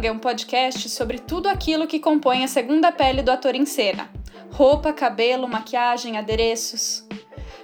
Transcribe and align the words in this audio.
Manga 0.00 0.08
é 0.08 0.12
um 0.12 0.18
podcast 0.18 0.88
sobre 0.88 1.18
tudo 1.18 1.46
aquilo 1.46 1.86
que 1.86 2.00
compõe 2.00 2.42
a 2.42 2.48
segunda 2.48 2.90
pele 2.90 3.20
do 3.20 3.30
ator 3.30 3.54
em 3.54 3.66
cena: 3.66 4.08
roupa, 4.50 4.94
cabelo, 4.94 5.46
maquiagem, 5.46 6.16
adereços. 6.16 7.06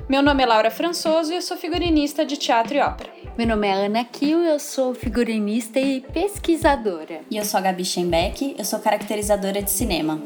Meu 0.06 0.22
nome 0.22 0.42
é 0.42 0.46
Laura 0.46 0.70
Françoso 0.70 1.32
e 1.32 1.36
eu 1.36 1.40
sou 1.40 1.56
figurinista 1.56 2.26
de 2.26 2.36
teatro 2.36 2.76
e 2.76 2.80
ópera. 2.80 3.08
Meu 3.38 3.46
nome 3.46 3.66
é 3.66 3.72
Ana 3.72 4.04
Kiel, 4.04 4.40
eu 4.40 4.58
sou 4.58 4.92
figurinista 4.92 5.80
e 5.80 6.02
pesquisadora. 6.02 7.22
E 7.30 7.38
eu 7.38 7.44
sou 7.46 7.56
a 7.56 7.62
Gabi 7.62 7.86
Schenbeck, 7.86 8.54
eu 8.58 8.64
sou 8.66 8.80
caracterizadora 8.80 9.62
de 9.62 9.70
cinema. 9.70 10.20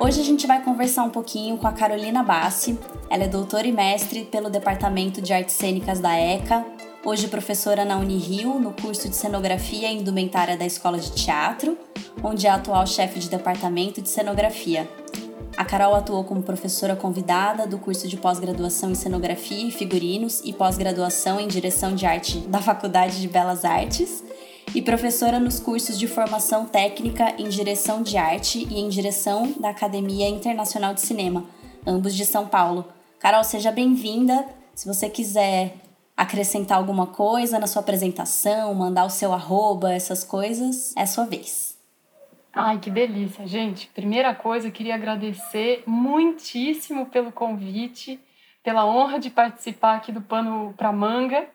Hoje 0.00 0.22
a 0.22 0.24
gente 0.24 0.46
vai 0.46 0.62
conversar 0.62 1.02
um 1.02 1.10
pouquinho 1.10 1.58
com 1.58 1.66
a 1.66 1.72
Carolina 1.72 2.22
Bassi. 2.22 2.78
Ela 3.14 3.22
é 3.22 3.28
doutora 3.28 3.64
e 3.64 3.70
mestre 3.70 4.24
pelo 4.24 4.50
Departamento 4.50 5.22
de 5.22 5.32
Artes 5.32 5.54
Cênicas 5.54 6.00
da 6.00 6.18
ECA, 6.18 6.66
hoje 7.04 7.28
professora 7.28 7.84
na 7.84 7.96
Unirio, 7.96 8.58
no 8.58 8.72
curso 8.72 9.08
de 9.08 9.14
Cenografia 9.14 9.88
e 9.88 9.96
Indumentária 9.96 10.56
da 10.56 10.66
Escola 10.66 10.98
de 10.98 11.12
Teatro, 11.12 11.78
onde 12.24 12.48
é 12.48 12.50
atual 12.50 12.84
chefe 12.88 13.20
de 13.20 13.30
departamento 13.30 14.02
de 14.02 14.08
cenografia. 14.08 14.90
A 15.56 15.64
Carol 15.64 15.94
atuou 15.94 16.24
como 16.24 16.42
professora 16.42 16.96
convidada 16.96 17.68
do 17.68 17.78
curso 17.78 18.08
de 18.08 18.16
pós-graduação 18.16 18.90
em 18.90 18.96
cenografia 18.96 19.64
e 19.64 19.70
figurinos 19.70 20.42
e 20.44 20.52
pós-graduação 20.52 21.38
em 21.38 21.46
direção 21.46 21.94
de 21.94 22.04
arte 22.06 22.38
da 22.38 22.60
Faculdade 22.60 23.20
de 23.20 23.28
Belas 23.28 23.64
Artes 23.64 24.24
e 24.74 24.82
professora 24.82 25.38
nos 25.38 25.60
cursos 25.60 25.96
de 25.96 26.08
formação 26.08 26.66
técnica 26.66 27.32
em 27.38 27.48
direção 27.48 28.02
de 28.02 28.16
arte 28.16 28.66
e 28.68 28.80
em 28.80 28.88
direção 28.88 29.54
da 29.60 29.68
Academia 29.68 30.28
Internacional 30.28 30.92
de 30.92 31.00
Cinema, 31.00 31.44
ambos 31.86 32.12
de 32.12 32.26
São 32.26 32.48
Paulo. 32.48 32.84
Carol, 33.24 33.42
seja 33.42 33.72
bem-vinda. 33.72 34.46
Se 34.74 34.86
você 34.86 35.08
quiser 35.08 35.76
acrescentar 36.14 36.76
alguma 36.76 37.06
coisa 37.06 37.58
na 37.58 37.66
sua 37.66 37.80
apresentação, 37.80 38.74
mandar 38.74 39.06
o 39.06 39.08
seu 39.08 39.32
arroba, 39.32 39.94
essas 39.94 40.22
coisas, 40.22 40.94
é 40.94 41.06
sua 41.06 41.24
vez. 41.24 41.82
Ai, 42.52 42.78
que 42.78 42.90
delícia, 42.90 43.46
gente. 43.46 43.86
Primeira 43.94 44.34
coisa, 44.34 44.70
queria 44.70 44.94
agradecer 44.94 45.82
muitíssimo 45.86 47.06
pelo 47.06 47.32
convite, 47.32 48.20
pela 48.62 48.84
honra 48.84 49.18
de 49.18 49.30
participar 49.30 49.96
aqui 49.96 50.12
do 50.12 50.20
Pano 50.20 50.74
para 50.76 50.92
Manga 50.92 51.48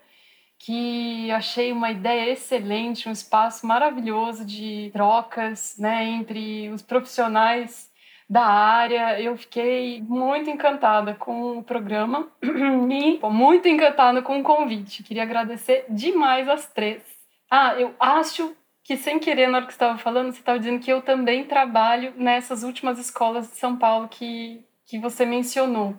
que 0.59 1.31
achei 1.31 1.71
uma 1.71 1.89
ideia 1.89 2.33
excelente, 2.33 3.07
um 3.07 3.13
espaço 3.13 3.65
maravilhoso 3.65 4.43
de 4.43 4.89
trocas 4.91 5.75
né, 5.79 6.03
entre 6.03 6.69
os 6.69 6.81
profissionais 6.81 7.88
da 8.29 8.45
área. 8.45 9.19
Eu 9.19 9.35
fiquei 9.35 10.01
muito 10.01 10.49
encantada 10.49 11.15
com 11.15 11.57
o 11.57 11.63
programa 11.63 12.27
e 12.43 13.19
muito 13.29 13.67
encantada 13.67 14.21
com 14.21 14.39
o 14.39 14.43
convite. 14.43 15.03
Queria 15.03 15.23
agradecer 15.23 15.85
demais 15.89 16.47
as 16.47 16.67
três. 16.67 17.01
Ah, 17.49 17.73
eu 17.79 17.95
acho 17.99 18.55
que 18.83 18.95
sem 18.95 19.19
querer, 19.19 19.47
na 19.47 19.57
hora 19.57 19.65
que 19.65 19.73
você 19.73 19.77
estava 19.77 19.97
falando, 19.97 20.31
você 20.31 20.39
estava 20.39 20.59
dizendo 20.59 20.79
que 20.79 20.91
eu 20.91 21.01
também 21.01 21.43
trabalho 21.43 22.13
nessas 22.15 22.63
últimas 22.63 22.99
escolas 22.99 23.49
de 23.49 23.57
São 23.57 23.75
Paulo 23.75 24.07
que, 24.07 24.63
que 24.85 24.99
você 24.99 25.25
mencionou. 25.25 25.95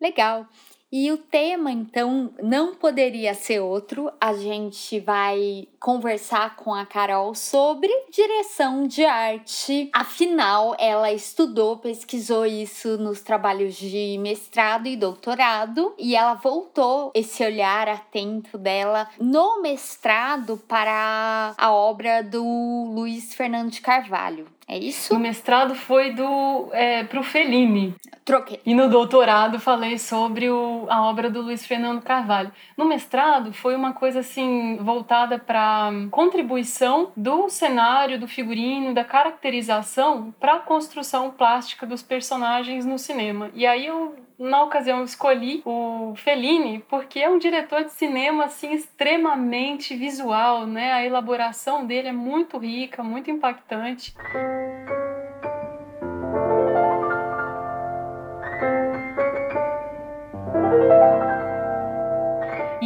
Legal. 0.00 0.46
E 0.90 1.12
o 1.12 1.18
tema, 1.18 1.70
então, 1.70 2.32
não 2.42 2.74
poderia 2.74 3.34
ser 3.34 3.60
outro. 3.60 4.10
A 4.18 4.32
gente 4.32 4.98
vai 5.00 5.68
conversar 5.80 6.56
com 6.56 6.74
a 6.74 6.84
Carol 6.84 7.34
sobre 7.34 7.88
direção 8.10 8.86
de 8.86 9.04
arte. 9.04 9.90
Afinal, 9.92 10.74
ela 10.78 11.12
estudou, 11.12 11.78
pesquisou 11.78 12.44
isso 12.44 12.98
nos 12.98 13.20
trabalhos 13.20 13.74
de 13.74 14.18
mestrado 14.18 14.86
e 14.86 14.96
doutorado, 14.96 15.94
e 15.98 16.16
ela 16.16 16.34
voltou 16.34 17.10
esse 17.14 17.44
olhar 17.44 17.88
atento 17.88 18.58
dela 18.58 19.08
no 19.20 19.62
mestrado 19.62 20.56
para 20.68 21.54
a 21.56 21.72
obra 21.72 22.22
do 22.22 22.44
Luiz 22.92 23.34
Fernando 23.34 23.70
de 23.70 23.80
Carvalho. 23.80 24.46
É 24.70 24.76
isso? 24.76 25.14
O 25.14 25.18
mestrado 25.18 25.74
foi 25.74 26.12
do 26.12 26.68
é, 26.72 27.02
pro 27.02 27.22
Fellini. 27.22 27.94
Troquei. 28.22 28.60
E 28.66 28.74
no 28.74 28.90
doutorado 28.90 29.58
falei 29.58 29.98
sobre 29.98 30.50
o, 30.50 30.86
a 30.90 31.04
obra 31.04 31.30
do 31.30 31.40
Luiz 31.40 31.64
Fernando 31.64 32.02
Carvalho. 32.02 32.52
No 32.76 32.84
mestrado 32.84 33.50
foi 33.54 33.74
uma 33.74 33.94
coisa 33.94 34.20
assim 34.20 34.76
voltada 34.76 35.38
para 35.38 35.67
contribuição 36.10 37.12
do 37.16 37.48
cenário, 37.48 38.18
do 38.18 38.28
figurino, 38.28 38.94
da 38.94 39.04
caracterização 39.04 40.34
para 40.38 40.54
a 40.54 40.60
construção 40.60 41.30
plástica 41.30 41.86
dos 41.86 42.02
personagens 42.02 42.84
no 42.84 42.98
cinema. 42.98 43.50
E 43.54 43.66
aí 43.66 43.86
eu 43.86 44.14
na 44.38 44.62
ocasião, 44.62 45.02
escolhi 45.02 45.62
o 45.64 46.14
Fellini 46.16 46.78
porque 46.88 47.18
é 47.18 47.28
um 47.28 47.38
diretor 47.38 47.82
de 47.82 47.90
cinema 47.90 48.44
assim 48.44 48.72
extremamente 48.72 49.96
visual, 49.96 50.64
né? 50.64 50.92
A 50.92 51.04
elaboração 51.04 51.84
dele 51.84 52.08
é 52.08 52.12
muito 52.12 52.56
rica, 52.56 53.02
muito 53.02 53.30
impactante. 53.30 54.14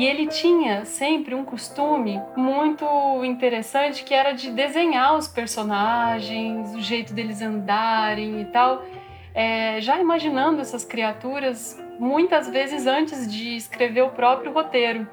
E 0.02 0.04
ele 0.04 0.26
tinha 0.26 0.84
sempre 0.84 1.32
um 1.32 1.44
costume 1.44 2.20
muito 2.36 2.84
interessante 3.24 4.02
que 4.02 4.12
era 4.12 4.32
de 4.32 4.50
desenhar 4.50 5.16
os 5.16 5.28
personagens, 5.28 6.74
o 6.74 6.80
jeito 6.80 7.14
deles 7.14 7.40
andarem 7.40 8.40
e 8.40 8.46
tal 8.46 8.84
é, 9.32 9.80
já 9.80 10.00
imaginando 10.00 10.60
essas 10.60 10.84
criaturas 10.84 11.80
muitas 12.00 12.48
vezes 12.48 12.84
antes 12.84 13.32
de 13.32 13.54
escrever 13.54 14.02
o 14.02 14.08
próprio 14.08 14.52
roteiro. 14.52 15.06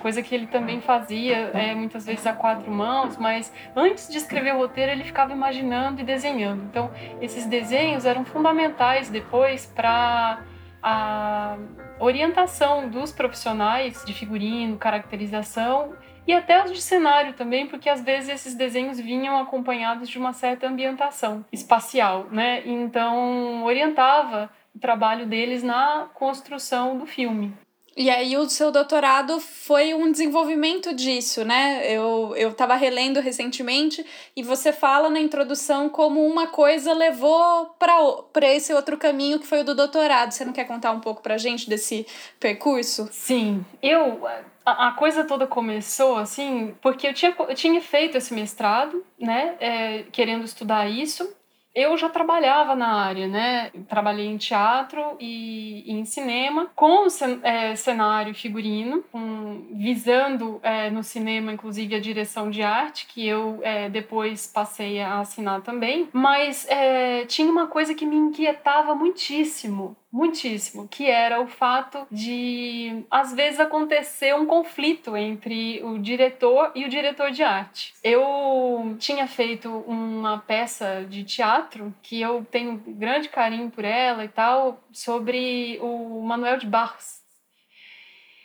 Coisa 0.00 0.22
que 0.22 0.34
ele 0.34 0.46
também 0.46 0.80
fazia, 0.80 1.50
é, 1.52 1.74
muitas 1.74 2.06
vezes 2.06 2.26
a 2.26 2.32
quatro 2.32 2.70
mãos, 2.72 3.18
mas 3.18 3.52
antes 3.76 4.08
de 4.08 4.16
escrever 4.16 4.54
o 4.54 4.60
roteiro 4.60 4.92
ele 4.92 5.04
ficava 5.04 5.30
imaginando 5.30 6.00
e 6.00 6.04
desenhando. 6.04 6.62
Então, 6.70 6.90
esses 7.20 7.44
desenhos 7.44 8.06
eram 8.06 8.24
fundamentais 8.24 9.10
depois 9.10 9.66
para 9.66 10.40
a 10.82 11.56
orientação 12.00 12.88
dos 12.88 13.12
profissionais 13.12 14.04
de 14.04 14.12
figurino, 14.12 14.76
caracterização 14.76 15.94
e 16.26 16.32
até 16.32 16.64
os 16.64 16.72
de 16.72 16.80
cenário 16.80 17.34
também, 17.34 17.66
porque 17.66 17.88
às 17.88 18.02
vezes 18.02 18.30
esses 18.30 18.54
desenhos 18.54 18.98
vinham 18.98 19.38
acompanhados 19.38 20.08
de 20.08 20.18
uma 20.18 20.32
certa 20.32 20.66
ambientação 20.66 21.44
espacial, 21.52 22.26
né? 22.30 22.62
Então 22.66 23.64
orientava 23.64 24.50
o 24.74 24.78
trabalho 24.78 25.26
deles 25.26 25.62
na 25.62 26.08
construção 26.14 26.96
do 26.96 27.06
filme. 27.06 27.54
E 27.96 28.08
aí 28.08 28.36
o 28.36 28.48
seu 28.48 28.70
doutorado 28.70 29.38
foi 29.38 29.92
um 29.92 30.10
desenvolvimento 30.10 30.94
disso, 30.94 31.44
né? 31.44 31.82
Eu, 31.92 32.34
eu 32.36 32.54
tava 32.54 32.74
relendo 32.74 33.20
recentemente 33.20 34.04
e 34.34 34.42
você 34.42 34.72
fala 34.72 35.10
na 35.10 35.20
introdução 35.20 35.90
como 35.90 36.24
uma 36.26 36.46
coisa 36.46 36.94
levou 36.94 37.74
para 37.78 38.48
esse 38.48 38.72
outro 38.72 38.96
caminho 38.96 39.38
que 39.38 39.46
foi 39.46 39.60
o 39.60 39.64
do 39.64 39.74
doutorado. 39.74 40.32
Você 40.32 40.44
não 40.44 40.54
quer 40.54 40.64
contar 40.64 40.92
um 40.92 41.00
pouco 41.00 41.22
pra 41.22 41.36
gente 41.36 41.68
desse 41.68 42.06
percurso? 42.40 43.08
Sim, 43.12 43.64
eu 43.82 44.26
a, 44.64 44.88
a 44.88 44.92
coisa 44.92 45.24
toda 45.24 45.46
começou 45.46 46.16
assim 46.16 46.74
porque 46.80 47.06
eu 47.08 47.14
tinha, 47.14 47.34
eu 47.38 47.54
tinha 47.54 47.80
feito 47.82 48.16
esse 48.16 48.32
mestrado, 48.32 49.04
né? 49.18 49.54
É, 49.60 50.04
querendo 50.10 50.44
estudar 50.44 50.88
isso 50.88 51.28
eu 51.74 51.96
já 51.96 52.08
trabalhava 52.08 52.74
na 52.74 52.92
área, 52.94 53.26
né? 53.26 53.70
Trabalhei 53.88 54.26
em 54.26 54.36
teatro 54.36 55.16
e, 55.18 55.82
e 55.86 55.92
em 55.92 56.04
cinema, 56.04 56.70
com 56.74 57.06
é, 57.42 57.74
cenário 57.76 58.34
figurino, 58.34 59.02
com, 59.10 59.66
visando 59.72 60.60
é, 60.62 60.90
no 60.90 61.02
cinema, 61.02 61.52
inclusive, 61.52 61.94
a 61.94 62.00
direção 62.00 62.50
de 62.50 62.62
arte, 62.62 63.06
que 63.06 63.26
eu 63.26 63.60
é, 63.62 63.88
depois 63.88 64.46
passei 64.46 65.00
a 65.00 65.20
assinar 65.20 65.62
também. 65.62 66.08
Mas 66.12 66.66
é, 66.68 67.24
tinha 67.26 67.50
uma 67.50 67.66
coisa 67.66 67.94
que 67.94 68.04
me 68.04 68.16
inquietava 68.16 68.94
muitíssimo, 68.94 69.96
muitíssimo, 70.12 70.86
que 70.86 71.08
era 71.08 71.40
o 71.40 71.46
fato 71.46 72.06
de 72.10 73.02
às 73.10 73.32
vezes 73.32 73.58
acontecer 73.58 74.34
um 74.34 74.44
conflito 74.44 75.16
entre 75.16 75.82
o 75.82 75.98
diretor 75.98 76.70
e 76.74 76.84
o 76.84 76.88
diretor 76.88 77.30
de 77.30 77.42
arte. 77.42 77.94
Eu 78.04 78.94
tinha 78.98 79.26
feito 79.26 79.70
uma 79.70 80.38
peça 80.38 81.06
de 81.08 81.24
teatro 81.24 81.94
que 82.02 82.20
eu 82.20 82.44
tenho 82.50 82.76
grande 82.86 83.30
carinho 83.30 83.70
por 83.70 83.86
ela 83.86 84.22
e 84.24 84.28
tal, 84.28 84.84
sobre 84.92 85.78
o 85.80 86.20
Manuel 86.20 86.58
de 86.58 86.66
Barros. 86.66 87.22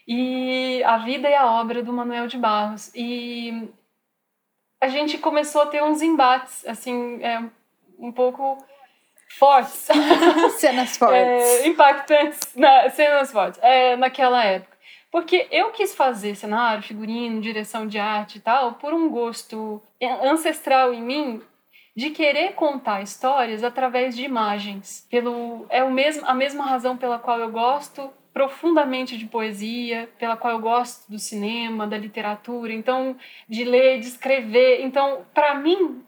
E 0.07 0.81
a 0.85 0.99
vida 0.99 1.29
e 1.29 1.35
a 1.35 1.51
obra 1.51 1.83
do 1.83 1.91
Manuel 1.91 2.27
de 2.27 2.37
Barros. 2.37 2.89
E 2.95 3.69
a 4.79 4.87
gente 4.87 5.17
começou 5.17 5.63
a 5.63 5.65
ter 5.65 5.83
uns 5.83 6.01
embates, 6.01 6.65
assim, 6.65 7.21
é, 7.21 7.43
um 7.99 8.13
pouco 8.13 8.57
fortes. 9.29 9.87
cenas 10.57 10.97
fortes. 10.97 11.17
É, 11.17 11.67
impactantes, 11.67 12.39
na, 12.55 12.89
cenas 12.89 13.31
fortes, 13.31 13.59
é, 13.63 13.95
naquela 13.95 14.43
época. 14.43 14.77
Porque 15.11 15.47
eu 15.51 15.71
quis 15.71 15.95
fazer 15.95 16.35
cenário, 16.35 16.83
figurino, 16.83 17.41
direção 17.41 17.87
de 17.87 17.97
arte 17.97 18.37
e 18.37 18.41
tal, 18.41 18.73
por 18.73 18.93
um 18.93 19.09
gosto 19.09 19.81
ancestral 20.21 20.93
em 20.93 21.01
mim 21.01 21.41
de 21.95 22.11
querer 22.11 22.53
contar 22.53 23.01
histórias 23.01 23.63
através 23.63 24.15
de 24.15 24.23
imagens. 24.23 25.07
Pelo, 25.09 25.65
é 25.69 25.83
o 25.83 25.89
mesmo, 25.89 26.23
a 26.27 26.33
mesma 26.33 26.63
razão 26.65 26.95
pela 26.95 27.17
qual 27.17 27.39
eu 27.39 27.49
gosto 27.49 28.11
profundamente 28.31 29.17
de 29.17 29.25
poesia, 29.25 30.07
pela 30.19 30.37
qual 30.37 30.53
eu 30.53 30.59
gosto 30.59 31.09
do 31.09 31.17
cinema, 31.17 31.87
da 31.87 31.97
literatura, 31.97 32.71
então 32.71 33.15
de 33.49 33.63
ler, 33.63 33.99
de 33.99 34.09
escrever. 34.09 34.81
Então, 34.81 35.25
para 35.33 35.55
mim, 35.55 36.03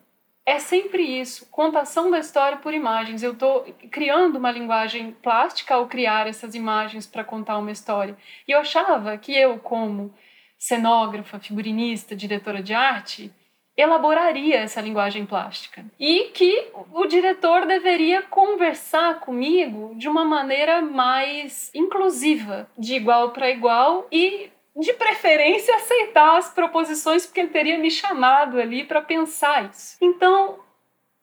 é 0.50 0.58
sempre 0.58 1.04
isso, 1.04 1.48
contação 1.52 2.10
da 2.10 2.18
história 2.18 2.58
por 2.58 2.74
imagens. 2.74 3.22
Eu 3.22 3.34
estou 3.34 3.64
criando 3.92 4.38
uma 4.38 4.52
linguagem 4.52 5.12
plástica 5.22 5.76
ao 5.76 5.88
criar 5.88 6.26
essas 6.26 6.56
imagens 6.56 7.06
para 7.06 7.24
contar 7.24 7.60
uma 7.60 7.72
história. 7.72 8.18
E 8.48 8.52
eu 8.52 8.60
achava 8.60 9.16
que 9.16 9.32
eu, 9.38 9.60
como 9.60 10.12
cenógrafa, 10.58 11.38
figurinista, 11.38 12.16
diretora 12.16 12.64
de 12.64 12.74
arte, 12.74 13.32
elaboraria 13.78 14.58
essa 14.58 14.82
linguagem 14.82 15.24
plástica. 15.24 15.86
E 16.00 16.32
que 16.34 16.68
o 16.92 17.06
diretor 17.06 17.68
deveria 17.68 18.24
conversar 18.24 19.20
comigo 19.20 19.94
de 19.98 20.10
uma 20.10 20.26
maneira 20.26 20.82
mais 20.82 21.70
inclusiva, 21.76 22.68
de 22.76 22.96
igual 22.96 23.30
para 23.30 23.52
igual 23.52 24.08
e 24.12 24.50
de 24.76 24.94
preferência, 24.94 25.76
aceitar 25.76 26.38
as 26.38 26.54
proposições, 26.54 27.26
porque 27.26 27.42
ele 27.42 27.50
teria 27.50 27.78
me 27.78 27.92
chamado 27.92 28.60
ali 28.60 28.84
para 28.84 29.02
pensar 29.02 29.70
isso. 29.70 29.98
Então, 30.02 30.60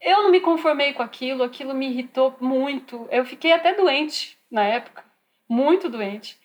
eu 0.01 0.23
não 0.23 0.31
me 0.31 0.41
conformei 0.41 0.93
com 0.93 1.03
aquilo, 1.03 1.43
aquilo 1.43 1.75
me 1.75 1.89
irritou 1.89 2.37
muito. 2.41 3.09
Eu 3.11 3.25
fiquei 3.25 3.53
até 3.53 3.75
doente 3.75 4.39
na 4.51 4.65
época, 4.65 5.05
muito 5.49 5.89
doente. 5.89 6.39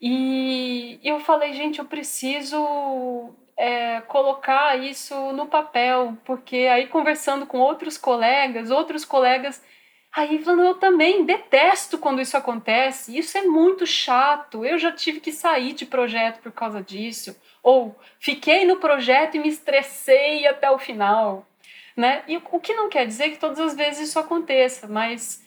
E 0.00 0.98
eu 1.02 1.20
falei, 1.20 1.52
gente, 1.52 1.78
eu 1.78 1.84
preciso 1.84 3.34
é, 3.56 4.00
colocar 4.02 4.78
isso 4.78 5.14
no 5.32 5.46
papel, 5.46 6.16
porque 6.24 6.68
aí 6.70 6.86
conversando 6.88 7.46
com 7.46 7.58
outros 7.58 7.96
colegas, 7.96 8.70
outros 8.70 9.04
colegas 9.04 9.62
Aí 10.16 10.38
falando, 10.44 10.62
eu 10.62 10.74
também 10.76 11.24
detesto 11.24 11.98
quando 11.98 12.22
isso 12.22 12.36
acontece, 12.36 13.18
isso 13.18 13.36
é 13.36 13.42
muito 13.42 13.84
chato, 13.84 14.64
eu 14.64 14.78
já 14.78 14.92
tive 14.92 15.18
que 15.18 15.32
sair 15.32 15.72
de 15.72 15.84
projeto 15.84 16.40
por 16.40 16.52
causa 16.52 16.80
disso, 16.80 17.36
ou 17.60 17.98
fiquei 18.20 18.64
no 18.64 18.76
projeto 18.76 19.34
e 19.34 19.40
me 19.40 19.48
estressei 19.48 20.46
até 20.46 20.70
o 20.70 20.78
final, 20.78 21.44
né? 21.96 22.22
E 22.28 22.36
o 22.36 22.60
que 22.60 22.74
não 22.74 22.88
quer 22.88 23.04
dizer 23.08 23.30
que 23.30 23.38
todas 23.38 23.58
as 23.58 23.74
vezes 23.74 24.08
isso 24.08 24.18
aconteça, 24.20 24.86
mas 24.86 25.44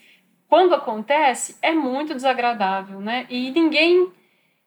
quando 0.49 0.75
acontece 0.75 1.57
é 1.61 1.71
muito 1.71 2.13
desagradável, 2.13 2.99
né? 2.99 3.25
E 3.29 3.51
ninguém 3.51 4.11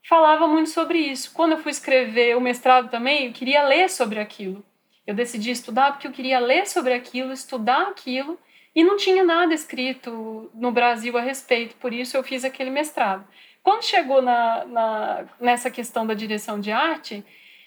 falava 0.08 0.47
muito 0.47 0.70
sobre 0.70 0.99
isso. 0.99 1.31
Quando 1.35 1.52
eu 1.52 1.58
fui 1.58 1.73
escrever 1.73 2.37
o 2.38 2.41
mestrado 2.41 2.88
também, 2.91 3.26
eu 3.26 3.32
queria 3.35 3.64
ler 3.64 3.91
sobre 3.91 4.19
aquilo. 4.19 4.64
Eu 5.06 5.14
decidi 5.14 5.50
estudar 5.50 5.93
porque 5.93 6.06
eu 6.06 6.12
queria 6.12 6.38
ler 6.38 6.67
sobre 6.67 6.94
aquilo, 6.94 7.32
estudar 7.32 7.88
aquilo 7.88 8.38
e 8.75 8.84
não 8.84 8.96
tinha 8.96 9.25
nada 9.25 9.52
escrito 9.52 10.50
no 10.55 10.70
Brasil 10.70 11.17
a 11.19 11.20
respeito, 11.20 11.75
por 11.76 11.93
isso 11.93 12.17
eu 12.17 12.22
fiz 12.22 12.44
aquele 12.44 12.70
mestrado. 12.70 13.26
Quando 13.62 13.84
chegou 13.84 14.22
na, 14.22 14.64
na 14.64 15.25
nessa 15.40 15.70
questão 15.70 16.06
da 16.06 16.14
direção 16.14 16.61
de 16.61 16.72
arte, 16.72 17.25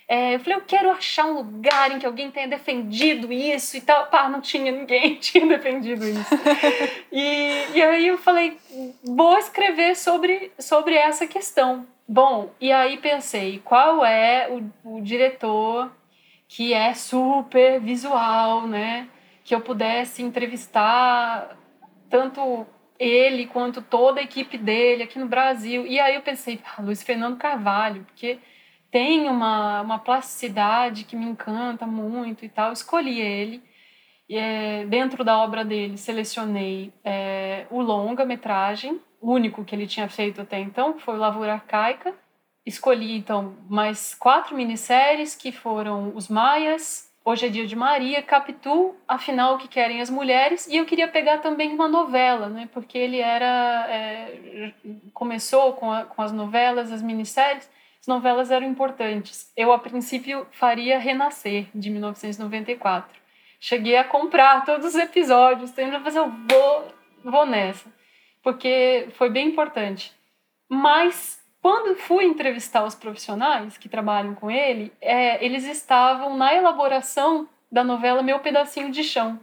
é, 0.07 0.35
eu 0.35 0.39
falei, 0.39 0.57
eu 0.57 0.61
quero 0.61 0.91
achar 0.91 1.25
um 1.25 1.33
lugar 1.33 1.91
em 1.91 1.99
que 1.99 2.05
alguém 2.05 2.29
tenha 2.29 2.47
defendido 2.47 3.31
isso 3.31 3.77
e 3.77 3.81
tal. 3.81 4.07
Pá, 4.07 4.27
não 4.27 4.41
tinha 4.41 4.71
ninguém 4.71 5.15
tinha 5.21 5.45
defendido 5.45 6.05
isso. 6.05 6.35
e, 7.11 7.65
e 7.73 7.81
aí 7.81 8.07
eu 8.07 8.17
falei, 8.17 8.57
vou 9.03 9.37
escrever 9.37 9.95
sobre, 9.95 10.51
sobre 10.59 10.95
essa 10.95 11.25
questão. 11.25 11.87
Bom, 12.07 12.51
e 12.59 12.71
aí 12.71 12.97
pensei, 12.97 13.61
qual 13.63 14.05
é 14.05 14.49
o, 14.49 14.97
o 14.97 15.01
diretor 15.01 15.89
que 16.47 16.73
é 16.73 16.93
super 16.93 17.79
visual, 17.79 18.67
né? 18.67 19.07
Que 19.43 19.53
eu 19.53 19.61
pudesse 19.61 20.21
entrevistar 20.21 21.57
tanto 22.09 22.65
ele 22.99 23.47
quanto 23.47 23.81
toda 23.81 24.19
a 24.19 24.23
equipe 24.23 24.57
dele 24.57 25.03
aqui 25.03 25.19
no 25.19 25.27
Brasil. 25.27 25.85
E 25.85 25.99
aí 25.99 26.15
eu 26.15 26.21
pensei, 26.21 26.59
ah, 26.65 26.81
Luiz 26.81 27.03
Fernando 27.03 27.37
Carvalho, 27.37 28.03
porque 28.05 28.39
tem 28.91 29.27
uma, 29.27 29.81
uma 29.81 29.99
plasticidade 29.99 31.03
que 31.03 31.15
me 31.15 31.25
encanta 31.25 31.85
muito 31.85 32.45
e 32.45 32.49
tal. 32.49 32.71
Escolhi 32.71 33.19
ele. 33.19 33.63
E, 34.29 34.37
é, 34.37 34.85
dentro 34.85 35.23
da 35.23 35.37
obra 35.37 35.65
dele, 35.65 35.97
selecionei 35.97 36.93
é, 37.03 37.65
o 37.69 37.81
longa-metragem, 37.81 39.01
único 39.21 39.65
que 39.65 39.75
ele 39.75 39.87
tinha 39.87 40.07
feito 40.07 40.41
até 40.41 40.59
então, 40.59 40.93
que 40.93 41.01
foi 41.01 41.15
o 41.15 41.17
Lavoura 41.17 41.53
Arcaica. 41.53 42.13
Escolhi, 42.65 43.17
então, 43.17 43.57
mais 43.69 44.15
quatro 44.15 44.55
minisséries, 44.55 45.35
que 45.35 45.51
foram 45.51 46.15
Os 46.15 46.29
Maias, 46.29 47.12
Hoje 47.25 47.45
é 47.45 47.49
Dia 47.49 47.65
de 47.65 47.73
Maria, 47.73 48.21
Capitu, 48.21 48.93
Afinal, 49.07 49.55
o 49.55 49.57
que 49.57 49.69
querem 49.69 50.01
as 50.01 50.09
mulheres, 50.09 50.67
e 50.67 50.75
eu 50.75 50.85
queria 50.85 51.07
pegar 51.07 51.37
também 51.37 51.73
uma 51.73 51.87
novela, 51.87 52.49
né, 52.49 52.67
porque 52.73 52.97
ele 52.97 53.17
era, 53.17 53.87
é, 53.89 54.73
começou 55.13 55.71
com, 55.71 55.89
a, 55.89 56.03
com 56.03 56.21
as 56.21 56.33
novelas, 56.33 56.91
as 56.91 57.01
minisséries, 57.01 57.69
as 58.01 58.07
novelas 58.07 58.51
eram 58.51 58.67
importantes. 58.67 59.49
Eu, 59.55 59.71
a 59.71 59.79
princípio, 59.79 60.45
faria 60.51 60.99
Renascer, 60.99 61.67
de 61.73 61.89
1994. 61.89 63.17
Cheguei 63.57 63.95
a 63.95 64.03
comprar 64.03 64.65
todos 64.65 64.87
os 64.87 64.95
episódios, 64.95 65.71
tendo 65.71 66.01
fazer, 66.01 66.19
eu 66.19 66.29
vou, 66.29 66.93
vou 67.23 67.45
nessa, 67.45 67.89
porque 68.41 69.07
foi 69.13 69.29
bem 69.29 69.47
importante. 69.47 70.13
Mas 70.67 71.41
quando 71.63 71.95
fui 71.95 72.25
entrevistar 72.25 72.83
os 72.83 72.93
profissionais 72.93 73.77
que 73.77 73.87
trabalham 73.87 74.35
com 74.35 74.51
ele, 74.51 74.91
é, 74.99 75.43
eles 75.43 75.63
estavam 75.63 76.35
na 76.35 76.53
elaboração 76.53 77.47
da 77.71 77.85
novela 77.85 78.21
Meu 78.21 78.37
Pedacinho 78.39 78.91
de 78.91 79.01
Chão. 79.01 79.39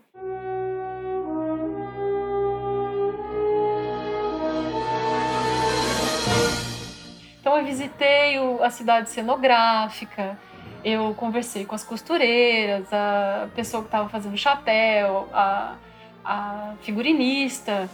Então 7.41 7.57
eu 7.57 7.65
visitei 7.65 8.37
a 8.63 8.69
cidade 8.69 9.09
cenográfica, 9.09 10.39
eu 10.85 11.15
conversei 11.15 11.65
com 11.65 11.75
as 11.75 11.83
costureiras, 11.83 12.87
a 12.93 13.49
pessoa 13.55 13.83
que 13.83 13.89
estava 13.89 14.11
fazendo 14.11 14.37
chapéu, 14.37 15.27
a, 15.33 15.75
a 16.23 16.75
figurinista, 16.83 17.89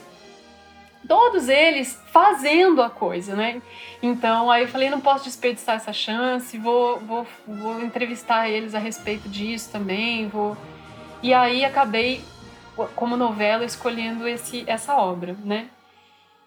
todos 1.06 1.48
eles 1.48 2.02
fazendo 2.12 2.82
a 2.82 2.90
coisa, 2.90 3.34
né? 3.34 3.62
Então 4.02 4.50
aí 4.50 4.62
eu 4.62 4.68
falei, 4.68 4.90
não 4.90 5.00
posso 5.00 5.24
desperdiçar 5.24 5.76
essa 5.76 5.92
chance, 5.92 6.58
vou, 6.58 6.98
vou, 7.00 7.26
vou 7.46 7.80
entrevistar 7.82 8.48
eles 8.48 8.74
a 8.74 8.78
respeito 8.78 9.28
disso 9.28 9.70
também, 9.70 10.28
vou. 10.28 10.56
E 11.22 11.32
aí 11.32 11.64
acabei, 11.64 12.22
como 12.94 13.16
novela, 13.16 13.64
escolhendo 13.64 14.26
esse, 14.28 14.64
essa 14.66 14.96
obra, 14.96 15.36
né? 15.44 15.68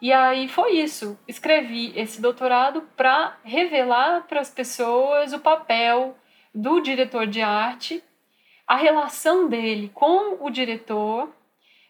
E 0.02 0.14
aí 0.14 0.48
foi 0.48 0.74
isso. 0.74 1.18
Escrevi 1.28 1.92
esse 1.96 2.22
doutorado 2.22 2.84
para 2.96 3.36
revelar 3.44 4.26
para 4.28 4.40
as 4.40 4.50
pessoas 4.50 5.34
o 5.34 5.40
papel 5.40 6.16
do 6.56 6.80
diretor 6.80 7.28
de 7.28 7.42
arte, 7.42 8.04
a 8.66 8.76
relação 8.76 9.48
dele 9.50 9.92
com 9.94 10.38
o 10.40 10.50
diretor 10.50 11.30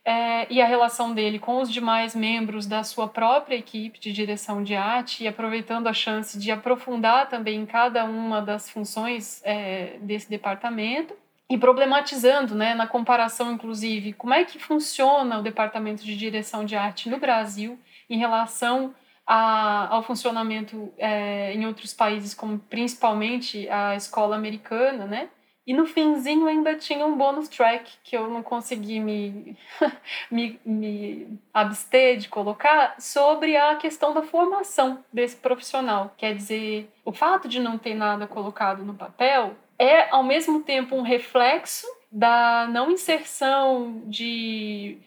é, 0.10 0.48
e 0.50 0.60
a 0.60 0.66
relação 0.66 1.14
dele 1.14 1.38
com 1.38 1.62
os 1.62 1.72
demais 1.72 2.16
membros 2.16 2.66
da 2.66 2.84
sua 2.84 3.08
própria 3.08 3.56
equipe 3.56 4.00
de 4.00 4.12
direção 4.12 4.64
de 4.64 4.74
arte, 4.74 5.24
e 5.24 5.28
aproveitando 5.28 5.86
a 5.86 5.94
chance 5.94 6.40
de 6.40 6.50
aprofundar 6.50 7.30
também 7.30 7.64
cada 7.64 8.04
uma 8.06 8.42
das 8.42 8.68
funções 8.68 9.40
é, 9.46 9.98
desse 10.02 10.28
departamento. 10.28 11.14
e 11.52 11.58
problematizando, 11.58 12.54
né, 12.54 12.76
na 12.76 12.86
comparação, 12.86 13.52
inclusive, 13.52 14.14
como 14.14 14.36
é 14.36 14.46
que 14.46 14.60
funciona 14.60 15.40
o 15.40 15.42
departamento 15.42 16.04
de 16.04 16.16
direção 16.16 16.64
de 16.64 16.76
arte 16.76 17.10
no 17.10 17.18
Brasil 17.18 17.80
em 18.08 18.20
relação 18.20 18.94
a, 19.26 19.88
ao 19.96 20.04
funcionamento 20.04 20.94
é, 20.98 21.54
em 21.54 21.66
outros 21.66 21.92
países, 21.92 22.36
como 22.36 22.60
principalmente 22.60 23.68
a 23.70 23.96
escola 23.96 24.36
americana, 24.36 25.06
né? 25.06 25.30
E 25.70 25.74
no 25.74 25.86
finzinho 25.86 26.48
ainda 26.48 26.74
tinha 26.74 27.06
um 27.06 27.16
bônus 27.16 27.48
track 27.48 27.92
que 28.04 28.18
eu 28.18 28.28
não 28.28 28.42
consegui 28.42 29.00
me, 29.00 29.56
me, 30.32 30.60
me 30.66 31.40
abster 31.54 32.18
de 32.18 32.28
colocar 32.28 33.00
sobre 33.00 33.56
a 33.56 33.76
questão 33.76 34.12
da 34.12 34.24
formação 34.24 35.06
desse 35.14 35.36
profissional. 35.36 36.12
Quer 36.18 36.34
dizer, 36.34 36.92
o 37.06 37.12
fato 37.12 37.48
de 37.48 37.60
não 37.60 37.78
ter 37.78 37.94
nada 37.94 38.26
colocado 38.26 38.84
no 38.84 38.96
papel 38.96 39.56
é, 39.78 40.10
ao 40.10 40.24
mesmo 40.24 40.64
tempo, 40.64 40.96
um 40.96 41.04
reflexo 41.04 41.86
da 42.12 42.68
não 42.72 42.90
inserção 42.90 44.02
de, 44.08 44.98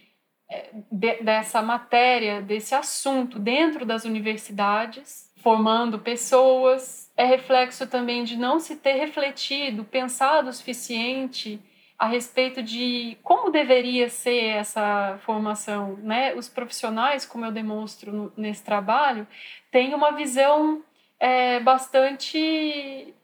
é, 0.49 0.71
de, 0.93 1.25
dessa 1.25 1.61
matéria, 1.61 2.41
desse 2.41 2.73
assunto 2.73 3.37
dentro 3.37 3.85
das 3.85 4.05
universidades, 4.05 5.29
formando 5.43 5.99
pessoas. 5.99 7.02
É 7.17 7.25
reflexo 7.25 7.87
também 7.87 8.25
de 8.25 8.37
não 8.37 8.59
se 8.59 8.77
ter 8.77 8.95
refletido, 8.95 9.85
pensado 9.85 10.49
o 10.49 10.53
suficiente 10.53 11.61
a 11.99 12.07
respeito 12.07 12.63
de 12.63 13.17
como 13.23 13.51
deveria 13.51 14.09
ser 14.09 14.57
essa 14.57 15.19
formação. 15.25 15.97
Né? 16.03 16.35
Os 16.35 16.49
profissionais, 16.49 17.25
como 17.25 17.45
eu 17.45 17.53
demonstro 17.53 18.13
no, 18.13 18.33
nesse 18.37 18.65
trabalho, 18.65 19.27
têm 19.71 19.95
uma 19.95 20.11
visão 20.11 20.83
é, 21.21 21.61
bastante 21.61 23.15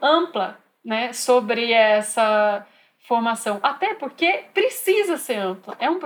ampla 0.00 0.56
né, 0.84 1.12
sobre 1.12 1.72
essa 1.72 2.64
formação. 3.00 3.58
Até 3.60 3.94
porque 3.94 4.44
precisa 4.54 5.16
ser 5.16 5.38
ampla. 5.38 5.76
É 5.80 5.90
um 5.90 5.98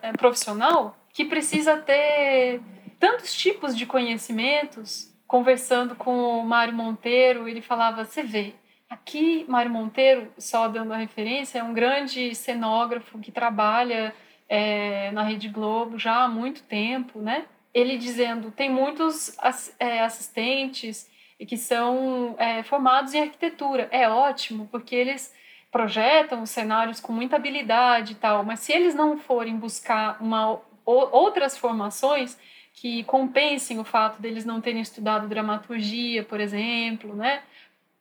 é 0.00 0.12
profissional 0.12 0.96
que 1.12 1.26
precisa 1.26 1.76
ter 1.76 2.62
tantos 2.98 3.34
tipos 3.34 3.76
de 3.76 3.84
conhecimentos. 3.84 5.11
Conversando 5.32 5.96
com 5.96 6.40
o 6.40 6.44
Mário 6.44 6.74
Monteiro, 6.74 7.48
ele 7.48 7.62
falava: 7.62 8.04
você 8.04 8.22
vê, 8.22 8.52
aqui 8.90 9.46
Mário 9.48 9.70
Monteiro, 9.70 10.30
só 10.36 10.68
dando 10.68 10.92
a 10.92 10.98
referência, 10.98 11.60
é 11.60 11.62
um 11.62 11.72
grande 11.72 12.34
cenógrafo 12.34 13.18
que 13.18 13.32
trabalha 13.32 14.14
é, 14.46 15.10
na 15.12 15.22
Rede 15.22 15.48
Globo 15.48 15.98
já 15.98 16.24
há 16.24 16.28
muito 16.28 16.62
tempo, 16.64 17.18
né? 17.18 17.46
Ele 17.72 17.96
dizendo: 17.96 18.50
tem 18.50 18.68
muitos 18.68 19.34
é, 19.78 20.00
assistentes 20.02 21.10
que 21.48 21.56
são 21.56 22.34
é, 22.38 22.62
formados 22.62 23.14
em 23.14 23.22
arquitetura. 23.22 23.88
É 23.90 24.06
ótimo, 24.10 24.68
porque 24.70 24.94
eles 24.94 25.34
projetam 25.70 26.42
os 26.42 26.50
cenários 26.50 27.00
com 27.00 27.10
muita 27.10 27.36
habilidade 27.36 28.12
e 28.12 28.16
tal, 28.16 28.44
mas 28.44 28.60
se 28.60 28.70
eles 28.70 28.94
não 28.94 29.16
forem 29.16 29.56
buscar 29.56 30.18
uma, 30.20 30.60
outras 30.84 31.56
formações 31.56 32.36
que 32.72 33.04
compensem 33.04 33.78
o 33.78 33.84
fato 33.84 34.20
deles 34.20 34.44
não 34.44 34.60
terem 34.60 34.80
estudado 34.80 35.28
dramaturgia, 35.28 36.24
por 36.24 36.40
exemplo, 36.40 37.14
né, 37.14 37.42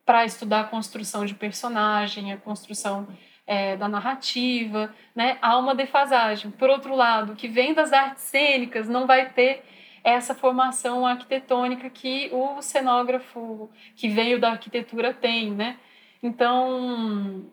para 0.06 0.26
estudar 0.26 0.62
a 0.62 0.66
construção 0.66 1.26
de 1.26 1.36
personagem, 1.36 2.34
a 2.34 2.38
construção 2.38 3.08
é, 3.46 3.76
da 3.76 3.88
narrativa, 3.88 4.94
né, 5.16 5.38
há 5.42 5.58
uma 5.58 5.76
defasagem. 5.76 6.52
Por 6.52 6.70
outro 6.70 6.96
lado, 6.96 7.36
que 7.36 7.48
vem 7.48 7.74
das 7.74 7.92
artes 7.94 8.24
cênicas 8.24 8.88
não 8.88 9.06
vai 9.06 9.30
ter 9.30 9.64
essa 10.04 10.34
formação 10.34 11.06
arquitetônica 11.06 11.90
que 11.90 12.30
o 12.32 12.62
cenógrafo 12.62 13.70
que 13.96 14.10
veio 14.10 14.40
da 14.40 14.52
arquitetura 14.52 15.14
tem, 15.14 15.52
né? 15.52 15.78
Então, 16.24 17.46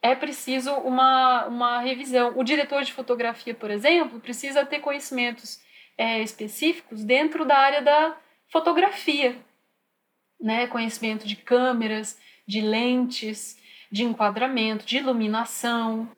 é 0.00 0.14
preciso 0.14 0.72
uma, 0.74 1.46
uma 1.46 1.80
revisão. 1.80 2.32
O 2.36 2.44
diretor 2.44 2.82
de 2.84 2.92
fotografia, 2.92 3.54
por 3.54 3.70
exemplo, 3.70 4.20
precisa 4.20 4.64
ter 4.64 4.78
conhecimentos 4.78 5.60
é, 5.98 6.22
específicos 6.22 7.04
dentro 7.04 7.44
da 7.44 7.58
área 7.58 7.82
da 7.82 8.16
fotografia, 8.50 9.36
né? 10.40 10.68
Conhecimento 10.68 11.26
de 11.26 11.36
câmeras, 11.36 12.18
de 12.46 12.60
lentes, 12.60 13.58
de 13.90 14.04
enquadramento, 14.04 14.86
de 14.86 14.98
iluminação. 14.98 16.08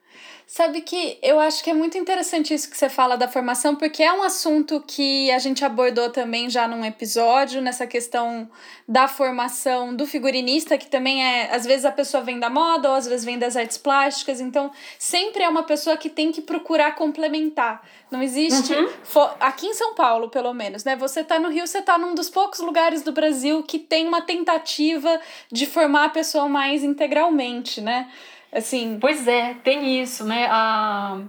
Sabe 0.53 0.81
que 0.81 1.17
eu 1.21 1.39
acho 1.39 1.63
que 1.63 1.69
é 1.69 1.73
muito 1.73 1.97
interessante 1.97 2.53
isso 2.53 2.69
que 2.69 2.77
você 2.77 2.89
fala 2.89 3.15
da 3.15 3.25
formação, 3.25 3.73
porque 3.73 4.03
é 4.03 4.11
um 4.11 4.21
assunto 4.21 4.83
que 4.85 5.31
a 5.31 5.39
gente 5.39 5.63
abordou 5.63 6.09
também 6.09 6.49
já 6.49 6.67
num 6.67 6.83
episódio, 6.83 7.61
nessa 7.61 7.87
questão 7.87 8.51
da 8.85 9.07
formação 9.07 9.95
do 9.95 10.05
figurinista, 10.05 10.77
que 10.77 10.87
também 10.87 11.23
é, 11.23 11.55
às 11.55 11.65
vezes 11.65 11.85
a 11.85 11.91
pessoa 11.91 12.21
vem 12.21 12.37
da 12.37 12.49
moda, 12.49 12.89
ou 12.89 12.95
às 12.95 13.07
vezes 13.07 13.23
vem 13.23 13.39
das 13.39 13.55
artes 13.55 13.77
plásticas, 13.77 14.41
então 14.41 14.69
sempre 14.99 15.41
é 15.41 15.47
uma 15.47 15.63
pessoa 15.63 15.95
que 15.95 16.09
tem 16.09 16.33
que 16.33 16.41
procurar 16.41 16.95
complementar. 16.95 17.87
Não 18.11 18.21
existe. 18.21 18.73
Uhum. 18.73 19.29
Aqui 19.39 19.67
em 19.67 19.73
São 19.73 19.95
Paulo, 19.95 20.27
pelo 20.27 20.53
menos, 20.53 20.83
né? 20.83 20.97
Você 20.97 21.23
tá 21.23 21.39
no 21.39 21.47
Rio, 21.47 21.65
você 21.65 21.81
tá 21.81 21.97
num 21.97 22.13
dos 22.13 22.29
poucos 22.29 22.59
lugares 22.59 23.03
do 23.03 23.13
Brasil 23.13 23.63
que 23.63 23.79
tem 23.79 24.05
uma 24.05 24.21
tentativa 24.21 25.17
de 25.49 25.65
formar 25.65 26.07
a 26.07 26.09
pessoa 26.09 26.49
mais 26.49 26.83
integralmente, 26.83 27.79
né? 27.79 28.11
Assim. 28.51 28.97
Pois 28.99 29.27
é, 29.27 29.53
tem 29.55 30.01
isso, 30.01 30.25
né? 30.25 30.47
A, 30.49 31.21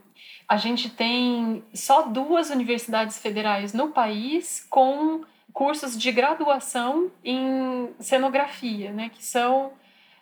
a 0.48 0.56
gente 0.56 0.90
tem 0.90 1.64
só 1.72 2.02
duas 2.02 2.50
universidades 2.50 3.18
federais 3.18 3.72
no 3.72 3.88
país 3.88 4.66
com 4.68 5.22
cursos 5.52 5.96
de 5.96 6.10
graduação 6.10 7.10
em 7.24 7.90
cenografia, 8.00 8.90
né? 8.92 9.10
Que 9.10 9.24
são 9.24 9.72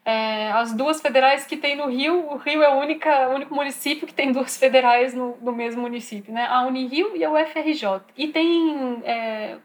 é, 0.04 0.50
as 0.52 0.72
duas 0.72 1.00
federais 1.00 1.46
que 1.46 1.56
tem 1.56 1.76
no 1.76 1.88
Rio. 1.88 2.32
O 2.32 2.36
Rio 2.36 2.62
é 2.62 2.68
o, 2.68 2.78
única, 2.78 3.28
único 3.28 3.54
município 3.54 4.06
que 4.06 4.14
tem 4.14 4.32
duas 4.32 4.56
federais 4.56 5.14
no, 5.14 5.36
no 5.40 5.52
mesmo 5.52 5.82
município, 5.82 6.32
né? 6.32 6.46
A 6.46 6.62
Unirio 6.66 7.16
e 7.16 7.24
a 7.24 7.30
UFRJ. 7.30 8.02
E 8.16 8.28
tem 8.28 9.02
é, 9.04 9.58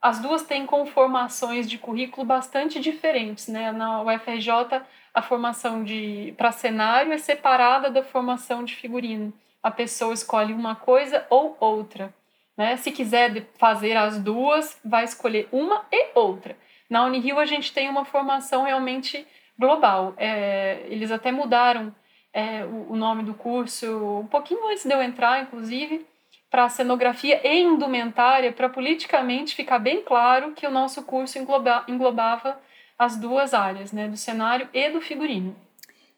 as 0.00 0.20
duas 0.20 0.42
têm 0.42 0.66
conformações 0.66 1.68
de 1.68 1.78
currículo 1.78 2.26
bastante 2.26 2.78
diferentes, 2.78 3.48
né? 3.48 3.72
Na 3.72 4.02
UFRJ 4.02 4.82
a 5.14 5.22
formação 5.22 5.84
de 5.84 6.34
para 6.36 6.50
cenário 6.50 7.12
é 7.12 7.18
separada 7.18 7.88
da 7.88 8.02
formação 8.02 8.64
de 8.64 8.74
figurino. 8.74 9.32
A 9.62 9.70
pessoa 9.70 10.12
escolhe 10.12 10.52
uma 10.52 10.74
coisa 10.74 11.24
ou 11.30 11.56
outra. 11.60 12.12
Né? 12.56 12.76
Se 12.76 12.90
quiser 12.90 13.46
fazer 13.56 13.96
as 13.96 14.18
duas, 14.18 14.78
vai 14.84 15.04
escolher 15.04 15.48
uma 15.52 15.86
e 15.90 16.08
outra. 16.14 16.56
Na 16.90 17.04
Unirio 17.04 17.38
a 17.38 17.46
gente 17.46 17.72
tem 17.72 17.88
uma 17.88 18.04
formação 18.04 18.64
realmente 18.64 19.26
global. 19.58 20.14
É, 20.16 20.84
eles 20.88 21.10
até 21.12 21.30
mudaram 21.30 21.94
é, 22.32 22.64
o, 22.64 22.92
o, 22.92 22.96
nome 22.96 23.22
do 23.22 23.34
curso 23.34 24.20
um 24.20 24.26
pouquinho 24.26 24.68
antes 24.68 24.84
de 24.84 24.92
eu 24.92 25.00
entrar, 25.00 25.40
inclusive, 25.40 26.04
para 26.50 26.68
cenografia 26.68 27.40
e 27.44 27.62
indumentária, 27.62 28.52
para 28.52 28.68
politicamente 28.68 29.54
ficar 29.54 29.78
bem 29.78 30.02
claro 30.02 30.52
que 30.52 30.66
o 30.66 30.70
nosso 30.70 31.04
curso 31.04 31.38
engloba, 31.38 31.84
englobava 31.88 32.58
as 32.98 33.16
duas 33.16 33.54
áreas, 33.54 33.92
né, 33.92 34.08
do 34.08 34.16
cenário 34.16 34.68
e 34.72 34.90
do 34.90 35.00
figurino. 35.00 35.54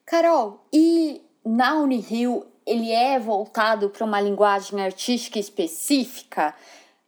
Carol, 0.04 0.64
e 0.72 1.22
na 1.44 1.74
Unirio 1.74 2.46
ele 2.66 2.90
é 2.90 3.18
voltado 3.18 3.90
para 3.90 4.04
uma 4.04 4.20
linguagem 4.20 4.80
artística 4.82 5.38
específica? 5.38 6.54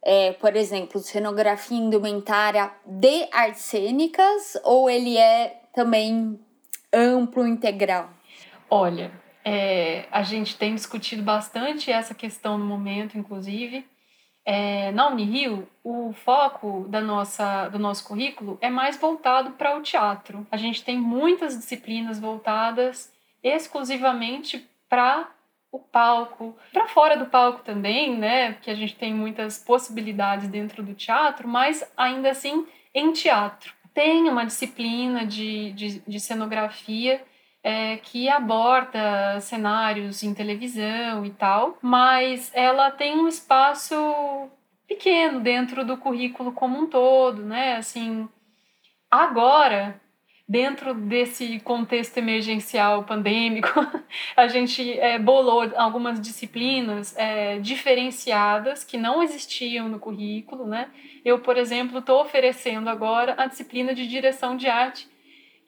É, 0.01 0.31
por 0.33 0.55
exemplo, 0.55 0.99
cenografia 0.99 1.77
indumentária 1.77 2.71
de 2.85 3.27
artes 3.31 3.63
cênicas 3.63 4.57
ou 4.63 4.89
ele 4.89 5.17
é 5.17 5.61
também 5.73 6.39
amplo, 6.91 7.45
integral? 7.45 8.09
Olha, 8.69 9.11
é, 9.43 10.05
a 10.09 10.23
gente 10.23 10.57
tem 10.57 10.73
discutido 10.73 11.21
bastante 11.21 11.91
essa 11.91 12.13
questão 12.13 12.57
no 12.57 12.65
momento, 12.65 13.17
inclusive. 13.17 13.85
É, 14.51 14.91
na 14.93 15.07
Unirio, 15.09 15.69
o 15.83 16.11
foco 16.11 16.87
da 16.89 16.99
nossa, 16.99 17.69
do 17.69 17.77
nosso 17.77 18.03
currículo 18.03 18.57
é 18.59 18.67
mais 18.67 18.97
voltado 18.97 19.51
para 19.51 19.77
o 19.77 19.81
teatro. 19.83 20.47
A 20.49 20.57
gente 20.57 20.83
tem 20.83 20.97
muitas 20.97 21.55
disciplinas 21.55 22.19
voltadas 22.19 23.13
exclusivamente 23.43 24.67
para 24.89 25.29
o 25.71 25.77
palco, 25.77 26.57
para 26.73 26.87
fora 26.87 27.15
do 27.15 27.27
palco 27.27 27.61
também, 27.63 28.17
né? 28.17 28.53
Porque 28.53 28.71
a 28.71 28.75
gente 28.75 28.95
tem 28.95 29.13
muitas 29.13 29.59
possibilidades 29.59 30.47
dentro 30.47 30.81
do 30.81 30.95
teatro, 30.95 31.47
mas 31.47 31.87
ainda 31.95 32.31
assim 32.31 32.65
em 32.91 33.13
teatro. 33.13 33.71
Tem 33.93 34.27
uma 34.27 34.47
disciplina 34.47 35.27
de, 35.27 35.73
de, 35.73 35.99
de 35.99 36.19
cenografia 36.19 37.21
é, 37.63 37.97
que 37.97 38.29
aborda 38.29 39.39
cenários 39.41 40.23
em 40.23 40.33
televisão 40.33 41.25
e 41.25 41.29
tal, 41.31 41.77
mas 41.81 42.51
ela 42.53 42.89
tem 42.91 43.19
um 43.19 43.27
espaço 43.27 43.95
pequeno 44.87 45.39
dentro 45.39 45.85
do 45.85 45.97
currículo 45.97 46.51
como 46.51 46.79
um 46.79 46.87
todo, 46.87 47.43
né? 47.43 47.75
Assim, 47.75 48.27
agora, 49.11 49.99
dentro 50.47 50.93
desse 50.93 51.59
contexto 51.59 52.17
emergencial 52.17 53.03
pandêmico, 53.03 53.69
a 54.37 54.47
gente 54.47 54.97
é, 54.97 55.19
bolou 55.19 55.69
algumas 55.75 56.19
disciplinas 56.19 57.15
é, 57.17 57.59
diferenciadas 57.59 58.83
que 58.83 58.97
não 58.97 59.21
existiam 59.21 59.89
no 59.89 59.99
currículo, 59.99 60.65
né? 60.65 60.89
Eu, 61.25 61.39
por 61.39 61.57
exemplo, 61.57 61.99
estou 61.99 62.21
oferecendo 62.21 62.89
agora 62.89 63.35
a 63.37 63.47
disciplina 63.47 63.93
de 63.93 64.07
direção 64.07 64.55
de 64.55 64.67
arte 64.67 65.08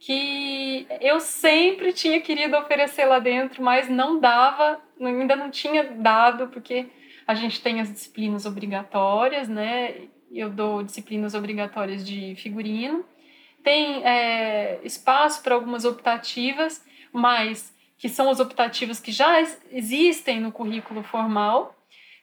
que 0.01 0.88
eu 1.00 1.20
sempre 1.20 1.93
tinha 1.93 2.20
querido 2.20 2.58
oferecer 2.58 3.05
lá 3.05 3.20
dentro, 3.20 3.63
mas 3.63 3.88
não 3.88 4.20
dava, 4.20 4.81
ainda 5.00 5.36
não 5.36 5.51
tinha 5.51 5.84
dado, 5.84 6.48
porque 6.48 6.88
a 7.27 7.36
gente 7.36 7.62
tem 7.62 7.79
as 7.79 7.93
disciplinas 7.93 8.48
obrigatórias, 8.48 9.48
né? 9.48 10.08
Eu 10.31 10.50
dou 10.50 10.81
disciplinas 10.81 11.36
obrigatórias 11.36 12.03
de 12.03 12.34
figurino. 12.36 13.05
Tem 13.63 14.03
é, 14.03 14.79
espaço 14.84 15.43
para 15.43 15.53
algumas 15.53 15.86
optativas, 15.86 16.84
mas 17.13 17.72
que 17.96 18.10
são 18.10 18.27
as 18.27 18.39
optativas 18.39 19.00
que 19.00 19.12
já 19.12 19.39
existem 19.72 20.39
no 20.39 20.51
currículo 20.51 21.03
formal. 21.03 21.75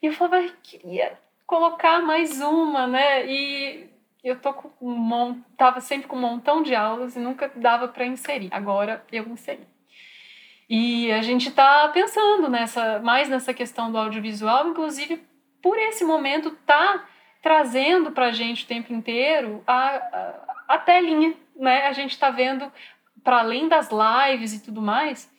E 0.02 0.06
eu 0.06 0.12
falava, 0.12 0.50
queria 0.64 1.16
colocar 1.46 2.00
mais 2.00 2.40
uma, 2.40 2.88
né? 2.88 3.24
E 3.24 3.88
eu 4.22 4.40
tô 4.40 4.52
com 4.52 4.70
um 4.80 5.42
tava 5.56 5.80
sempre 5.80 6.08
com 6.08 6.16
um 6.16 6.20
montão 6.20 6.62
de 6.62 6.74
aulas 6.74 7.16
e 7.16 7.18
nunca 7.18 7.50
dava 7.54 7.88
para 7.88 8.06
inserir. 8.06 8.48
Agora 8.50 9.04
eu 9.12 9.28
inseri. 9.28 9.66
E 10.68 11.10
a 11.12 11.22
gente 11.22 11.48
está 11.48 11.88
pensando 11.88 12.48
nessa 12.48 12.98
mais 13.00 13.28
nessa 13.28 13.54
questão 13.54 13.90
do 13.90 13.98
audiovisual, 13.98 14.68
inclusive 14.68 15.22
por 15.62 15.78
esse 15.78 16.04
momento 16.04 16.50
tá 16.66 17.08
trazendo 17.42 18.12
para 18.12 18.26
a 18.26 18.32
gente 18.32 18.64
o 18.64 18.68
tempo 18.68 18.92
inteiro 18.92 19.62
a, 19.66 19.96
a, 19.96 20.74
a 20.74 20.78
telinha, 20.78 21.34
né? 21.56 21.86
A 21.86 21.92
gente 21.92 22.10
está 22.10 22.30
vendo 22.30 22.70
para 23.22 23.40
além 23.40 23.68
das 23.68 23.88
lives 23.90 24.52
e 24.52 24.62
tudo 24.62 24.80
mais, 24.80 25.30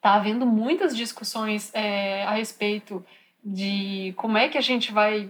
tá 0.00 0.14
havendo 0.14 0.46
muitas 0.46 0.96
discussões 0.96 1.72
é, 1.74 2.24
a 2.24 2.32
respeito 2.32 3.04
de 3.44 4.12
como 4.16 4.36
é 4.36 4.48
que 4.48 4.58
a 4.58 4.62
gente 4.62 4.92
vai 4.92 5.28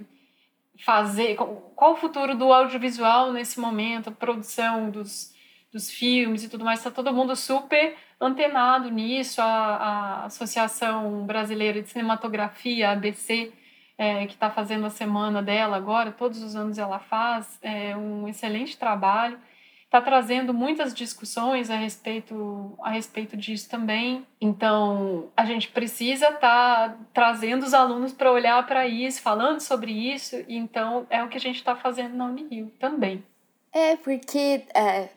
fazer, 0.84 1.36
qual 1.36 1.92
o 1.92 1.96
futuro 1.96 2.34
do 2.34 2.52
audiovisual 2.52 3.32
nesse 3.32 3.58
momento, 3.58 4.08
a 4.08 4.12
produção 4.12 4.90
dos, 4.90 5.34
dos 5.72 5.90
filmes 5.90 6.44
e 6.44 6.48
tudo 6.48 6.64
mais, 6.64 6.80
está 6.80 6.90
todo 6.90 7.12
mundo 7.12 7.34
super 7.34 7.96
antenado 8.20 8.90
nisso, 8.90 9.40
a, 9.40 9.44
a 9.44 10.24
Associação 10.26 11.24
Brasileira 11.26 11.82
de 11.82 11.88
Cinematografia, 11.88 12.90
ABC, 12.90 13.52
é, 13.98 14.26
que 14.26 14.34
está 14.34 14.50
fazendo 14.50 14.86
a 14.86 14.90
semana 14.90 15.42
dela 15.42 15.76
agora, 15.76 16.12
todos 16.12 16.42
os 16.42 16.54
anos 16.54 16.78
ela 16.78 16.98
faz 16.98 17.58
é, 17.62 17.96
um 17.96 18.28
excelente 18.28 18.76
trabalho 18.76 19.38
está 19.86 20.00
trazendo 20.00 20.52
muitas 20.52 20.92
discussões 20.92 21.70
a 21.70 21.76
respeito, 21.76 22.76
a 22.82 22.90
respeito 22.90 23.36
disso 23.36 23.68
também. 23.68 24.26
Então, 24.40 25.28
a 25.36 25.44
gente 25.44 25.68
precisa 25.68 26.26
estar 26.26 26.90
tá 26.90 26.96
trazendo 27.14 27.64
os 27.64 27.72
alunos 27.72 28.12
para 28.12 28.30
olhar 28.30 28.66
para 28.66 28.86
isso, 28.86 29.22
falando 29.22 29.60
sobre 29.60 29.92
isso. 29.92 30.36
E 30.48 30.56
então, 30.56 31.06
é 31.08 31.22
o 31.22 31.28
que 31.28 31.36
a 31.36 31.40
gente 31.40 31.56
está 31.56 31.74
fazendo 31.74 32.16
na 32.16 32.26
Unirio 32.26 32.70
também. 32.78 33.24
É, 33.72 33.96
porque 33.96 34.64
é, 34.74 35.08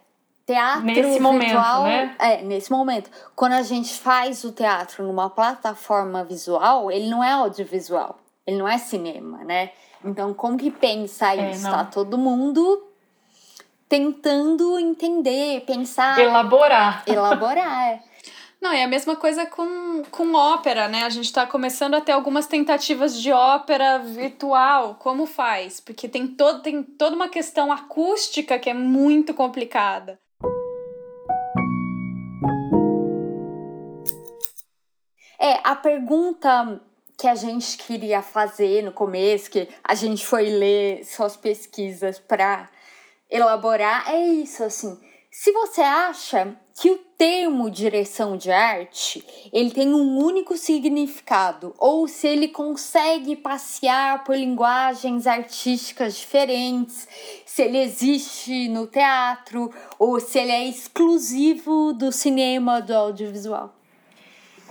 teatro 0.46 0.86
nesse 0.86 1.20
virtual, 1.20 1.82
momento, 1.82 1.84
né? 1.84 2.16
É, 2.20 2.42
nesse 2.44 2.72
momento. 2.72 3.10
Quando 3.36 3.54
a 3.54 3.62
gente 3.64 3.94
faz 3.94 4.44
o 4.44 4.52
teatro 4.52 5.06
numa 5.06 5.30
plataforma 5.30 6.24
visual, 6.24 6.92
ele 6.92 7.10
não 7.10 7.24
é 7.24 7.32
audiovisual, 7.32 8.20
ele 8.46 8.58
não 8.58 8.68
é 8.68 8.78
cinema, 8.78 9.44
né? 9.44 9.72
Então, 10.04 10.34
como 10.34 10.58
que 10.58 10.72
pensa 10.72 11.36
é, 11.36 11.52
isso? 11.52 11.64
Tá 11.64 11.84
todo 11.84 12.18
mundo 12.18 12.89
tentando 13.90 14.78
entender, 14.80 15.62
pensar. 15.62 16.20
Elaborar. 16.20 17.04
Elaborar. 17.08 17.90
É. 17.90 18.04
Não, 18.62 18.74
é 18.74 18.84
a 18.84 18.88
mesma 18.90 19.16
coisa 19.16 19.46
com, 19.46 20.04
com 20.12 20.34
ópera, 20.34 20.90
né? 20.90 21.04
A 21.04 21.10
gente 21.10 21.26
está 21.26 21.48
começando 21.48 21.96
a 21.96 22.02
ter 22.02 22.12
algumas 22.12 22.46
tentativas 22.46 23.20
de 23.20 23.32
ópera 23.32 24.00
virtual. 24.00 24.96
Como 24.96 25.26
faz? 25.26 25.80
Porque 25.80 26.10
tem, 26.10 26.28
todo, 26.28 26.62
tem 26.62 26.84
toda 26.84 27.16
uma 27.16 27.30
questão 27.30 27.72
acústica 27.72 28.60
que 28.60 28.70
é 28.70 28.74
muito 28.74 29.34
complicada. 29.34 30.20
É, 35.40 35.62
a 35.64 35.74
pergunta 35.74 36.82
que 37.18 37.28
a 37.28 37.36
gente 37.36 37.78
queria 37.78 38.22
fazer 38.22 38.84
no 38.84 38.92
começo, 38.92 39.50
que 39.50 39.70
a 39.82 39.96
gente 39.96 40.26
foi 40.26 40.50
ler 40.50 41.06
suas 41.06 41.38
pesquisas 41.38 42.20
para 42.20 42.70
elaborar 43.30 44.10
é 44.10 44.28
isso, 44.28 44.64
assim. 44.64 44.98
Se 45.32 45.52
você 45.52 45.82
acha 45.82 46.58
que 46.82 46.90
o 46.90 46.98
termo 47.18 47.70
direção 47.70 48.36
de 48.36 48.50
arte 48.50 49.24
ele 49.54 49.70
tem 49.70 49.94
um 49.94 50.18
único 50.18 50.58
significado, 50.58 51.74
ou 51.78 52.08
se 52.08 52.28
ele 52.28 52.48
consegue 52.48 53.36
passear 53.36 54.24
por 54.24 54.36
linguagens 54.36 55.28
artísticas 55.28 56.16
diferentes, 56.16 57.08
se 57.46 57.62
ele 57.62 57.78
existe 57.78 58.68
no 58.70 58.88
teatro, 58.88 59.72
ou 60.00 60.20
se 60.20 60.40
ele 60.40 60.52
é 60.52 60.68
exclusivo 60.68 61.94
do 61.94 62.12
cinema, 62.12 62.82
do 62.82 62.94
audiovisual. 62.94 63.79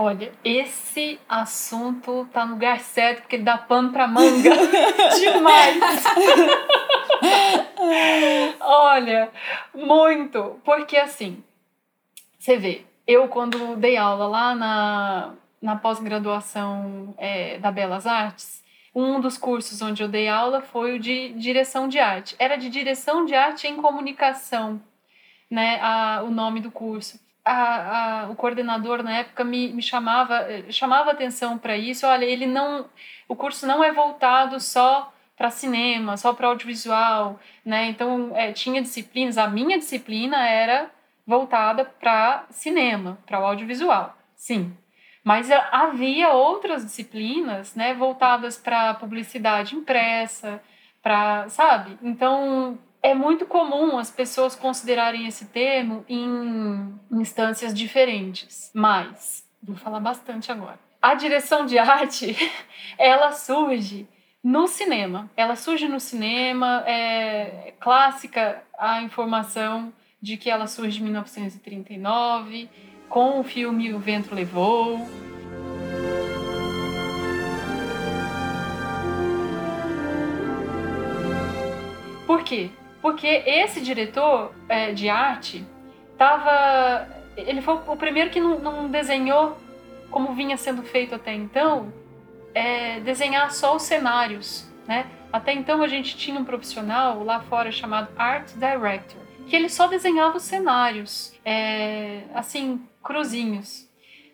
Olha, 0.01 0.33
esse 0.45 1.19
assunto 1.29 2.29
tá 2.33 2.47
no 2.47 2.53
lugar 2.53 2.79
certo, 2.79 3.23
porque 3.23 3.37
dá 3.37 3.59
pano 3.59 3.91
pra 3.91 4.07
manga 4.07 4.51
demais. 5.19 6.05
Olha, 8.61 9.29
muito. 9.75 10.61
Porque 10.65 10.97
assim, 10.97 11.43
você 12.39 12.57
vê, 12.57 12.87
eu 13.09 13.27
quando 13.27 13.75
dei 13.75 13.97
aula 13.97 14.29
lá 14.29 14.55
na, 14.55 15.35
na 15.61 15.75
pós-graduação 15.75 17.13
é, 17.19 17.59
da 17.59 17.73
Belas 17.73 18.07
Artes, 18.07 18.63
um 18.95 19.21
dos 19.21 19.37
cursos 19.37 19.83
onde 19.83 20.01
eu 20.01 20.09
dei 20.09 20.29
aula 20.29 20.63
foi 20.63 20.95
o 20.95 21.01
de 21.01 21.31
direção 21.31 21.89
de 21.89 21.99
arte. 21.99 22.37
Era 22.39 22.55
de 22.55 22.71
direção 22.71 23.25
de 23.25 23.35
arte 23.35 23.67
em 23.67 23.75
comunicação, 23.75 24.81
né? 25.51 25.81
A, 25.83 26.23
o 26.23 26.31
nome 26.31 26.61
do 26.61 26.71
curso 26.71 27.19
a, 27.49 28.25
a, 28.25 28.31
o 28.31 28.37
coordenador 28.37 29.03
na 29.03 29.19
época 29.19 29.43
me, 29.43 29.69
me 29.73 29.83
chamava 29.83 30.47
chamava 30.71 31.11
atenção 31.11 31.57
para 31.57 31.77
isso. 31.77 32.07
Olha 32.07 32.25
ele 32.25 32.47
não 32.47 32.87
o 33.27 33.35
curso 33.35 33.67
não 33.67 33.83
é 33.83 33.91
voltado 33.93 34.61
só 34.61 35.13
para 35.37 35.51
cinema 35.51 36.17
só 36.17 36.33
para 36.35 36.49
audiovisual 36.49 37.41
né? 37.65 37.87
Então 37.87 38.33
é, 38.35 38.53
tinha 38.53 38.83
disciplinas 38.83 39.39
a 39.39 39.49
minha 39.49 39.79
disciplina 39.79 40.47
era 40.47 40.91
voltada 41.27 41.85
para 41.85 42.45
cinema 42.51 43.19
para 43.27 43.41
o 43.41 43.47
audiovisual 43.47 44.17
sim. 44.37 44.77
Mas 45.25 45.51
havia 45.51 46.31
outras 46.31 46.85
disciplinas 46.85 47.75
né 47.75 47.95
voltadas 47.95 48.57
para 48.59 48.95
publicidade 48.95 49.75
impressa 49.75 50.61
para 51.03 51.49
sabe? 51.49 51.99
Então 52.03 52.79
é 53.03 53.15
muito 53.15 53.47
comum 53.47 53.99
as 53.99 54.11
pessoas 54.11 54.55
considerarem 54.55 55.27
esse 55.27 55.47
termo 55.47 56.05
em 56.09 56.95
instâncias 57.13 57.73
diferentes, 57.73 58.71
mas 58.75 59.47
vou 59.63 59.77
falar 59.77 60.01
bastante 60.01 60.51
agora. 60.51 60.79
A 61.01 61.15
direção 61.15 61.65
de 61.65 61.79
arte, 61.79 62.37
ela 62.99 63.33
surge 63.33 64.09
no 64.43 64.67
cinema. 64.67 65.31
Ela 65.37 65.55
surge 65.55 65.87
no 65.89 66.01
cinema, 66.01 66.83
é 66.87 67.75
clássica 67.79 68.63
a 68.77 69.03
informação 69.03 69.93
de 70.21 70.37
que 70.37 70.51
ela 70.51 70.67
surge 70.67 71.01
em 71.01 71.05
1939, 71.05 72.69
com 73.09 73.41
o 73.41 73.45
filme 73.45 73.95
O 73.95 74.01
Vento 74.01 74.35
Levou. 74.35 74.99
Por 82.27 82.43
quê? 82.43 82.71
Porque 83.01 83.27
esse 83.27 83.81
diretor 83.81 84.53
é, 84.69 84.93
de 84.93 85.09
arte 85.09 85.65
tava. 86.17 87.09
Ele 87.37 87.63
foi 87.63 87.75
o 87.87 87.97
primeiro 87.97 88.31
que 88.31 88.41
não, 88.41 88.59
não 88.59 88.89
desenhou 88.89 89.57
como 90.11 90.35
vinha 90.35 90.57
sendo 90.57 90.83
feito 90.83 91.15
até 91.15 91.35
então, 91.35 91.93
é, 92.55 93.01
desenhar 93.01 93.53
só 93.53 93.77
os 93.77 93.83
cenários, 93.83 94.67
né? 94.87 95.07
Até 95.33 95.53
então 95.53 95.83
a 95.83 95.89
gente 95.89 96.17
tinha 96.17 96.41
um 96.41 96.45
profissional 96.45 97.23
lá 97.23 97.41
fora 97.41 97.71
chamado 97.71 98.09
Art 98.17 98.51
Director, 98.55 99.21
que 99.47 99.55
ele 99.55 99.69
só 99.69 99.87
desenhava 99.87 100.39
os 100.39 100.43
cenários, 100.43 101.35
é, 101.45 102.23
assim, 102.35 102.81
cruzinhos. 103.03 103.88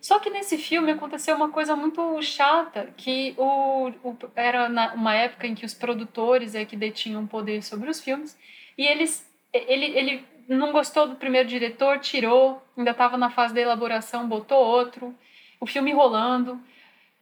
Só 0.04 0.18
que 0.18 0.28
nesse 0.28 0.58
filme 0.58 0.92
aconteceu 0.92 1.34
uma 1.34 1.48
coisa 1.48 1.74
muito 1.74 2.20
chata, 2.20 2.92
que 2.94 3.34
o, 3.38 3.88
o 4.02 4.14
era 4.36 4.68
na, 4.68 4.92
uma 4.92 5.14
época 5.14 5.46
em 5.46 5.54
que 5.54 5.64
os 5.64 5.72
produtores 5.72 6.54
é 6.54 6.66
que 6.66 6.76
detinham 6.76 7.26
poder 7.26 7.62
sobre 7.62 7.88
os 7.88 8.02
filmes, 8.02 8.38
e 8.76 8.86
eles, 8.86 9.26
ele, 9.50 9.86
ele 9.96 10.24
não 10.46 10.72
gostou 10.72 11.08
do 11.08 11.14
primeiro 11.14 11.48
diretor, 11.48 12.00
tirou, 12.00 12.62
ainda 12.76 12.90
estava 12.90 13.16
na 13.16 13.30
fase 13.30 13.54
da 13.54 13.62
elaboração, 13.62 14.28
botou 14.28 14.58
outro, 14.58 15.14
o 15.58 15.64
filme 15.64 15.94
rolando, 15.94 16.60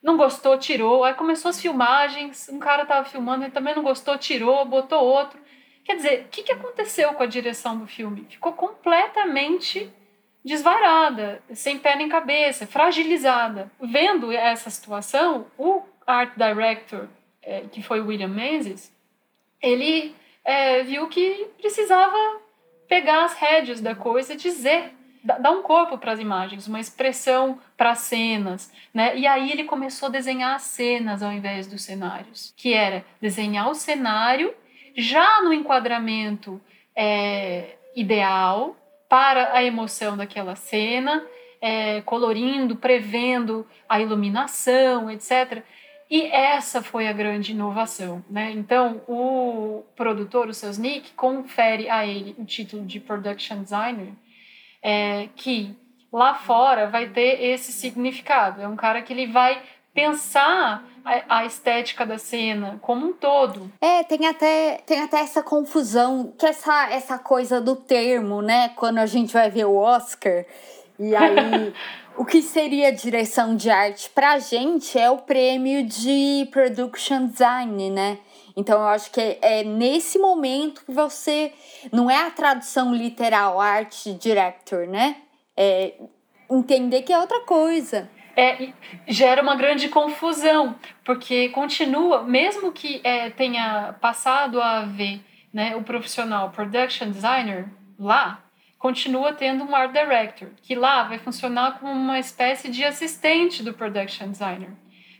não 0.03 0.17
gostou, 0.17 0.59
tirou, 0.59 1.05
aí 1.05 1.15
começou 1.15 1.51
as 1.51 1.61
filmagens, 1.61 2.49
um 2.49 2.59
cara 2.59 2.83
estava 2.83 3.09
filmando, 3.09 3.45
ele 3.45 3.53
também 3.53 3.77
não 3.77 3.85
gostou, 3.85 4.19
tirou, 4.19 4.65
botou 4.65 5.05
outro. 5.05 5.39
Quer 5.85 5.95
dizer, 5.95 6.23
o 6.23 6.29
que, 6.31 6.43
que 6.43 6.51
aconteceu 6.51 7.15
com 7.15 7.23
a 7.23 7.27
direção 7.27 7.79
do 7.79 7.87
filme? 7.87 8.27
Ficou 8.29 8.53
completamente 8.55 9.89
desvarada, 10.45 11.43
sem 11.53 11.79
pé 11.79 11.97
nem 11.97 12.09
cabeça, 12.09 12.67
fragilizada. 12.67 13.71
Vendo 13.81 14.33
essa 14.33 14.71
situação, 14.71 15.47
o 15.57 15.83
art 16.07 16.33
director, 16.37 17.09
é, 17.43 17.61
que 17.71 17.83
foi 17.83 18.01
William 18.01 18.29
Menzies, 18.29 18.93
ele 19.61 20.15
é, 20.45 20.83
viu 20.83 21.09
que 21.09 21.49
precisava 21.59 22.17
pegar 22.89 23.25
as 23.25 23.35
rédeas 23.35 23.81
da 23.81 23.95
coisa 23.95 24.35
e 24.35 24.37
dizer 24.37 24.93
dar 25.25 25.53
um 25.53 25.63
corpo 25.63 25.97
para 25.97 26.13
as 26.13 26.19
imagens, 26.19 26.67
uma 26.67 26.81
expressão 26.81 27.61
para 27.77 27.93
as 27.93 28.01
cenas, 28.01 28.73
né? 28.93 29.17
E 29.17 29.25
aí 29.25 29.53
ele 29.53 29.65
começou 29.65 30.09
a 30.09 30.11
desenhar 30.11 30.57
as 30.57 30.63
cenas 30.63 31.23
ao 31.23 31.33
invés 31.33 31.69
dos 31.69 31.83
cenários, 31.83 32.53
que 32.57 32.75
era 32.75 33.05
desenhar 33.21 33.71
o 33.71 33.75
cenário 33.75 34.53
já 34.97 35.41
no 35.43 35.53
enquadramento 35.53 36.61
é, 36.95 37.77
ideal 37.95 38.77
para 39.13 39.53
a 39.53 39.63
emoção 39.63 40.17
daquela 40.17 40.57
cena, 40.57 41.23
é, 41.61 42.01
colorindo, 42.01 42.77
prevendo 42.77 43.67
a 43.87 44.01
iluminação, 44.01 45.11
etc. 45.11 45.63
E 46.11 46.23
essa 46.29 46.81
foi 46.81 47.07
a 47.07 47.13
grande 47.13 47.53
inovação, 47.53 48.25
né? 48.31 48.51
Então, 48.53 49.03
o 49.07 49.85
produtor, 49.95 50.49
o 50.49 50.55
Sosnick, 50.55 51.13
confere 51.13 51.91
a 51.91 52.07
ele 52.07 52.35
o 52.39 52.45
título 52.47 52.87
de 52.87 52.99
Production 52.99 53.63
Designer, 53.63 54.15
é, 54.81 55.29
que 55.37 55.77
lá 56.11 56.33
fora 56.33 56.87
vai 56.87 57.11
ter 57.11 57.39
esse 57.45 57.71
significado. 57.71 58.63
É 58.63 58.67
um 58.67 58.77
cara 58.77 59.03
que 59.03 59.13
ele 59.13 59.27
vai 59.27 59.63
pensar 59.93 60.89
a, 61.05 61.39
a, 61.39 61.47
estética 61.47 62.07
da 62.07 62.19
cena 62.19 62.79
como 62.81 63.07
um 63.07 63.13
todo. 63.13 63.71
É, 63.81 64.03
tem 64.05 64.27
até, 64.27 64.81
tem 64.87 65.01
até 65.01 65.21
essa 65.21 65.43
confusão, 65.43 66.33
que 66.39 66.47
essa, 66.47 66.91
essa 66.91 67.19
coisa 67.19 67.61
do 67.61 67.77
termo, 67.77 68.41
né? 68.43 68.71
Quando 68.71 68.99
a 68.99 69.07
gente 69.07 69.33
vai 69.33 69.51
ver 69.51 69.67
o 69.67 69.77
Oscar, 69.77 70.45
e 70.99 71.15
aí 71.15 71.73
o 72.17 72.25
que 72.25 72.43
seria 72.43 72.93
direção 72.93 73.57
de 73.57 73.71
arte 73.71 74.11
pra 74.11 74.39
gente 74.39 74.99
é 74.99 75.11
o 75.11 75.19
prêmio 75.19 75.85
de 75.85 76.49
production 76.51 77.27
design, 77.27 77.91
né? 77.91 78.19
Então 78.57 78.81
eu 78.81 78.87
acho 78.87 79.11
que 79.11 79.21
é, 79.21 79.39
é 79.41 79.65
nesse 79.65 80.19
momento 80.19 80.85
que 80.85 80.93
você 80.93 81.53
não 81.91 82.11
é 82.11 82.27
a 82.27 82.31
tradução 82.31 82.95
literal 82.95 83.61
art 83.61 84.07
director, 84.19 84.87
né? 84.87 85.17
É 85.57 85.95
entender 86.51 87.03
que 87.03 87.13
é 87.13 87.19
outra 87.19 87.41
coisa. 87.41 88.09
É, 88.35 88.73
gera 89.07 89.43
uma 89.43 89.57
grande 89.57 89.89
confusão, 89.89 90.75
porque 91.05 91.51
continua, 91.51 92.23
mesmo 92.23 92.73
que 92.73 93.01
é, 93.05 93.29
tenha 93.31 93.95
passado 94.01 94.61
a 94.61 94.79
haver 94.79 95.21
né, 95.53 95.77
o 95.77 95.83
profissional 95.83 96.51
production 96.51 97.11
designer 97.11 97.67
lá, 97.99 98.43
continua 98.79 99.33
tendo 99.33 99.65
um 99.65 99.77
art 99.77 99.93
director, 99.93 100.49
que 100.63 100.75
lá 100.75 101.05
vai 101.05 101.19
funcionar 101.19 101.79
como 101.79 101.93
uma 101.93 102.19
espécie 102.19 102.71
de 102.71 102.85
assistente 102.85 103.63
do 103.63 103.75
production 103.75 104.31
designer, 104.31 104.71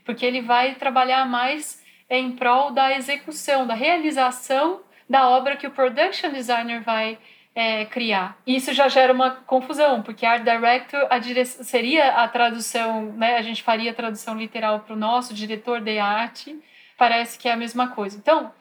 porque 0.03 0.25
ele 0.25 0.41
vai 0.41 0.75
trabalhar 0.75 1.25
mais 1.25 1.81
em 2.09 2.31
prol 2.31 2.71
da 2.71 2.97
execução, 2.97 3.65
da 3.65 3.73
realização 3.73 4.81
da 5.09 5.29
obra 5.29 5.55
que 5.55 5.67
o 5.67 5.71
production 5.71 6.31
designer 6.31 6.81
vai 6.81 7.17
é, 7.55 7.85
criar. 7.85 8.37
Isso 8.45 8.73
já 8.73 8.87
gera 8.87 9.13
uma 9.13 9.31
confusão, 9.31 10.01
porque 10.01 10.25
art 10.25 10.43
director 10.43 11.05
a 11.09 11.19
direção, 11.19 11.63
seria 11.63 12.23
a 12.23 12.27
tradução, 12.27 13.11
né? 13.13 13.37
A 13.37 13.41
gente 13.41 13.61
faria 13.61 13.91
a 13.91 13.93
tradução 13.93 14.37
literal 14.37 14.79
para 14.79 14.93
o 14.93 14.97
nosso 14.97 15.33
diretor 15.33 15.79
de 15.79 15.99
arte. 15.99 16.59
Parece 16.97 17.37
que 17.37 17.47
é 17.47 17.51
a 17.51 17.57
mesma 17.57 17.89
coisa. 17.89 18.17
Então, 18.17 18.51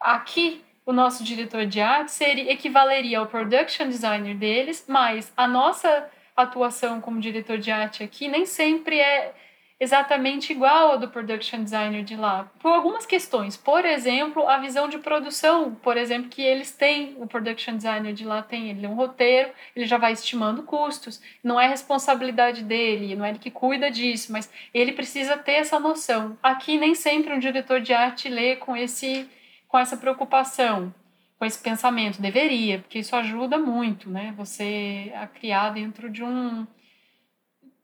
aqui 0.00 0.62
o 0.86 0.92
nosso 0.92 1.22
diretor 1.24 1.66
de 1.66 1.80
arte 1.80 2.12
seria, 2.12 2.50
equivaleria 2.52 3.18
ao 3.18 3.26
production 3.26 3.88
designer 3.88 4.34
deles, 4.34 4.84
mas 4.88 5.32
a 5.36 5.46
nossa 5.46 6.08
atuação 6.36 7.00
como 7.00 7.20
diretor 7.20 7.58
de 7.58 7.70
arte 7.70 8.02
aqui 8.02 8.28
nem 8.28 8.46
sempre 8.46 8.98
é 8.98 9.34
exatamente 9.80 10.52
igual 10.52 10.92
ao 10.92 10.98
do 10.98 11.08
production 11.08 11.62
designer 11.62 12.02
de 12.02 12.16
lá, 12.16 12.50
por 12.58 12.72
algumas 12.72 13.06
questões. 13.06 13.56
Por 13.56 13.84
exemplo, 13.84 14.48
a 14.48 14.58
visão 14.58 14.88
de 14.88 14.98
produção, 14.98 15.74
por 15.76 15.96
exemplo, 15.96 16.28
que 16.28 16.42
eles 16.42 16.72
têm, 16.72 17.16
o 17.18 17.26
production 17.26 17.76
designer 17.76 18.12
de 18.12 18.24
lá 18.24 18.42
tem, 18.42 18.70
ele 18.70 18.84
é 18.84 18.88
um 18.88 18.94
roteiro, 18.94 19.50
ele 19.76 19.86
já 19.86 19.96
vai 19.96 20.12
estimando 20.12 20.64
custos, 20.64 21.22
não 21.42 21.60
é 21.60 21.68
responsabilidade 21.68 22.64
dele, 22.64 23.14
não 23.14 23.24
é 23.24 23.30
ele 23.30 23.38
que 23.38 23.50
cuida 23.50 23.90
disso, 23.90 24.32
mas 24.32 24.50
ele 24.74 24.92
precisa 24.92 25.36
ter 25.36 25.52
essa 25.52 25.78
noção. 25.78 26.36
Aqui 26.42 26.76
nem 26.76 26.94
sempre 26.94 27.32
um 27.32 27.38
diretor 27.38 27.80
de 27.80 27.92
arte 27.92 28.28
lê 28.28 28.56
com 28.56 28.76
esse 28.76 29.28
com 29.68 29.78
essa 29.78 29.98
preocupação, 29.98 30.92
com 31.38 31.44
esse 31.44 31.58
pensamento. 31.58 32.22
Deveria, 32.22 32.78
porque 32.78 32.98
isso 33.00 33.14
ajuda 33.14 33.58
muito, 33.58 34.08
né? 34.08 34.32
Você 34.36 35.12
a 35.14 35.26
criar 35.26 35.70
dentro 35.70 36.10
de 36.10 36.24
um, 36.24 36.66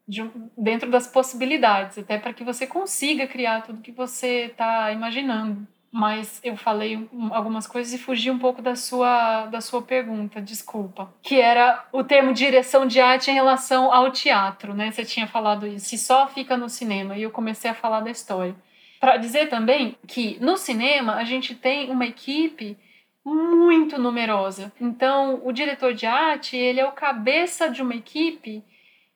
de 0.07 0.29
dentro 0.57 0.89
das 0.89 1.07
possibilidades, 1.07 1.97
até 1.97 2.17
para 2.17 2.33
que 2.33 2.43
você 2.43 2.67
consiga 2.67 3.27
criar 3.27 3.61
tudo 3.61 3.81
que 3.81 3.91
você 3.91 4.45
está 4.45 4.91
imaginando. 4.91 5.67
Mas 5.91 6.41
eu 6.43 6.57
falei 6.57 7.07
algumas 7.31 7.65
coisas 7.65 7.93
e 7.93 7.97
fugi 7.97 8.29
um 8.29 8.37
pouco 8.37 8.61
da 8.61 8.75
sua, 8.75 9.45
da 9.45 9.61
sua 9.61 9.81
pergunta, 9.81 10.41
desculpa. 10.41 11.13
Que 11.21 11.39
era 11.39 11.85
o 11.93 12.03
termo 12.03 12.33
direção 12.33 12.85
de 12.85 12.99
arte 12.99 13.31
em 13.31 13.33
relação 13.33 13.93
ao 13.93 14.11
teatro, 14.11 14.73
né? 14.73 14.91
Você 14.91 15.05
tinha 15.05 15.25
falado 15.25 15.65
isso, 15.65 15.85
se 15.85 15.97
só 15.97 16.27
fica 16.27 16.57
no 16.57 16.67
cinema. 16.67 17.17
E 17.17 17.21
eu 17.21 17.31
comecei 17.31 17.71
a 17.71 17.73
falar 17.73 18.01
da 18.01 18.11
história. 18.11 18.53
Para 18.99 19.15
dizer 19.15 19.47
também 19.47 19.95
que 20.05 20.37
no 20.41 20.57
cinema 20.57 21.15
a 21.15 21.23
gente 21.23 21.55
tem 21.55 21.89
uma 21.89 22.05
equipe 22.05 22.77
muito 23.25 23.97
numerosa. 23.97 24.73
Então, 24.81 25.41
o 25.45 25.53
diretor 25.53 25.93
de 25.93 26.05
arte, 26.05 26.57
ele 26.57 26.81
é 26.81 26.85
o 26.85 26.91
cabeça 26.91 27.69
de 27.69 27.81
uma 27.81 27.95
equipe 27.95 28.63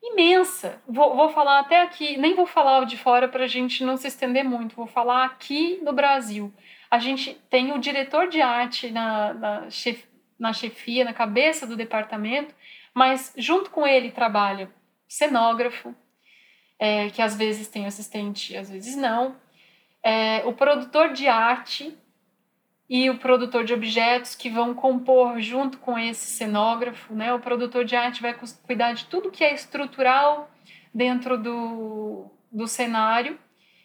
imensa. 0.01 0.81
Vou, 0.87 1.15
vou 1.15 1.29
falar 1.29 1.59
até 1.59 1.81
aqui, 1.81 2.17
nem 2.17 2.35
vou 2.35 2.45
falar 2.45 2.85
de 2.85 2.97
fora 2.97 3.27
para 3.27 3.43
a 3.43 3.47
gente 3.47 3.83
não 3.83 3.97
se 3.97 4.07
estender 4.07 4.43
muito, 4.43 4.75
vou 4.75 4.87
falar 4.87 5.25
aqui 5.25 5.79
no 5.83 5.93
Brasil. 5.93 6.53
A 6.89 6.99
gente 6.99 7.33
tem 7.49 7.71
o 7.71 7.79
diretor 7.79 8.27
de 8.27 8.41
arte 8.41 8.89
na, 8.89 9.33
na, 9.33 9.69
chef, 9.69 10.05
na 10.39 10.53
chefia, 10.53 11.03
na 11.03 11.13
cabeça 11.13 11.67
do 11.67 11.75
departamento, 11.75 12.55
mas 12.93 13.33
junto 13.37 13.69
com 13.69 13.85
ele 13.85 14.11
trabalha 14.11 14.71
cenógrafo, 15.07 15.93
é, 16.79 17.09
que 17.09 17.21
às 17.21 17.35
vezes 17.35 17.67
tem 17.67 17.85
assistente, 17.85 18.55
às 18.55 18.69
vezes 18.69 18.95
não 18.95 19.35
é, 20.03 20.43
o 20.45 20.53
produtor 20.53 21.13
de 21.13 21.27
arte 21.27 21.97
e 22.89 23.07
o 23.09 23.19
produtor 23.19 23.63
de 23.63 23.73
objetos 23.73 24.33
que 24.33 24.49
vão 24.49 24.73
compor 24.73 25.39
junto 25.39 25.77
com 25.77 25.97
esse 25.97 26.25
cenógrafo, 26.25 27.13
né? 27.13 27.31
O 27.33 27.39
produtor 27.39 27.85
de 27.85 27.95
arte 27.95 28.21
vai 28.21 28.35
cuidar 28.65 28.93
de 28.93 29.05
tudo 29.05 29.29
que 29.29 29.43
é 29.43 29.53
estrutural 29.53 30.49
dentro 30.91 31.37
do, 31.37 32.25
do 32.51 32.67
cenário, 32.67 33.37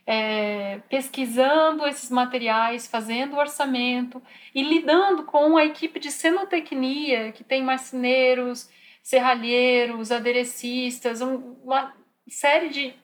é, 0.07 0.81
pesquisando 0.88 1.87
esses 1.87 2.11
materiais, 2.11 2.87
fazendo 2.87 3.37
orçamento 3.37 4.23
e 4.55 4.62
lidando 4.62 5.25
com 5.25 5.59
a 5.59 5.64
equipe 5.67 6.01
de 6.01 6.11
cenotecnia, 6.11 7.31
que 7.33 7.45
tem 7.45 7.62
marceneiros, 7.62 8.71
serralheiros, 9.03 10.11
aderecistas, 10.11 11.21
um, 11.21 11.57
uma 11.62 11.95
série 12.27 12.71
de, 12.71 12.95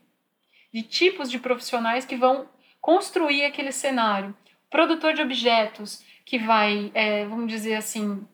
de 0.73 0.83
tipos 0.83 1.31
de 1.31 1.39
profissionais 1.39 2.07
que 2.07 2.17
vão 2.17 2.49
construir 2.81 3.45
aquele 3.45 3.71
cenário. 3.71 4.35
Produtor 4.71 5.15
de 5.15 5.23
objetos 5.23 6.03
que 6.25 6.39
vai, 6.39 6.93
é, 6.95 7.25
vamos 7.27 7.49
dizer 7.49 7.75
assim, 7.75 8.25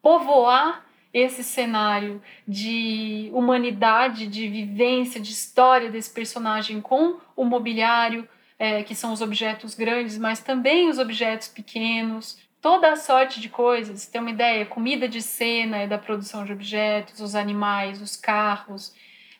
povoar 0.00 0.84
esse 1.12 1.44
cenário 1.44 2.20
de 2.48 3.30
humanidade, 3.32 4.26
de 4.26 4.48
vivência, 4.48 5.20
de 5.20 5.30
história 5.30 5.90
desse 5.90 6.10
personagem 6.10 6.80
com 6.80 7.20
o 7.36 7.44
mobiliário, 7.44 8.28
é, 8.58 8.82
que 8.82 8.94
são 8.94 9.12
os 9.12 9.20
objetos 9.20 9.74
grandes, 9.74 10.18
mas 10.18 10.40
também 10.40 10.88
os 10.88 10.98
objetos 10.98 11.48
pequenos, 11.48 12.38
toda 12.60 12.90
a 12.90 12.96
sorte 12.96 13.40
de 13.40 13.48
coisas. 13.48 14.06
Tem 14.06 14.20
uma 14.20 14.30
ideia? 14.30 14.66
Comida 14.66 15.06
de 15.06 15.20
cena 15.20 15.76
é 15.76 15.86
da 15.86 15.98
produção 15.98 16.44
de 16.44 16.52
objetos, 16.52 17.20
os 17.20 17.34
animais, 17.34 18.00
os 18.00 18.16
carros 18.16 18.94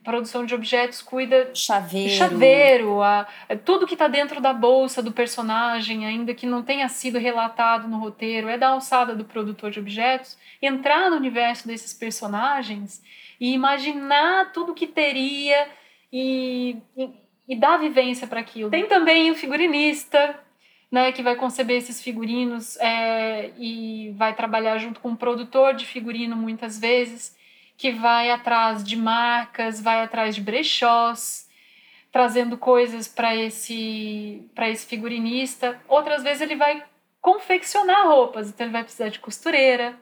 produção 0.04 0.44
de 0.44 0.54
objetos 0.54 1.00
cuida 1.00 1.50
chaveiro, 1.54 2.10
chaveiro 2.10 3.02
a, 3.02 3.26
é 3.48 3.56
tudo 3.56 3.86
que 3.86 3.94
está 3.94 4.06
dentro 4.06 4.40
da 4.40 4.52
bolsa 4.52 5.02
do 5.02 5.10
personagem, 5.10 6.06
ainda 6.06 6.34
que 6.34 6.46
não 6.46 6.62
tenha 6.62 6.88
sido 6.88 7.18
relatado 7.18 7.88
no 7.88 7.98
roteiro, 7.98 8.48
é 8.48 8.58
da 8.58 8.68
alçada 8.68 9.14
do 9.14 9.24
produtor 9.24 9.70
de 9.70 9.80
objetos, 9.80 10.36
entrar 10.60 11.10
no 11.10 11.16
universo 11.16 11.66
desses 11.66 11.94
personagens 11.94 13.02
e 13.40 13.52
imaginar 13.52 14.52
tudo 14.52 14.74
que 14.74 14.86
teria 14.86 15.66
e, 16.12 16.76
e, 16.96 17.10
e 17.48 17.56
dar 17.56 17.78
vivência 17.78 18.26
para 18.26 18.40
aquilo. 18.40 18.70
Tem 18.70 18.86
também 18.86 19.30
o 19.30 19.34
figurinista, 19.34 20.38
né, 20.92 21.10
que 21.12 21.22
vai 21.22 21.34
conceber 21.34 21.78
esses 21.78 22.00
figurinos 22.00 22.76
é, 22.76 23.50
e 23.58 24.14
vai 24.16 24.34
trabalhar 24.34 24.78
junto 24.78 25.00
com 25.00 25.12
o 25.12 25.16
produtor 25.16 25.74
de 25.74 25.86
figurino 25.86 26.36
muitas 26.36 26.78
vezes 26.78 27.34
que 27.76 27.90
vai 27.90 28.30
atrás 28.30 28.84
de 28.84 28.96
marcas, 28.96 29.80
vai 29.80 30.02
atrás 30.02 30.34
de 30.34 30.40
brechós, 30.40 31.48
trazendo 32.12 32.56
coisas 32.56 33.08
para 33.08 33.34
esse 33.34 34.48
para 34.54 34.68
esse 34.70 34.86
figurinista. 34.86 35.80
Outras 35.88 36.22
vezes 36.22 36.42
ele 36.42 36.56
vai 36.56 36.82
confeccionar 37.20 38.06
roupas, 38.06 38.48
então 38.48 38.66
ele 38.66 38.72
vai 38.72 38.84
precisar 38.84 39.08
de 39.08 39.18
costureira. 39.18 39.98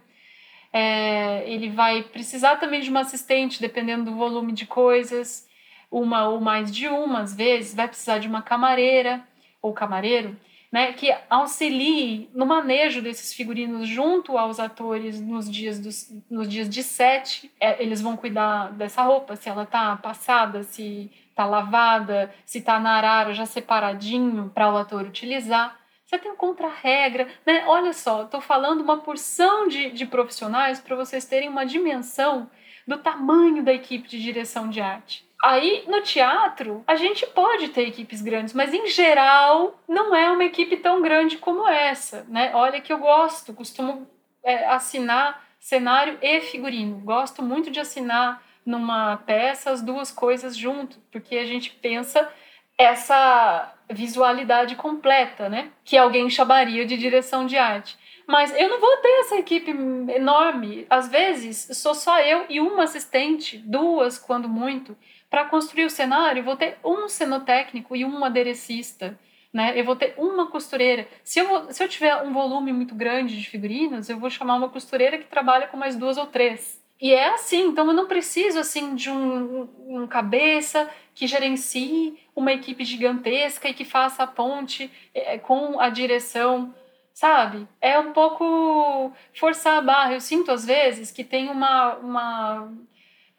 É, 0.73 1.45
ele 1.47 1.71
vai 1.71 2.03
precisar 2.03 2.57
também 2.57 2.81
de 2.81 2.91
uma 2.91 3.01
assistente, 3.01 3.61
dependendo 3.61 4.05
do 4.11 4.17
volume 4.17 4.53
de 4.53 4.67
coisas, 4.67 5.47
uma 5.91 6.29
ou 6.29 6.41
mais 6.41 6.75
de 6.75 6.89
uma, 6.89 7.21
às 7.21 7.35
vezes, 7.35 7.75
vai 7.75 7.87
precisar 7.87 8.19
de 8.19 8.27
uma 8.27 8.41
camareira 8.41 9.23
ou 9.61 9.73
camareiro. 9.73 10.37
Né, 10.73 10.95
que 10.95 11.15
auxilie 11.29 12.31
no 12.35 12.47
manejo 12.47 13.03
desses 13.03 13.35
figurinos 13.35 13.87
junto 13.87 14.39
aos 14.39 14.59
atores 14.59 15.21
nos 15.21 15.51
dias, 15.51 15.79
dos, 15.79 16.09
nos 16.31 16.49
dias 16.49 16.67
de 16.67 16.83
set. 16.83 17.53
É, 17.61 17.83
eles 17.83 18.01
vão 18.01 18.17
cuidar 18.17 18.73
dessa 18.73 19.03
roupa, 19.03 19.37
se 19.37 19.51
ela 19.51 19.67
tá 19.67 19.95
passada, 19.97 20.63
se 20.63 21.13
tá 21.35 21.45
lavada, 21.45 22.35
se 22.47 22.63
tá 22.63 22.81
na 22.81 22.97
arara 22.97 23.35
já 23.35 23.45
separadinho 23.45 24.51
para 24.55 24.73
o 24.73 24.79
ator 24.79 25.03
utilizar. 25.03 25.79
Você 26.07 26.19
tem 26.19 26.33
um 26.33 26.37
contra-regra, 26.37 27.29
né? 27.45 27.65
Olha 27.67 27.93
só, 27.93 28.25
estou 28.25 28.41
falando 28.41 28.81
uma 28.81 28.99
porção 28.99 29.69
de, 29.69 29.91
de 29.91 30.07
profissionais 30.07 30.81
para 30.81 30.97
vocês 30.97 31.27
terem 31.27 31.49
uma 31.49 31.65
dimensão 31.65 32.51
do 32.87 32.99
tamanho 32.99 33.63
da 33.63 33.73
equipe 33.73 34.09
de 34.09 34.21
direção 34.21 34.69
de 34.69 34.81
arte. 34.81 35.25
Aí, 35.43 35.83
no 35.89 36.01
teatro, 36.03 36.85
a 36.87 36.95
gente 36.95 37.27
pode 37.27 37.69
ter 37.71 37.89
equipes 37.89 38.23
grandes, 38.23 38.55
mas 38.55 38.73
em 38.73 38.87
geral 38.87 39.77
não 39.89 40.15
é 40.15 40.31
uma 40.31 40.45
equipe 40.45 40.77
tão 40.77 41.03
grande 41.03 41.37
como 41.37 41.67
essa, 41.67 42.25
né? 42.29 42.53
Olha 42.55 42.81
que 42.81 42.93
eu 42.93 42.99
gosto, 42.99 43.53
costumo 43.53 44.09
é, 44.45 44.69
assinar 44.69 45.45
cenário 45.59 46.17
e 46.23 46.41
figurino. 46.43 46.99
Gosto 46.99 47.43
muito 47.43 47.73
de 47.73 47.81
assinar 47.81 48.41
numa 48.65 49.17
peça 49.17 49.73
as 49.73 49.83
duas 49.83 50.13
coisas 50.13 50.57
junto, 50.57 50.99
porque 51.11 51.37
a 51.37 51.45
gente 51.45 51.71
pensa 51.71 52.33
essa 52.79 53.75
visualidade 53.91 54.77
completa, 54.77 55.49
né? 55.49 55.73
Que 55.85 55.97
alguém 55.97 56.31
chamaria 56.31 56.87
de 56.87 56.97
direção 56.97 57.47
de 57.47 57.59
arte. 57.59 57.99
Mas 58.29 58.55
eu 58.57 58.69
não 58.69 58.81
vou 58.81 58.97
ter 58.99 59.21
essa 59.21 59.37
equipe 59.37 59.73
enorme. 60.15 60.87
Às 60.89 61.09
vezes, 61.09 61.77
sou 61.77 61.97
só 61.97 62.21
eu 62.21 62.47
e 62.49 62.61
uma 62.61 62.85
assistente, 62.85 63.59
duas, 63.59 64.19
quando 64.19 64.49
muito 64.49 64.97
para 65.33 65.47
construir 65.47 65.87
o 65.87 65.91
cenário, 65.91 66.45
vou 66.45 66.57
ter 66.57 66.77
um 66.85 67.09
cenotécnico 67.09 67.97
e 67.97 68.05
um 68.05 68.23
aderecista. 68.23 69.19
Né? 69.51 69.73
Eu 69.75 69.83
vou 69.83 69.97
ter 69.97 70.13
uma 70.19 70.49
costureira. 70.49 71.09
Se 71.25 71.39
eu, 71.39 71.49
vou, 71.49 71.73
se 71.73 71.83
eu 71.83 71.89
tiver 71.89 72.15
um 72.23 72.35
volume 72.35 72.71
muito 72.71 72.95
grande 72.95 73.41
de 73.41 73.49
figurinos, 73.49 74.11
eu 74.11 74.19
vou 74.19 74.29
chamar 74.29 74.57
uma 74.57 74.69
costureira 74.69 75.17
que 75.17 75.25
trabalha 75.25 75.67
com 75.69 75.79
mais 75.79 75.97
duas 75.97 76.19
ou 76.19 76.27
três. 76.27 76.79
E 77.01 77.15
é 77.15 77.31
assim, 77.31 77.69
então 77.69 77.87
eu 77.87 77.95
não 77.95 78.07
preciso 78.07 78.59
assim 78.59 78.95
de 78.95 79.09
um, 79.09 79.67
um 79.89 80.07
cabeça 80.07 80.91
que 81.15 81.27
gerencie 81.27 82.19
uma 82.37 82.53
equipe 82.53 82.85
gigantesca 82.85 83.71
e 83.71 83.75
que 83.75 83.87
faça 83.87 84.25
a 84.25 84.27
ponte 84.27 84.91
é, 85.15 85.39
com 85.39 85.81
a 85.81 85.89
direção, 85.89 86.75
sabe? 87.15 87.67
É 87.81 87.99
um 87.99 88.13
pouco 88.13 89.11
forçar 89.33 89.79
a 89.79 89.83
barra. 89.83 90.13
Eu 90.13 90.21
sinto 90.21 90.51
às 90.51 90.67
vezes 90.67 91.11
que 91.11 91.25
tem 91.25 91.49
uma, 91.49 91.95
uma 91.95 92.73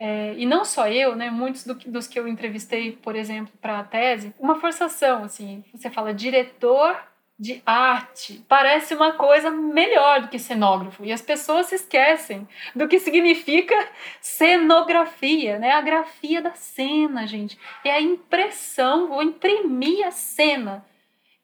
é, 0.05 0.33
e 0.35 0.45
não 0.45 0.65
só 0.65 0.85
eu, 0.89 1.15
né, 1.15 1.29
muitos 1.29 1.63
do, 1.63 1.75
dos 1.75 2.07
que 2.07 2.19
eu 2.19 2.27
entrevistei, 2.27 2.91
por 2.91 3.15
exemplo, 3.15 3.53
para 3.61 3.79
a 3.79 3.83
tese, 3.85 4.35
uma 4.37 4.59
forçação, 4.59 5.23
assim, 5.23 5.63
você 5.73 5.89
fala 5.89 6.13
diretor 6.13 7.01
de 7.39 7.63
arte, 7.65 8.43
parece 8.49 8.93
uma 8.93 9.13
coisa 9.13 9.49
melhor 9.49 10.19
do 10.19 10.27
que 10.27 10.37
cenógrafo, 10.37 11.05
e 11.05 11.13
as 11.13 11.21
pessoas 11.21 11.67
se 11.67 11.75
esquecem 11.75 12.45
do 12.75 12.85
que 12.85 12.99
significa 12.99 13.75
cenografia, 14.19 15.57
né, 15.57 15.71
a 15.71 15.79
grafia 15.79 16.41
da 16.41 16.53
cena, 16.53 17.25
gente, 17.25 17.57
é 17.85 17.91
a 17.91 18.01
impressão, 18.01 19.07
vou 19.07 19.23
imprimir 19.23 20.05
a 20.05 20.11
cena, 20.11 20.85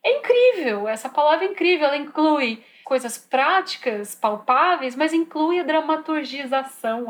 é 0.04 0.18
incrível, 0.18 0.86
essa 0.86 1.08
palavra 1.08 1.46
é 1.46 1.52
incrível, 1.52 1.88
ela 1.88 1.96
inclui 1.96 2.62
coisas 2.84 3.18
práticas, 3.18 4.16
palpáveis, 4.16 4.98
mas 4.98 5.14
inclui 5.14 5.62
a 5.62 5.64
dramaturgização, 5.64 7.10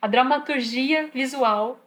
a 0.00 0.06
dramaturgia 0.06 1.08
visual 1.12 1.78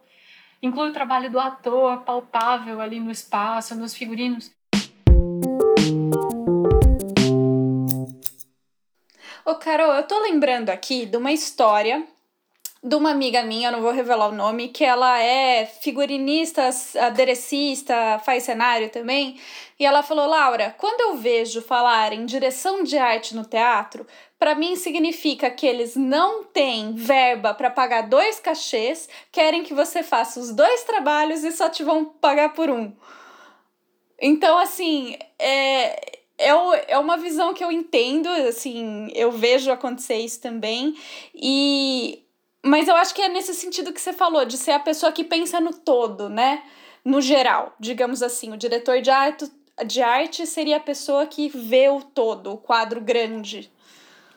inclui 0.62 0.90
o 0.90 0.92
trabalho 0.92 1.30
do 1.30 1.40
ator 1.40 2.02
palpável 2.02 2.80
ali 2.80 3.00
no 3.00 3.10
espaço, 3.10 3.74
nos 3.74 3.94
figurinos. 3.94 4.50
Ô, 9.44 9.54
Carol, 9.54 9.94
eu 9.94 10.02
tô 10.02 10.20
lembrando 10.22 10.70
aqui 10.70 11.06
de 11.06 11.16
uma 11.16 11.32
história 11.32 12.06
de 12.82 12.96
uma 12.96 13.10
amiga 13.10 13.42
minha, 13.42 13.70
não 13.70 13.82
vou 13.82 13.92
revelar 13.92 14.28
o 14.28 14.34
nome, 14.34 14.68
que 14.68 14.82
ela 14.82 15.20
é 15.20 15.66
figurinista, 15.66 16.70
aderecista, 16.98 18.18
faz 18.24 18.44
cenário 18.44 18.88
também. 18.88 19.38
E 19.78 19.84
ela 19.84 20.02
falou: 20.02 20.26
Laura, 20.26 20.74
quando 20.78 21.00
eu 21.02 21.16
vejo 21.16 21.60
falar 21.60 22.12
em 22.12 22.24
direção 22.24 22.82
de 22.82 22.96
arte 22.96 23.36
no 23.36 23.44
teatro, 23.44 24.06
para 24.38 24.54
mim 24.54 24.76
significa 24.76 25.50
que 25.50 25.66
eles 25.66 25.94
não 25.94 26.42
têm 26.42 26.94
verba 26.94 27.52
para 27.52 27.68
pagar 27.68 28.08
dois 28.08 28.40
cachês, 28.40 29.08
querem 29.30 29.62
que 29.62 29.74
você 29.74 30.02
faça 30.02 30.40
os 30.40 30.50
dois 30.50 30.82
trabalhos 30.84 31.44
e 31.44 31.52
só 31.52 31.68
te 31.68 31.82
vão 31.82 32.06
pagar 32.06 32.54
por 32.54 32.70
um. 32.70 32.92
Então, 34.18 34.58
assim, 34.58 35.18
é, 35.38 36.18
é, 36.38 36.48
é 36.88 36.98
uma 36.98 37.18
visão 37.18 37.52
que 37.52 37.62
eu 37.62 37.70
entendo, 37.70 38.28
assim, 38.28 39.10
eu 39.14 39.30
vejo 39.30 39.70
acontecer 39.70 40.16
isso 40.16 40.40
também. 40.40 40.94
E 41.34 42.22
mas 42.64 42.88
eu 42.88 42.96
acho 42.96 43.14
que 43.14 43.22
é 43.22 43.28
nesse 43.28 43.54
sentido 43.54 43.92
que 43.92 44.00
você 44.00 44.12
falou, 44.12 44.44
de 44.44 44.58
ser 44.58 44.72
a 44.72 44.78
pessoa 44.78 45.12
que 45.12 45.24
pensa 45.24 45.60
no 45.60 45.72
todo, 45.72 46.28
né? 46.28 46.62
No 47.04 47.20
geral, 47.20 47.74
digamos 47.80 48.22
assim, 48.22 48.52
o 48.52 48.56
diretor 48.56 49.00
de 49.00 49.10
arte, 49.10 49.50
de 49.86 50.02
arte 50.02 50.46
seria 50.46 50.76
a 50.76 50.80
pessoa 50.80 51.26
que 51.26 51.48
vê 51.48 51.88
o 51.88 52.00
todo, 52.02 52.52
o 52.52 52.58
quadro 52.58 53.00
grande. 53.00 53.70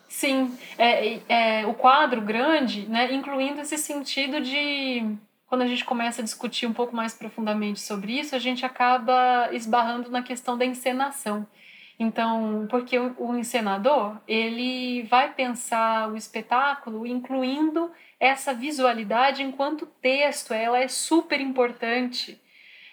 Sim, 0.07 0.55
é, 0.77 1.19
é, 1.27 1.65
o 1.65 1.73
quadro 1.73 2.21
grande, 2.21 2.87
né, 2.87 3.11
incluindo 3.11 3.59
esse 3.59 3.77
sentido 3.77 4.39
de. 4.39 5.17
Quando 5.47 5.63
a 5.63 5.67
gente 5.67 5.83
começa 5.83 6.21
a 6.21 6.23
discutir 6.23 6.65
um 6.65 6.73
pouco 6.73 6.95
mais 6.95 7.13
profundamente 7.13 7.79
sobre 7.79 8.19
isso, 8.19 8.35
a 8.35 8.39
gente 8.39 8.65
acaba 8.65 9.49
esbarrando 9.51 10.09
na 10.09 10.21
questão 10.21 10.57
da 10.57 10.65
encenação. 10.65 11.45
Então, 11.99 12.67
porque 12.69 12.97
o, 12.97 13.15
o 13.17 13.35
encenador, 13.35 14.17
ele 14.27 15.03
vai 15.03 15.33
pensar 15.33 16.11
o 16.11 16.15
espetáculo 16.15 17.05
incluindo 17.05 17.91
essa 18.23 18.53
visualidade 18.53 19.43
enquanto 19.43 19.85
texto, 19.85 20.53
ela 20.53 20.79
é 20.79 20.87
super 20.87 21.41
importante. 21.41 22.41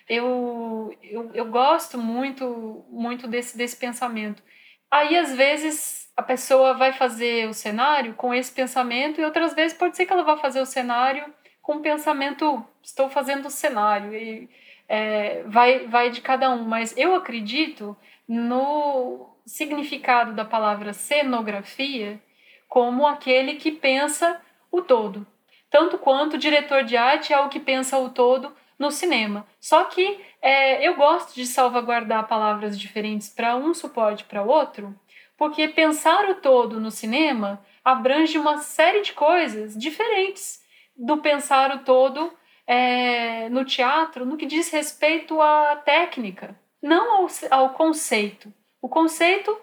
Eu, 0.08 0.92
eu, 1.00 1.30
eu 1.32 1.46
gosto 1.46 1.96
muito, 1.96 2.84
muito 2.90 3.28
desse, 3.28 3.56
desse 3.56 3.76
pensamento. 3.76 4.42
Aí, 4.90 5.16
às 5.16 5.32
vezes, 5.32 6.10
a 6.16 6.22
pessoa 6.22 6.74
vai 6.74 6.92
fazer 6.92 7.48
o 7.48 7.54
cenário 7.54 8.14
com 8.14 8.34
esse 8.34 8.50
pensamento, 8.50 9.20
e 9.20 9.24
outras 9.24 9.54
vezes 9.54 9.78
pode 9.78 9.96
ser 9.96 10.04
que 10.04 10.12
ela 10.12 10.24
vá 10.24 10.36
fazer 10.36 10.60
o 10.60 10.66
cenário 10.66 11.32
com 11.62 11.76
o 11.76 11.80
pensamento: 11.80 12.66
estou 12.82 13.08
fazendo 13.08 13.46
o 13.46 13.50
cenário, 13.50 14.12
e 14.12 14.50
é, 14.88 15.44
vai, 15.46 15.86
vai 15.86 16.10
de 16.10 16.20
cada 16.20 16.50
um. 16.50 16.64
Mas 16.64 16.92
eu 16.96 17.14
acredito 17.14 17.96
no 18.26 19.30
significado 19.46 20.32
da 20.32 20.44
palavra 20.44 20.92
cenografia 20.92 22.20
como 22.68 23.06
aquele 23.06 23.54
que 23.54 23.70
pensa 23.70 24.40
o 24.70 24.83
todo. 24.83 25.26
Tanto 25.70 25.98
quanto 25.98 26.35
o 26.35 26.38
diretor 26.38 26.85
de 26.85 26.96
arte 26.96 27.33
é 27.33 27.40
o 27.40 27.48
que 27.48 27.61
pensa 27.61 27.98
o 27.98 28.11
todo 28.11 28.52
no 28.78 28.90
cinema. 28.90 29.46
Só 29.61 29.85
que 29.85 30.20
é, 30.40 30.87
eu 30.87 30.94
gosto 30.94 31.35
de 31.35 31.46
salvaguardar 31.46 32.26
palavras 32.26 32.78
diferentes 32.78 33.28
para 33.28 33.54
um 33.56 33.74
suporte 33.74 34.24
para 34.24 34.42
outro, 34.42 34.98
porque 35.37 35.68
pensar 35.68 36.28
o 36.28 36.37
todo 36.37 36.80
no 36.80 36.90
cinema 36.90 37.64
abrange 37.85 38.38
uma 38.38 38.59
série 38.59 39.02
de 39.02 39.12
coisas 39.12 39.76
diferentes 39.76 40.61
do 40.96 41.18
pensar 41.18 41.74
o 41.74 41.78
todo 41.80 42.33
é, 42.66 43.48
no 43.48 43.64
teatro 43.64 44.24
no 44.24 44.37
que 44.37 44.46
diz 44.46 44.70
respeito 44.70 45.40
à 45.40 45.76
técnica, 45.76 46.59
não 46.83 47.22
ao, 47.22 47.26
ao 47.50 47.70
conceito. 47.70 48.52
O 48.80 48.88
conceito 48.88 49.56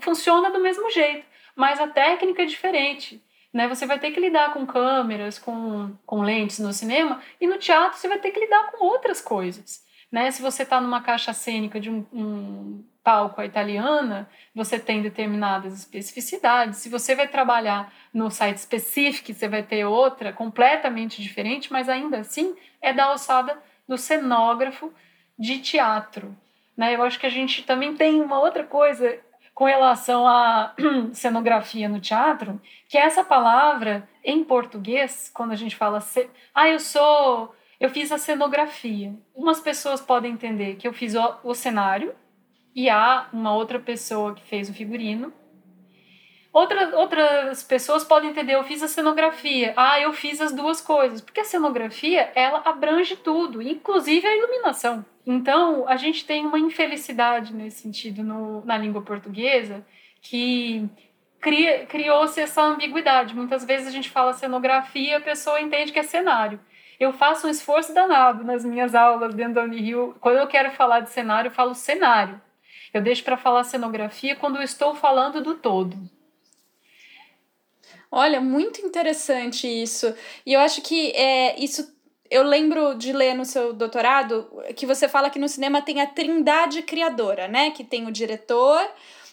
funciona 0.00 0.50
do 0.50 0.60
mesmo 0.60 0.90
jeito, 0.90 1.26
mas 1.56 1.80
a 1.80 1.88
técnica 1.88 2.42
é 2.42 2.46
diferente. 2.46 3.22
Né? 3.52 3.68
Você 3.68 3.86
vai 3.86 3.98
ter 3.98 4.10
que 4.12 4.20
lidar 4.20 4.52
com 4.52 4.66
câmeras, 4.66 5.38
com, 5.38 5.92
com 6.06 6.22
lentes 6.22 6.58
no 6.58 6.72
cinema, 6.72 7.20
e 7.40 7.46
no 7.46 7.58
teatro 7.58 7.98
você 7.98 8.08
vai 8.08 8.18
ter 8.18 8.30
que 8.30 8.40
lidar 8.40 8.70
com 8.70 8.84
outras 8.84 9.20
coisas. 9.20 9.84
Né? 10.10 10.30
Se 10.30 10.42
você 10.42 10.62
está 10.62 10.80
numa 10.80 11.02
caixa 11.02 11.32
cênica 11.32 11.80
de 11.80 11.90
um, 11.90 12.06
um 12.12 12.84
palco 13.02 13.42
italiana, 13.42 14.28
você 14.54 14.78
tem 14.78 15.02
determinadas 15.02 15.72
especificidades. 15.74 16.78
Se 16.78 16.88
você 16.88 17.14
vai 17.14 17.28
trabalhar 17.28 17.92
no 18.12 18.30
site 18.30 18.56
específico, 18.56 19.32
você 19.32 19.48
vai 19.48 19.62
ter 19.62 19.84
outra 19.84 20.32
completamente 20.32 21.22
diferente, 21.22 21.72
mas 21.72 21.88
ainda 21.88 22.18
assim 22.18 22.54
é 22.80 22.92
da 22.92 23.04
alçada 23.04 23.60
do 23.88 23.96
cenógrafo 23.96 24.92
de 25.38 25.58
teatro. 25.58 26.36
Né? 26.76 26.94
Eu 26.94 27.02
acho 27.02 27.18
que 27.18 27.26
a 27.26 27.30
gente 27.30 27.62
também 27.64 27.96
tem 27.96 28.20
uma 28.20 28.38
outra 28.38 28.64
coisa 28.64 29.18
com 29.60 29.66
relação 29.66 30.26
à 30.26 30.74
cenografia 31.12 31.86
no 31.86 32.00
teatro, 32.00 32.58
que 32.88 32.96
é 32.96 33.02
essa 33.02 33.22
palavra 33.22 34.08
em 34.24 34.42
português, 34.42 35.30
quando 35.34 35.52
a 35.52 35.54
gente 35.54 35.76
fala, 35.76 36.02
ah, 36.54 36.66
eu 36.66 36.80
sou, 36.80 37.54
eu 37.78 37.90
fiz 37.90 38.10
a 38.10 38.16
cenografia. 38.16 39.14
Umas 39.34 39.60
pessoas 39.60 40.00
podem 40.00 40.32
entender 40.32 40.76
que 40.76 40.88
eu 40.88 40.94
fiz 40.94 41.14
o, 41.14 41.34
o 41.44 41.54
cenário 41.54 42.14
e 42.74 42.88
há 42.88 43.28
uma 43.34 43.54
outra 43.54 43.78
pessoa 43.78 44.34
que 44.34 44.42
fez 44.44 44.70
o 44.70 44.72
figurino. 44.72 45.30
Outra, 46.54 46.96
outras 46.96 47.62
pessoas 47.62 48.02
podem 48.02 48.30
entender, 48.30 48.54
eu 48.54 48.64
fiz 48.64 48.82
a 48.82 48.88
cenografia. 48.88 49.74
Ah, 49.76 50.00
eu 50.00 50.14
fiz 50.14 50.40
as 50.40 50.54
duas 50.54 50.80
coisas. 50.80 51.20
Porque 51.20 51.40
a 51.40 51.44
cenografia, 51.44 52.32
ela 52.34 52.62
abrange 52.64 53.14
tudo, 53.14 53.60
inclusive 53.60 54.26
a 54.26 54.34
iluminação. 54.38 55.04
Então, 55.26 55.86
a 55.86 55.96
gente 55.96 56.24
tem 56.24 56.46
uma 56.46 56.58
infelicidade 56.58 57.54
nesse 57.54 57.82
sentido 57.82 58.22
no, 58.22 58.64
na 58.64 58.76
língua 58.76 59.02
portuguesa 59.02 59.84
que 60.20 60.88
criou-se 61.88 62.38
essa 62.40 62.62
ambiguidade. 62.62 63.34
Muitas 63.34 63.64
vezes 63.64 63.86
a 63.86 63.90
gente 63.90 64.10
fala 64.10 64.32
cenografia, 64.32 65.16
a 65.16 65.20
pessoa 65.20 65.60
entende 65.60 65.92
que 65.92 65.98
é 65.98 66.02
cenário. 66.02 66.60
Eu 66.98 67.12
faço 67.14 67.46
um 67.46 67.50
esforço 67.50 67.94
danado 67.94 68.44
nas 68.44 68.62
minhas 68.64 68.94
aulas 68.94 69.34
dentro 69.34 69.54
da 69.54 69.62
Unirio. 69.62 70.14
Quando 70.20 70.36
eu 70.36 70.46
quero 70.46 70.70
falar 70.72 71.00
de 71.00 71.10
cenário, 71.10 71.48
eu 71.48 71.54
falo 71.54 71.74
cenário. 71.74 72.40
Eu 72.92 73.00
deixo 73.00 73.24
para 73.24 73.38
falar 73.38 73.64
cenografia 73.64 74.36
quando 74.36 74.56
eu 74.56 74.62
estou 74.62 74.94
falando 74.94 75.40
do 75.40 75.54
todo. 75.54 75.96
Olha, 78.10 78.40
muito 78.40 78.84
interessante 78.84 79.66
isso. 79.66 80.12
E 80.44 80.52
eu 80.52 80.60
acho 80.60 80.82
que 80.82 81.12
é, 81.12 81.58
isso. 81.58 81.96
Eu 82.30 82.44
lembro 82.44 82.94
de 82.94 83.12
ler 83.12 83.34
no 83.34 83.44
seu 83.44 83.72
doutorado 83.72 84.48
que 84.76 84.86
você 84.86 85.08
fala 85.08 85.30
que 85.30 85.38
no 85.38 85.48
cinema 85.48 85.82
tem 85.82 86.00
a 86.00 86.06
trindade 86.06 86.82
criadora, 86.82 87.48
né? 87.48 87.72
Que 87.72 87.82
tem 87.82 88.06
o 88.06 88.12
diretor, 88.12 88.80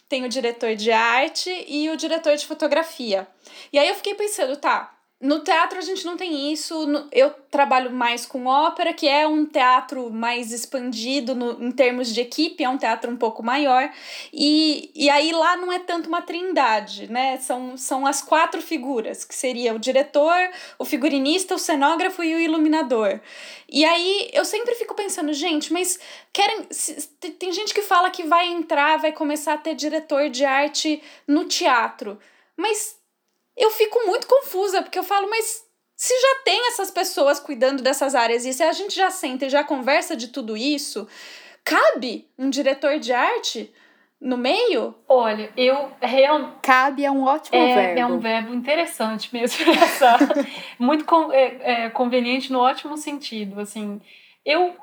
tem 0.09 0.25
o 0.25 0.29
diretor 0.29 0.75
de 0.75 0.91
arte 0.91 1.65
e 1.67 1.89
o 1.91 1.95
diretor 1.95 2.35
de 2.35 2.47
fotografia. 2.47 3.27
E 3.71 3.77
aí 3.77 3.87
eu 3.87 3.95
fiquei 3.95 4.15
pensando, 4.15 4.57
tá, 4.57 4.96
no 5.19 5.39
teatro 5.39 5.79
a 5.79 5.81
gente 5.81 6.05
não 6.05 6.15
tem 6.15 6.53
isso. 6.53 6.75
Eu 7.11 7.31
trabalho 7.49 7.91
mais 7.91 8.23
com 8.23 8.45
ópera, 8.45 8.93
que 8.93 9.07
é 9.07 9.27
um 9.27 9.47
teatro 9.47 10.11
mais 10.11 10.51
expandido 10.51 11.33
no, 11.33 11.63
em 11.63 11.71
termos 11.71 12.13
de 12.13 12.21
equipe, 12.21 12.63
é 12.63 12.69
um 12.69 12.77
teatro 12.77 13.11
um 13.11 13.17
pouco 13.17 13.41
maior. 13.41 13.91
E, 14.31 14.91
e 14.93 15.09
aí 15.09 15.31
lá 15.31 15.57
não 15.57 15.73
é 15.73 15.79
tanto 15.79 16.07
uma 16.07 16.21
trindade, 16.21 17.11
né? 17.11 17.37
São, 17.37 17.75
são 17.75 18.05
as 18.05 18.21
quatro 18.21 18.61
figuras, 18.61 19.23
que 19.23 19.33
seria 19.33 19.73
o 19.73 19.79
diretor, 19.79 20.51
o 20.77 20.85
figurinista, 20.85 21.55
o 21.55 21.59
cenógrafo 21.59 22.23
e 22.23 22.35
o 22.35 22.39
iluminador. 22.39 23.19
E 23.67 23.83
aí 23.83 24.29
eu 24.33 24.45
sempre 24.45 24.75
fico 24.75 24.93
pensando, 24.93 25.33
gente, 25.33 25.73
mas 25.73 25.99
querem. 26.31 26.67
Tem 27.39 27.51
gente 27.51 27.73
que 27.73 27.81
fala 27.81 28.11
que 28.11 28.21
vai 28.21 28.47
entrar, 28.47 28.97
vai 28.97 29.11
começar 29.11 29.53
a 29.53 29.57
ter 29.57 29.73
diretor 29.73 30.29
de 30.29 30.45
arte 30.45 31.01
no 31.27 31.45
teatro. 31.45 32.19
Mas 32.55 32.96
eu 33.57 33.71
fico 33.71 34.05
muito 34.05 34.27
confusa, 34.27 34.83
porque 34.83 34.99
eu 34.99 35.03
falo, 35.03 35.29
mas 35.29 35.65
se 35.95 36.13
já 36.13 36.43
tem 36.45 36.67
essas 36.67 36.91
pessoas 36.91 37.39
cuidando 37.39 37.81
dessas 37.81 38.13
áreas 38.13 38.45
e 38.45 38.53
se 38.53 38.61
a 38.61 38.71
gente 38.71 38.95
já 38.95 39.09
senta 39.09 39.47
e 39.47 39.49
já 39.49 39.63
conversa 39.63 40.15
de 40.15 40.27
tudo 40.27 40.55
isso, 40.55 41.07
cabe 41.63 42.29
um 42.37 42.51
diretor 42.51 42.99
de 42.99 43.11
arte 43.11 43.73
no 44.21 44.37
meio? 44.37 44.95
Olha, 45.07 45.51
eu 45.57 45.91
realmente. 45.99 46.59
Cabe 46.61 47.03
é 47.03 47.09
um 47.09 47.23
ótimo 47.23 47.57
é, 47.57 47.75
verbo. 47.75 47.99
É 47.99 48.05
um 48.05 48.19
verbo 48.19 48.53
interessante 48.53 49.33
mesmo. 49.33 49.69
Essa, 49.73 50.17
muito 50.77 51.03
con 51.05 51.31
é, 51.31 51.85
é, 51.85 51.89
conveniente 51.89 52.51
no 52.51 52.59
ótimo 52.59 52.95
sentido. 52.95 53.59
Assim, 53.59 53.99
eu 54.45 54.75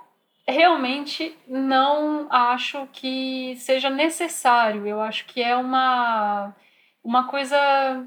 realmente 0.46 1.36
não 1.46 2.26
acho 2.30 2.88
que 2.92 3.56
seja 3.56 3.88
necessário. 3.88 4.86
Eu 4.86 5.00
acho 5.00 5.26
que 5.26 5.40
é 5.40 5.56
uma, 5.56 6.54
uma 7.02 7.28
coisa 7.28 8.04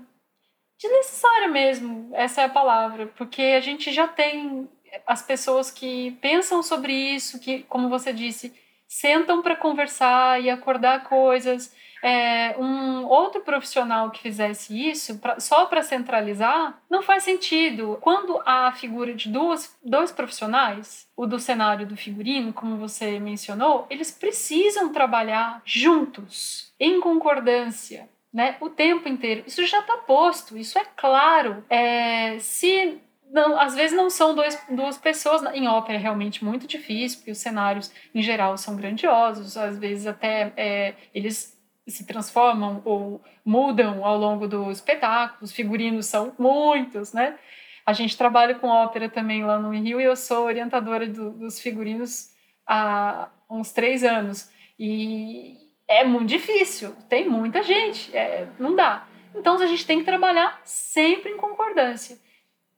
desnecessária 0.80 1.48
mesmo, 1.48 2.10
essa 2.14 2.42
é 2.42 2.46
a 2.46 2.50
palavra, 2.50 3.08
porque 3.18 3.42
a 3.42 3.60
gente 3.60 3.92
já 3.92 4.08
tem 4.08 4.70
as 5.06 5.22
pessoas 5.22 5.72
que 5.72 6.12
pensam 6.22 6.64
sobre 6.64 6.94
isso, 6.94 7.40
que, 7.40 7.64
como 7.64 7.90
você 7.90 8.14
disse, 8.14 8.54
sentam 8.88 9.42
para 9.42 9.56
conversar 9.56 10.42
e 10.42 10.50
acordar 10.50 11.04
coisas. 11.04 11.76
É, 12.02 12.56
um 12.60 13.06
outro 13.06 13.42
profissional 13.42 14.12
que 14.12 14.22
fizesse 14.22 14.90
isso 14.90 15.18
pra, 15.18 15.40
só 15.40 15.66
para 15.66 15.82
centralizar 15.82 16.80
não 16.90 17.02
faz 17.02 17.24
sentido. 17.24 17.98
Quando 18.02 18.40
há 18.46 18.68
a 18.68 18.72
figura 18.72 19.14
de 19.14 19.30
duas, 19.30 19.76
dois 19.84 20.12
profissionais, 20.12 21.08
o 21.18 21.26
do 21.26 21.40
cenário 21.40 21.88
do 21.88 21.98
figurino, 21.98 22.54
como 22.54 22.78
você 22.78 23.20
mencionou, 23.20 23.88
eles 23.90 24.12
precisam 24.12 24.94
trabalhar 24.94 25.62
juntos, 25.66 26.72
em 26.80 27.02
concordância, 27.02 28.08
né, 28.38 28.56
o 28.62 28.70
tempo 28.70 29.10
inteiro. 29.10 29.44
Isso 29.48 29.66
já 29.66 29.80
está 29.80 29.98
posto, 29.98 30.56
isso 30.56 30.78
é 30.78 30.86
claro. 30.96 31.66
É, 31.72 32.38
se 32.38 33.02
não, 33.32 33.60
às 33.60 33.74
vezes 33.74 33.98
não 33.98 34.12
são 34.12 34.36
dois, 34.36 34.64
duas 34.70 34.96
pessoas. 34.96 35.42
Em 35.56 35.68
ópera 35.68 35.98
é 35.98 36.00
realmente 36.00 36.46
muito 36.46 36.68
difícil, 36.68 37.18
porque 37.18 37.32
os 37.32 37.40
cenários, 37.40 37.92
em 38.14 38.22
geral, 38.22 38.56
são 38.56 38.76
grandiosos. 38.76 39.58
Às 39.58 39.80
vezes 39.80 40.06
até 40.06 40.54
é, 40.56 40.94
eles 41.16 41.60
se 41.88 42.06
transformam 42.06 42.80
ou 42.86 43.20
mudam 43.44 44.06
ao 44.06 44.16
longo 44.16 44.48
do 44.48 44.70
espetáculo. 44.70 45.40
Os 45.42 45.52
figurinos 45.52 46.06
são 46.06 46.32
muitos, 46.38 47.14
né? 47.14 47.40
A 47.84 47.92
gente 47.92 48.16
trabalha 48.16 48.54
com 48.54 48.68
ópera 48.68 49.10
também 49.10 49.44
lá 49.44 49.58
no 49.58 49.72
Rio 49.72 50.00
e 50.00 50.04
eu 50.04 50.16
sou 50.16 50.46
orientadora 50.46 51.08
do, 51.08 51.32
dos 51.32 51.60
figurinos 51.60 52.36
há 52.68 53.30
uns 53.50 53.72
três 53.72 54.04
anos. 54.04 54.48
E, 54.78 55.67
é 55.88 56.04
muito 56.04 56.28
difícil, 56.28 56.96
tem 57.08 57.30
muita 57.30 57.64
gente, 57.64 58.16
é, 58.16 58.48
não 58.60 58.76
dá. 58.76 59.08
Então 59.34 59.56
a 59.56 59.66
gente 59.66 59.86
tem 59.86 60.00
que 60.00 60.06
trabalhar 60.06 60.60
sempre 60.64 61.32
em 61.32 61.38
concordância. 61.38 62.18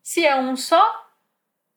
Se 0.04 0.26
é 0.26 0.36
um 0.36 0.56
só, 0.56 1.08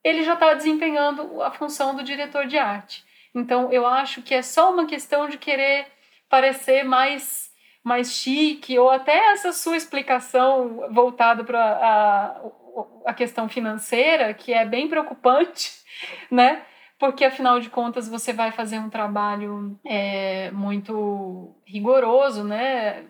ele 0.04 0.22
já 0.22 0.34
está 0.34 0.52
desempenhando 0.54 1.42
a 1.42 1.50
função 1.50 1.94
do 1.94 2.02
diretor 2.02 2.46
de 2.46 2.58
arte. 2.58 3.04
Então 3.34 3.72
eu 3.72 3.86
acho 3.86 4.22
que 4.22 4.34
é 4.34 4.42
só 4.42 4.72
uma 4.72 4.86
questão 4.86 5.28
de 5.28 5.38
querer 5.38 5.86
parecer 6.28 6.84
mais 6.84 7.50
mais 7.84 8.12
chique 8.12 8.78
ou 8.78 8.90
até 8.90 9.32
essa 9.32 9.52
sua 9.52 9.76
explicação 9.76 10.86
voltada 10.92 11.42
para 11.42 11.60
a, 11.60 13.10
a 13.10 13.12
questão 13.14 13.48
financeira 13.48 14.32
que 14.32 14.52
é 14.52 14.64
bem 14.64 14.88
preocupante, 14.88 15.72
né? 16.30 16.64
Porque 17.02 17.24
afinal 17.24 17.58
de 17.58 17.68
contas 17.68 18.08
você 18.08 18.32
vai 18.32 18.52
fazer 18.52 18.78
um 18.78 18.88
trabalho 18.88 19.76
é, 19.84 20.52
muito 20.52 21.50
rigoroso, 21.66 22.44
né, 22.44 23.04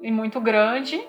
e 0.00 0.10
muito 0.10 0.40
grande. 0.40 1.06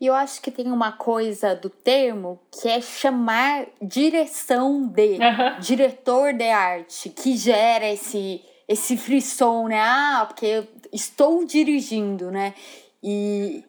E 0.00 0.06
eu 0.06 0.14
acho 0.14 0.40
que 0.40 0.50
tem 0.50 0.72
uma 0.72 0.92
coisa 0.92 1.54
do 1.54 1.68
termo 1.68 2.40
que 2.50 2.66
é 2.66 2.80
chamar 2.80 3.66
direção 3.82 4.88
de, 4.88 5.18
uhum. 5.18 5.60
diretor 5.60 6.32
de 6.32 6.48
arte, 6.48 7.10
que 7.10 7.36
gera 7.36 7.86
esse, 7.86 8.40
esse 8.66 8.96
frisson, 8.96 9.68
né? 9.68 9.82
Ah, 9.82 10.24
porque 10.26 10.46
eu 10.46 10.66
estou 10.90 11.44
dirigindo, 11.44 12.30
né? 12.30 12.54
E, 13.02 13.62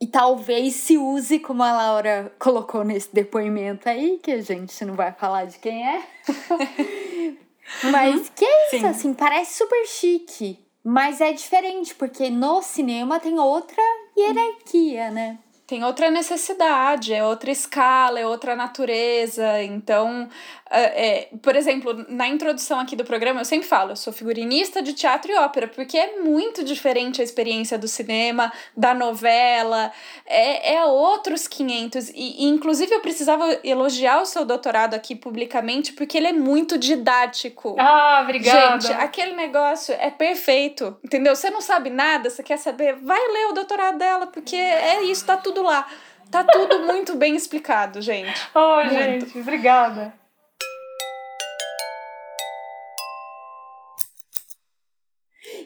e 0.00 0.06
talvez 0.06 0.74
se 0.74 0.96
use, 0.96 1.38
como 1.40 1.62
a 1.62 1.72
Laura 1.72 2.32
colocou 2.38 2.82
nesse 2.82 3.12
depoimento 3.12 3.88
aí, 3.88 4.18
que 4.22 4.30
a 4.30 4.40
gente 4.40 4.82
não 4.84 4.94
vai 4.94 5.12
falar 5.12 5.44
de 5.44 5.58
quem 5.58 5.86
é. 5.86 6.02
mas 7.92 8.30
que 8.30 8.44
é 8.44 8.66
isso, 8.68 8.78
Sim. 8.78 8.86
assim, 8.86 9.14
parece 9.14 9.58
super 9.58 9.86
chique. 9.86 10.58
Mas 10.82 11.20
é 11.20 11.32
diferente, 11.32 11.94
porque 11.94 12.30
no 12.30 12.62
cinema 12.62 13.20
tem 13.20 13.38
outra 13.38 13.82
hierarquia, 14.16 15.10
né? 15.10 15.38
Tem 15.70 15.84
outra 15.84 16.10
necessidade, 16.10 17.14
é 17.14 17.24
outra 17.24 17.48
escala, 17.48 18.18
é 18.18 18.26
outra 18.26 18.56
natureza. 18.56 19.62
Então, 19.62 20.28
é, 20.68 21.28
por 21.40 21.54
exemplo, 21.54 22.04
na 22.08 22.26
introdução 22.26 22.80
aqui 22.80 22.96
do 22.96 23.04
programa, 23.04 23.40
eu 23.40 23.44
sempre 23.44 23.68
falo, 23.68 23.92
eu 23.92 23.96
sou 23.96 24.12
figurinista 24.12 24.82
de 24.82 24.92
teatro 24.92 25.30
e 25.30 25.36
ópera, 25.36 25.68
porque 25.68 25.96
é 25.96 26.20
muito 26.22 26.64
diferente 26.64 27.20
a 27.20 27.24
experiência 27.24 27.78
do 27.78 27.86
cinema, 27.86 28.52
da 28.76 28.92
novela, 28.92 29.92
é, 30.26 30.74
é 30.74 30.84
outros 30.84 31.46
500. 31.46 32.08
E, 32.10 32.14
e, 32.16 32.44
inclusive, 32.46 32.92
eu 32.92 33.00
precisava 33.00 33.60
elogiar 33.62 34.20
o 34.22 34.26
seu 34.26 34.44
doutorado 34.44 34.94
aqui 34.94 35.14
publicamente, 35.14 35.92
porque 35.92 36.18
ele 36.18 36.26
é 36.26 36.32
muito 36.32 36.78
didático. 36.78 37.76
Ah, 37.78 38.22
obrigada. 38.24 38.80
Gente, 38.80 38.92
aquele 38.94 39.36
negócio 39.36 39.94
é 40.00 40.10
perfeito, 40.10 40.96
entendeu? 41.04 41.36
Você 41.36 41.48
não 41.48 41.60
sabe 41.60 41.90
nada, 41.90 42.28
você 42.28 42.42
quer 42.42 42.58
saber, 42.58 42.96
vai 42.96 43.20
ler 43.20 43.46
o 43.50 43.52
doutorado 43.52 43.98
dela, 43.98 44.26
porque 44.26 44.56
é 44.56 45.04
isso, 45.04 45.24
tá 45.24 45.36
tudo 45.36 45.59
tudo 45.60 45.62
lá. 45.62 45.86
Tá 46.30 46.44
tudo 46.44 46.80
muito 46.86 47.14
bem 47.16 47.36
explicado, 47.36 48.00
gente. 48.00 48.48
Oh, 48.54 48.76
muito. 48.76 48.94
gente, 48.94 49.38
obrigada. 49.38 50.14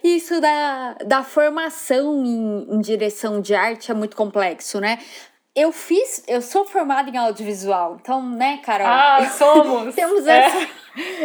Isso 0.02 0.40
da, 0.40 0.94
da 1.06 1.22
formação 1.22 2.24
em, 2.24 2.74
em 2.74 2.80
direção 2.80 3.40
de 3.40 3.54
arte 3.54 3.90
é 3.90 3.94
muito 3.94 4.16
complexo, 4.16 4.80
né? 4.80 4.98
eu 5.56 5.70
fiz, 5.70 6.24
eu 6.26 6.42
sou 6.42 6.64
formada 6.64 7.08
em 7.08 7.16
audiovisual, 7.16 7.98
então, 8.00 8.20
né, 8.28 8.58
Carol? 8.64 8.88
Ah, 8.88 9.24
somos! 9.38 9.94
temos 9.94 10.26
é. 10.26 10.38
essa. 10.38 10.68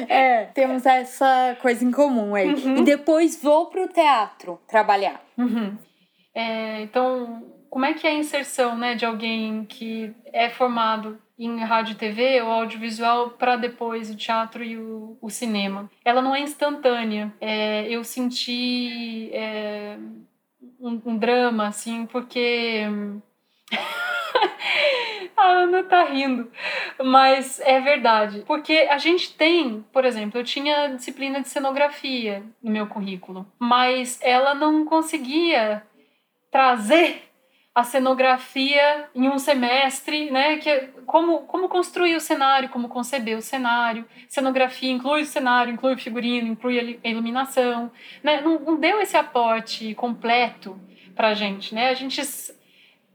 É, 0.07 0.45
temos 0.53 0.85
essa 0.85 1.57
coisa 1.59 1.83
em 1.83 1.91
comum 1.91 2.35
aí. 2.35 2.53
Uhum. 2.53 2.77
E 2.77 2.83
depois 2.83 3.41
vou 3.41 3.65
pro 3.67 3.87
teatro 3.87 4.59
trabalhar. 4.67 5.19
Uhum. 5.35 5.75
É, 6.35 6.81
então, 6.81 7.43
como 7.69 7.85
é 7.85 7.93
que 7.93 8.07
é 8.07 8.11
a 8.11 8.15
inserção 8.15 8.77
né, 8.77 8.95
de 8.95 9.05
alguém 9.05 9.65
que 9.65 10.13
é 10.25 10.49
formado 10.49 11.19
em 11.37 11.59
rádio 11.59 11.93
e 11.93 11.95
TV 11.95 12.41
ou 12.41 12.51
audiovisual 12.51 13.31
para 13.31 13.55
depois 13.55 14.09
o 14.09 14.15
teatro 14.15 14.63
e 14.63 14.77
o, 14.77 15.17
o, 15.21 15.29
cinema? 15.29 15.89
Ela 16.03 16.21
não 16.21 16.35
é 16.35 16.41
instantânea. 16.41 17.33
É, 17.39 17.87
eu 17.89 18.03
senti 18.03 19.29
é, 19.31 19.97
um, 20.79 21.01
um, 21.05 21.17
drama, 21.17 21.67
assim, 21.67 22.05
porque. 22.05 22.81
A 25.37 25.47
Ana 25.51 25.83
tá 25.83 26.03
rindo, 26.03 26.51
mas 27.01 27.61
é 27.61 27.79
verdade. 27.79 28.43
Porque 28.45 28.73
a 28.91 28.97
gente 28.97 29.33
tem, 29.35 29.85
por 29.93 30.03
exemplo, 30.03 30.37
eu 30.37 30.43
tinha 30.43 30.87
disciplina 30.89 31.39
de 31.39 31.47
cenografia 31.47 32.43
no 32.61 32.69
meu 32.69 32.85
currículo, 32.87 33.47
mas 33.57 34.19
ela 34.21 34.53
não 34.53 34.83
conseguia 34.83 35.81
trazer 36.51 37.28
a 37.79 37.83
cenografia 37.83 39.09
em 39.15 39.29
um 39.29 39.39
semestre, 39.39 40.29
né? 40.29 40.57
Que 40.57 40.69
é 40.69 40.89
como, 41.05 41.39
como 41.41 41.69
construir 41.69 42.15
o 42.15 42.19
cenário, 42.19 42.69
como 42.69 42.89
conceber 42.89 43.37
o 43.37 43.41
cenário. 43.41 44.05
Cenografia 44.27 44.91
inclui 44.91 45.21
o 45.21 45.25
cenário, 45.25 45.73
inclui 45.73 45.93
o 45.93 45.97
figurino, 45.97 46.47
inclui 46.47 46.99
a 47.03 47.07
iluminação, 47.07 47.91
né? 48.21 48.41
Não, 48.41 48.59
não 48.59 48.79
deu 48.79 48.99
esse 48.99 49.15
aporte 49.15 49.95
completo 49.95 50.79
para 51.15 51.29
a 51.29 51.33
gente, 51.33 51.73
né? 51.73 51.89
A 51.89 51.93
gente 51.93 52.21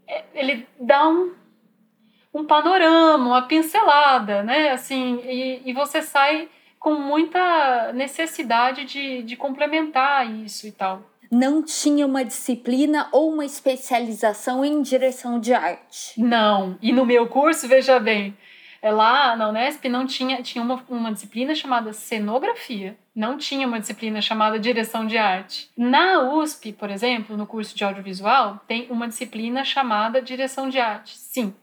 é, 0.08 0.24
ele 0.34 0.66
dá 0.80 1.08
um, 1.08 1.34
um 2.32 2.44
panorama, 2.44 3.26
uma 3.26 3.42
pincelada, 3.42 4.42
né? 4.42 4.70
Assim, 4.70 5.20
e, 5.24 5.62
e 5.66 5.72
você 5.72 6.00
sai 6.00 6.48
com 6.78 6.94
muita 6.94 7.92
necessidade 7.92 8.84
de, 8.84 9.22
de 9.22 9.36
complementar 9.36 10.30
isso 10.30 10.66
e 10.66 10.72
tal 10.72 11.13
não 11.30 11.62
tinha 11.62 12.06
uma 12.06 12.24
disciplina 12.24 13.08
ou 13.12 13.32
uma 13.32 13.44
especialização 13.44 14.64
em 14.64 14.82
direção 14.82 15.40
de 15.40 15.52
arte. 15.52 16.20
Não. 16.20 16.78
E 16.80 16.92
no 16.92 17.04
meu 17.04 17.26
curso, 17.28 17.66
veja 17.66 17.98
bem, 17.98 18.36
é 18.84 18.92
lá 18.92 19.34
na 19.34 19.48
Unesp 19.48 19.88
não 19.88 20.06
tinha, 20.06 20.42
tinha 20.42 20.62
uma, 20.62 20.84
uma 20.90 21.10
disciplina 21.10 21.54
chamada 21.54 21.92
cenografia. 21.94 22.98
Não 23.16 23.38
tinha 23.38 23.66
uma 23.66 23.80
disciplina 23.80 24.20
chamada 24.20 24.58
direção 24.58 25.06
de 25.06 25.16
arte. 25.16 25.70
Na 25.74 26.20
USP, 26.34 26.72
por 26.72 26.90
exemplo, 26.90 27.34
no 27.36 27.46
curso 27.46 27.74
de 27.74 27.82
audiovisual, 27.82 28.60
tem 28.66 28.86
uma 28.90 29.08
disciplina 29.08 29.64
chamada 29.64 30.20
direção 30.20 30.68
de 30.68 30.78
arte. 30.78 31.16
Sim. 31.16 31.54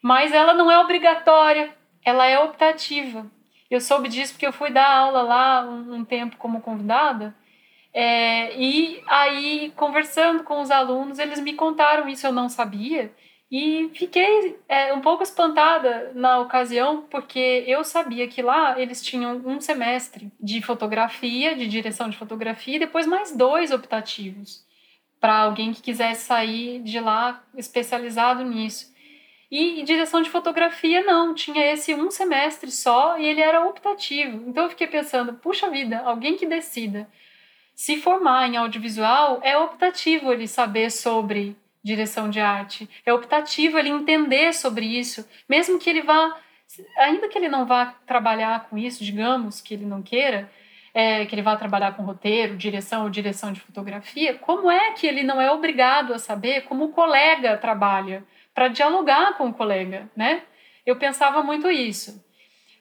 Mas 0.00 0.32
ela 0.32 0.54
não 0.54 0.70
é 0.70 0.78
obrigatória, 0.78 1.70
ela 2.02 2.26
é 2.26 2.38
optativa. 2.38 3.26
Eu 3.70 3.80
soube 3.80 4.08
disso 4.08 4.32
porque 4.32 4.46
eu 4.46 4.52
fui 4.52 4.70
dar 4.70 4.88
aula 4.88 5.20
lá 5.20 5.68
um, 5.68 5.96
um 5.96 6.04
tempo 6.04 6.36
como 6.38 6.62
convidada 6.62 7.34
é, 7.92 8.56
e 8.56 9.02
aí, 9.06 9.72
conversando 9.76 10.44
com 10.44 10.60
os 10.60 10.70
alunos, 10.70 11.18
eles 11.18 11.40
me 11.40 11.54
contaram 11.54 12.08
isso, 12.08 12.26
eu 12.26 12.32
não 12.32 12.48
sabia. 12.48 13.12
E 13.50 13.90
fiquei 13.94 14.58
é, 14.68 14.92
um 14.92 15.00
pouco 15.00 15.22
espantada 15.22 16.12
na 16.14 16.38
ocasião, 16.38 17.06
porque 17.10 17.64
eu 17.66 17.82
sabia 17.82 18.28
que 18.28 18.42
lá 18.42 18.78
eles 18.78 19.02
tinham 19.02 19.36
um 19.44 19.58
semestre 19.60 20.30
de 20.38 20.60
fotografia, 20.60 21.56
de 21.56 21.66
direção 21.66 22.10
de 22.10 22.18
fotografia, 22.18 22.76
e 22.76 22.80
depois 22.80 23.06
mais 23.06 23.34
dois 23.34 23.70
optativos 23.70 24.66
para 25.18 25.38
alguém 25.38 25.72
que 25.72 25.82
quisesse 25.82 26.26
sair 26.26 26.80
de 26.82 27.00
lá 27.00 27.42
especializado 27.56 28.44
nisso. 28.44 28.94
E, 29.50 29.80
e 29.80 29.82
direção 29.82 30.20
de 30.20 30.28
fotografia 30.30 31.02
não, 31.02 31.34
tinha 31.34 31.72
esse 31.72 31.94
um 31.94 32.10
semestre 32.10 32.70
só 32.70 33.18
e 33.18 33.26
ele 33.26 33.40
era 33.40 33.66
optativo. 33.66 34.44
Então 34.46 34.64
eu 34.64 34.70
fiquei 34.70 34.86
pensando, 34.86 35.34
puxa 35.34 35.70
vida, 35.70 36.00
alguém 36.00 36.36
que 36.36 36.46
decida 36.46 37.08
se 37.78 37.96
formar 37.96 38.48
em 38.48 38.56
audiovisual 38.56 39.38
é 39.40 39.56
optativo 39.56 40.32
ele 40.32 40.48
saber 40.48 40.90
sobre 40.90 41.56
direção 41.80 42.28
de 42.28 42.40
arte, 42.40 42.90
é 43.06 43.12
optativo 43.12 43.78
ele 43.78 43.88
entender 43.88 44.52
sobre 44.52 44.84
isso, 44.84 45.24
mesmo 45.48 45.78
que 45.78 45.88
ele 45.88 46.02
vá, 46.02 46.36
ainda 46.98 47.28
que 47.28 47.38
ele 47.38 47.48
não 47.48 47.64
vá 47.64 47.94
trabalhar 48.04 48.68
com 48.68 48.76
isso, 48.76 49.04
digamos 49.04 49.60
que 49.60 49.74
ele 49.74 49.86
não 49.86 50.02
queira, 50.02 50.50
é, 50.92 51.24
que 51.24 51.36
ele 51.36 51.40
vá 51.40 51.54
trabalhar 51.54 51.94
com 51.94 52.02
roteiro, 52.02 52.56
direção 52.56 53.04
ou 53.04 53.10
direção 53.10 53.52
de 53.52 53.60
fotografia, 53.60 54.34
como 54.34 54.68
é 54.68 54.90
que 54.90 55.06
ele 55.06 55.22
não 55.22 55.40
é 55.40 55.48
obrigado 55.48 56.12
a 56.12 56.18
saber 56.18 56.62
como 56.62 56.86
o 56.86 56.92
colega 56.92 57.56
trabalha 57.58 58.24
para 58.52 58.66
dialogar 58.66 59.34
com 59.34 59.50
o 59.50 59.54
colega, 59.54 60.10
né? 60.16 60.42
Eu 60.84 60.96
pensava 60.96 61.44
muito 61.44 61.70
isso. 61.70 62.20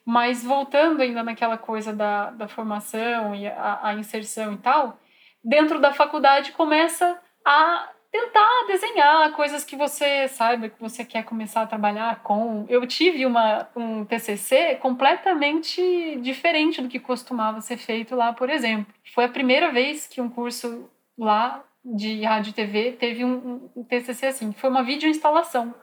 Mas 0.07 0.41
voltando 0.41 1.01
ainda 1.01 1.21
naquela 1.21 1.57
coisa 1.57 1.91
da, 1.91 2.29
da 2.29 2.47
formação 2.47 3.35
e 3.35 3.45
a, 3.45 3.79
a 3.83 3.93
inserção 3.95 4.53
e 4.53 4.57
tal, 4.57 4.97
dentro 5.43 5.81
da 5.81 5.91
faculdade 5.91 6.53
começa 6.53 7.19
a 7.45 7.89
tentar 8.09 8.67
desenhar 8.67 9.33
coisas 9.33 9.65
que 9.65 9.75
você 9.75 10.29
saiba 10.29 10.69
que 10.69 10.79
você 10.79 11.03
quer 11.03 11.25
começar 11.25 11.63
a 11.63 11.67
trabalhar 11.67 12.23
com. 12.23 12.65
Eu 12.69 12.87
tive 12.87 13.25
uma, 13.25 13.67
um 13.75 14.05
TCC 14.05 14.75
completamente 14.75 15.81
diferente 16.21 16.81
do 16.81 16.87
que 16.87 16.99
costumava 16.99 17.59
ser 17.59 17.75
feito 17.75 18.15
lá, 18.15 18.31
por 18.31 18.49
exemplo. 18.49 18.93
Foi 19.13 19.25
a 19.25 19.29
primeira 19.29 19.73
vez 19.73 20.07
que 20.07 20.21
um 20.21 20.29
curso 20.29 20.89
lá 21.17 21.61
de 21.83 22.23
rádio 22.23 22.51
e 22.51 22.53
TV 22.53 22.91
teve 22.93 23.25
um, 23.25 23.69
um 23.75 23.83
TCC 23.83 24.27
assim. 24.27 24.53
Foi 24.53 24.69
uma 24.69 24.83
videoinstalação. 24.83 25.75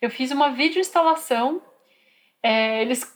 Eu 0.00 0.10
fiz 0.10 0.30
uma 0.30 0.50
videoinstalação. 0.50 1.60
É, 2.40 2.82
eles 2.82 3.13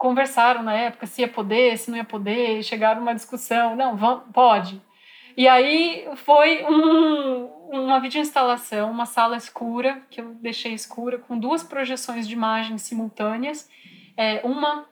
conversaram 0.00 0.62
na 0.62 0.72
época 0.72 1.06
se 1.06 1.20
ia 1.20 1.28
poder, 1.28 1.76
se 1.76 1.90
não 1.90 1.98
ia 1.98 2.04
poder, 2.04 2.62
chegaram 2.62 3.02
uma 3.02 3.14
discussão, 3.14 3.76
não, 3.76 3.98
pode. 4.32 4.80
E 5.36 5.46
aí 5.46 6.08
foi 6.16 6.64
um, 6.64 7.44
uma 7.70 8.00
videoinstalação, 8.00 8.90
uma 8.90 9.04
sala 9.04 9.36
escura, 9.36 10.00
que 10.08 10.22
eu 10.22 10.32
deixei 10.36 10.72
escura, 10.72 11.18
com 11.18 11.38
duas 11.38 11.62
projeções 11.62 12.26
de 12.26 12.32
imagens 12.32 12.80
simultâneas. 12.80 13.68
É, 14.16 14.40
uma 14.42 14.86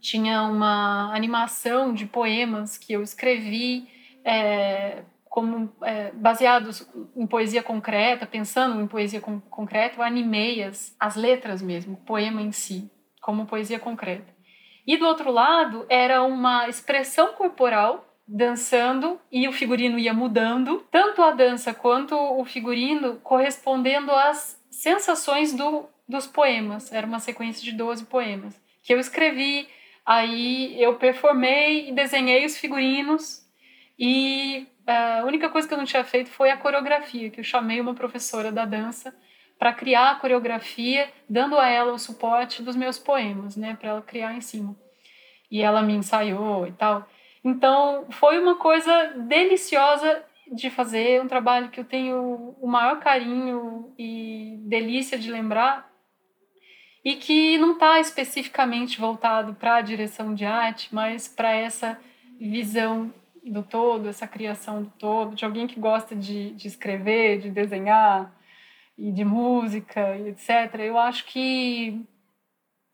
tinha 0.00 0.42
uma 0.42 1.14
animação 1.14 1.94
de 1.94 2.06
poemas 2.06 2.76
que 2.76 2.92
eu 2.92 3.04
escrevi 3.04 3.88
é, 4.24 5.04
como 5.26 5.72
é, 5.84 6.10
baseados 6.10 6.88
em 7.14 7.24
poesia 7.24 7.62
concreta, 7.62 8.26
pensando 8.26 8.80
em 8.80 8.86
poesia 8.88 9.20
con 9.20 9.38
concreta, 9.42 9.98
eu 9.98 10.02
animei 10.02 10.64
as, 10.64 10.92
as 10.98 11.14
letras 11.14 11.62
mesmo, 11.62 11.94
o 11.94 11.98
poema 11.98 12.42
em 12.42 12.50
si, 12.50 12.90
como 13.22 13.46
poesia 13.46 13.78
concreta. 13.78 14.39
E 14.86 14.96
do 14.96 15.06
outro 15.06 15.30
lado 15.30 15.84
era 15.88 16.22
uma 16.22 16.68
expressão 16.68 17.32
corporal 17.34 18.06
dançando 18.26 19.20
e 19.30 19.48
o 19.48 19.52
figurino 19.52 19.98
ia 19.98 20.14
mudando, 20.14 20.86
tanto 20.90 21.20
a 21.20 21.32
dança 21.32 21.74
quanto 21.74 22.14
o 22.14 22.44
figurino 22.44 23.16
correspondendo 23.16 24.12
às 24.12 24.60
sensações 24.70 25.52
do, 25.52 25.84
dos 26.08 26.26
poemas. 26.26 26.92
Era 26.92 27.06
uma 27.06 27.18
sequência 27.18 27.62
de 27.62 27.72
12 27.72 28.06
poemas 28.06 28.60
que 28.82 28.94
eu 28.94 29.00
escrevi, 29.00 29.68
aí 30.06 30.80
eu 30.80 30.94
performei 30.94 31.88
e 31.88 31.92
desenhei 31.92 32.46
os 32.46 32.56
figurinos. 32.56 33.44
E 33.98 34.66
a 34.86 35.24
única 35.26 35.48
coisa 35.48 35.68
que 35.68 35.74
eu 35.74 35.78
não 35.78 35.84
tinha 35.84 36.04
feito 36.04 36.30
foi 36.30 36.50
a 36.50 36.56
coreografia, 36.56 37.30
que 37.30 37.40
eu 37.40 37.44
chamei 37.44 37.80
uma 37.80 37.94
professora 37.94 38.50
da 38.50 38.64
dança 38.64 39.14
para 39.60 39.74
criar 39.74 40.12
a 40.12 40.14
coreografia, 40.14 41.12
dando 41.28 41.58
a 41.58 41.68
ela 41.68 41.92
o 41.92 41.98
suporte 41.98 42.62
dos 42.62 42.74
meus 42.74 42.98
poemas, 42.98 43.56
né, 43.56 43.76
para 43.78 43.90
ela 43.90 44.00
criar 44.00 44.34
em 44.34 44.40
cima. 44.40 44.74
E 45.50 45.60
ela 45.60 45.82
me 45.82 45.92
ensaiou 45.92 46.66
e 46.66 46.72
tal. 46.72 47.06
Então, 47.44 48.06
foi 48.08 48.38
uma 48.38 48.56
coisa 48.56 49.12
deliciosa 49.28 50.24
de 50.50 50.70
fazer, 50.70 51.20
um 51.20 51.28
trabalho 51.28 51.68
que 51.68 51.78
eu 51.78 51.84
tenho 51.84 52.56
o 52.58 52.66
maior 52.66 53.00
carinho 53.00 53.92
e 53.98 54.56
delícia 54.62 55.18
de 55.18 55.30
lembrar, 55.30 55.90
e 57.04 57.16
que 57.16 57.58
não 57.58 57.72
está 57.72 58.00
especificamente 58.00 58.98
voltado 58.98 59.52
para 59.54 59.76
a 59.76 59.82
direção 59.82 60.34
de 60.34 60.46
arte, 60.46 60.88
mas 60.90 61.28
para 61.28 61.52
essa 61.52 62.00
visão 62.40 63.12
do 63.44 63.62
todo, 63.62 64.08
essa 64.08 64.26
criação 64.26 64.84
do 64.84 64.90
todo, 64.98 65.36
de 65.36 65.44
alguém 65.44 65.66
que 65.66 65.78
gosta 65.78 66.16
de, 66.16 66.52
de 66.52 66.66
escrever, 66.66 67.40
de 67.40 67.50
desenhar, 67.50 68.39
e 68.96 69.10
de 69.12 69.24
música 69.24 70.16
e 70.16 70.28
etc. 70.28 70.74
Eu 70.80 70.98
acho 70.98 71.24
que 71.26 72.04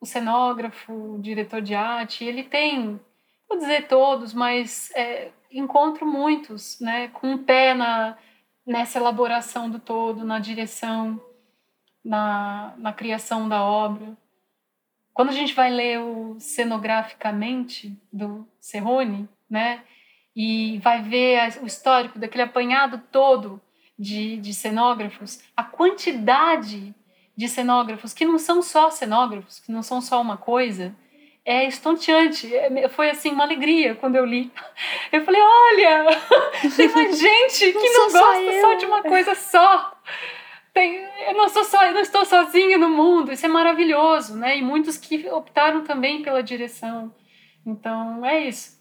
o 0.01 0.07
cenógrafo, 0.07 0.93
o 0.93 1.21
diretor 1.21 1.61
de 1.61 1.75
arte, 1.75 2.25
ele 2.25 2.45
tem, 2.45 3.01
vou 3.49 3.59
dizer 3.59 3.89
todos, 3.89 4.33
mas 4.33 4.91
é, 4.95 5.33
encontro 5.51 6.07
muitos, 6.07 6.79
né, 6.81 7.09
com 7.09 7.33
um 7.33 7.39
pé 7.43 7.75
na, 7.75 8.17
nessa 8.67 8.99
elaboração 8.99 9.71
do 9.71 9.79
todo, 9.79 10.25
na 10.25 10.39
direção, 10.39 11.21
na, 12.05 12.75
na 12.79 12.93
criação 12.93 13.49
da 13.49 13.63
obra. 13.63 14.17
Quando 15.13 15.31
a 15.31 15.33
gente 15.33 15.55
vai 15.55 15.71
ler 15.71 16.01
o 16.01 16.37
Cenograficamente, 16.39 17.99
do 18.13 18.47
Serrone, 18.61 19.29
né, 19.49 19.83
e 20.35 20.79
vai 20.81 21.03
ver 21.03 21.59
o 21.63 21.67
histórico 21.67 22.19
daquele 22.19 22.43
apanhado 22.43 23.03
todo 23.11 23.61
de, 23.99 24.37
de 24.37 24.53
cenógrafos, 24.53 25.41
a 25.57 25.65
quantidade 25.65 26.95
de 27.37 27.49
cenógrafos 27.49 28.13
que 28.13 28.25
não 28.25 28.39
são 28.39 28.63
só 28.63 28.91
cenógrafos, 28.91 29.61
que 29.61 29.71
não 29.71 29.83
são 29.83 30.01
só 30.01 30.21
uma 30.21 30.37
coisa, 30.37 30.95
é 31.45 31.67
estonteante. 31.67 32.55
É, 32.55 32.89
foi 32.89 33.09
assim 33.11 33.31
uma 33.31 33.45
alegria 33.45 33.95
quando 33.95 34.17
eu 34.17 34.25
li. 34.25 34.51
Eu 35.13 35.25
falei, 35.25 35.41
olha, 35.41 36.07
tem 36.77 36.89
mais 36.89 37.19
gente 37.19 37.73
que 37.73 37.89
não, 37.91 38.09
não 38.09 38.13
gosta 38.13 38.53
só, 38.53 38.61
só, 38.61 38.75
de 38.75 38.87
uma 38.87 39.03
coisa 39.03 39.35
só. 39.35 39.97
Tem, 40.75 41.09
eu 41.29 41.35
não 41.35 41.49
sou 41.49 41.65
só, 41.65 41.85
eu 41.87 41.95
não 41.95 42.01
estou 42.01 42.25
sozinha 42.25 42.77
no 42.77 42.91
mundo. 42.91 43.33
Isso 43.33 43.47
é 43.47 43.49
maravilhoso, 43.49 44.37
né? 44.37 44.59
E 44.59 44.63
muitos 44.63 44.99
que 44.99 45.27
optaram 45.31 45.85
também 45.85 46.23
pela 46.23 46.43
direção. 46.43 47.15
Então 47.65 48.27
é 48.27 48.41
isso. 48.41 48.76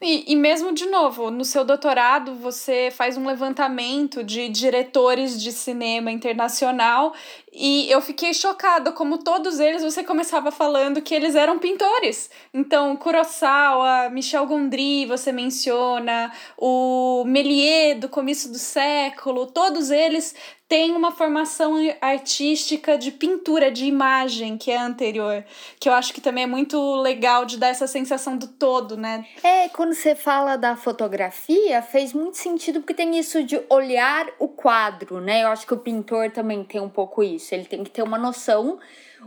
E, 0.00 0.32
e 0.32 0.36
mesmo, 0.36 0.72
de 0.72 0.86
novo, 0.86 1.30
no 1.30 1.44
seu 1.44 1.64
doutorado, 1.64 2.34
você 2.34 2.90
faz 2.90 3.16
um 3.16 3.26
levantamento 3.26 4.24
de 4.24 4.48
diretores 4.48 5.40
de 5.40 5.52
cinema 5.52 6.10
internacional 6.10 7.14
e 7.52 7.90
eu 7.90 8.00
fiquei 8.00 8.32
chocada 8.32 8.92
como 8.92 9.18
todos 9.18 9.58
eles 9.58 9.82
você 9.82 10.04
começava 10.04 10.50
falando 10.52 11.02
que 11.02 11.14
eles 11.14 11.34
eram 11.34 11.58
pintores. 11.58 12.30
Então, 12.54 12.96
Kurosawa, 12.96 14.08
Michel 14.10 14.46
Gondry, 14.46 15.06
você 15.06 15.32
menciona, 15.32 16.32
o 16.56 17.24
Méliès 17.26 17.98
do 17.98 18.08
começo 18.08 18.50
do 18.50 18.58
século, 18.58 19.46
todos 19.46 19.90
eles 19.90 20.34
têm 20.70 20.92
uma 20.92 21.10
formação 21.10 21.74
artística 22.00 22.96
de 22.96 23.10
pintura, 23.10 23.72
de 23.72 23.86
imagem, 23.86 24.56
que 24.56 24.70
é 24.70 24.78
anterior. 24.78 25.44
Que 25.80 25.88
eu 25.88 25.92
acho 25.92 26.14
que 26.14 26.20
também 26.20 26.44
é 26.44 26.46
muito 26.46 26.94
legal 26.94 27.44
de 27.44 27.58
dar 27.58 27.70
essa 27.70 27.88
sensação 27.88 28.36
do 28.36 28.46
todo, 28.46 28.96
né? 28.96 29.26
É, 29.42 29.68
quando 29.70 29.92
você 29.92 30.14
fala 30.14 30.54
da 30.54 30.76
fotografia, 30.76 31.82
fez 31.82 32.12
muito 32.12 32.36
sentido 32.36 32.78
porque 32.78 32.94
tem 32.94 33.18
isso 33.18 33.42
de 33.42 33.60
olhar 33.68 34.28
o 34.38 34.46
quadro, 34.46 35.20
né? 35.20 35.42
Eu 35.42 35.48
acho 35.48 35.66
que 35.66 35.74
o 35.74 35.78
pintor 35.78 36.30
também 36.30 36.62
tem 36.62 36.80
um 36.80 36.88
pouco 36.88 37.20
isso. 37.20 37.39
Ele 37.54 37.64
tem 37.64 37.84
que 37.84 37.90
ter 37.90 38.02
uma 38.02 38.18
noção 38.18 38.78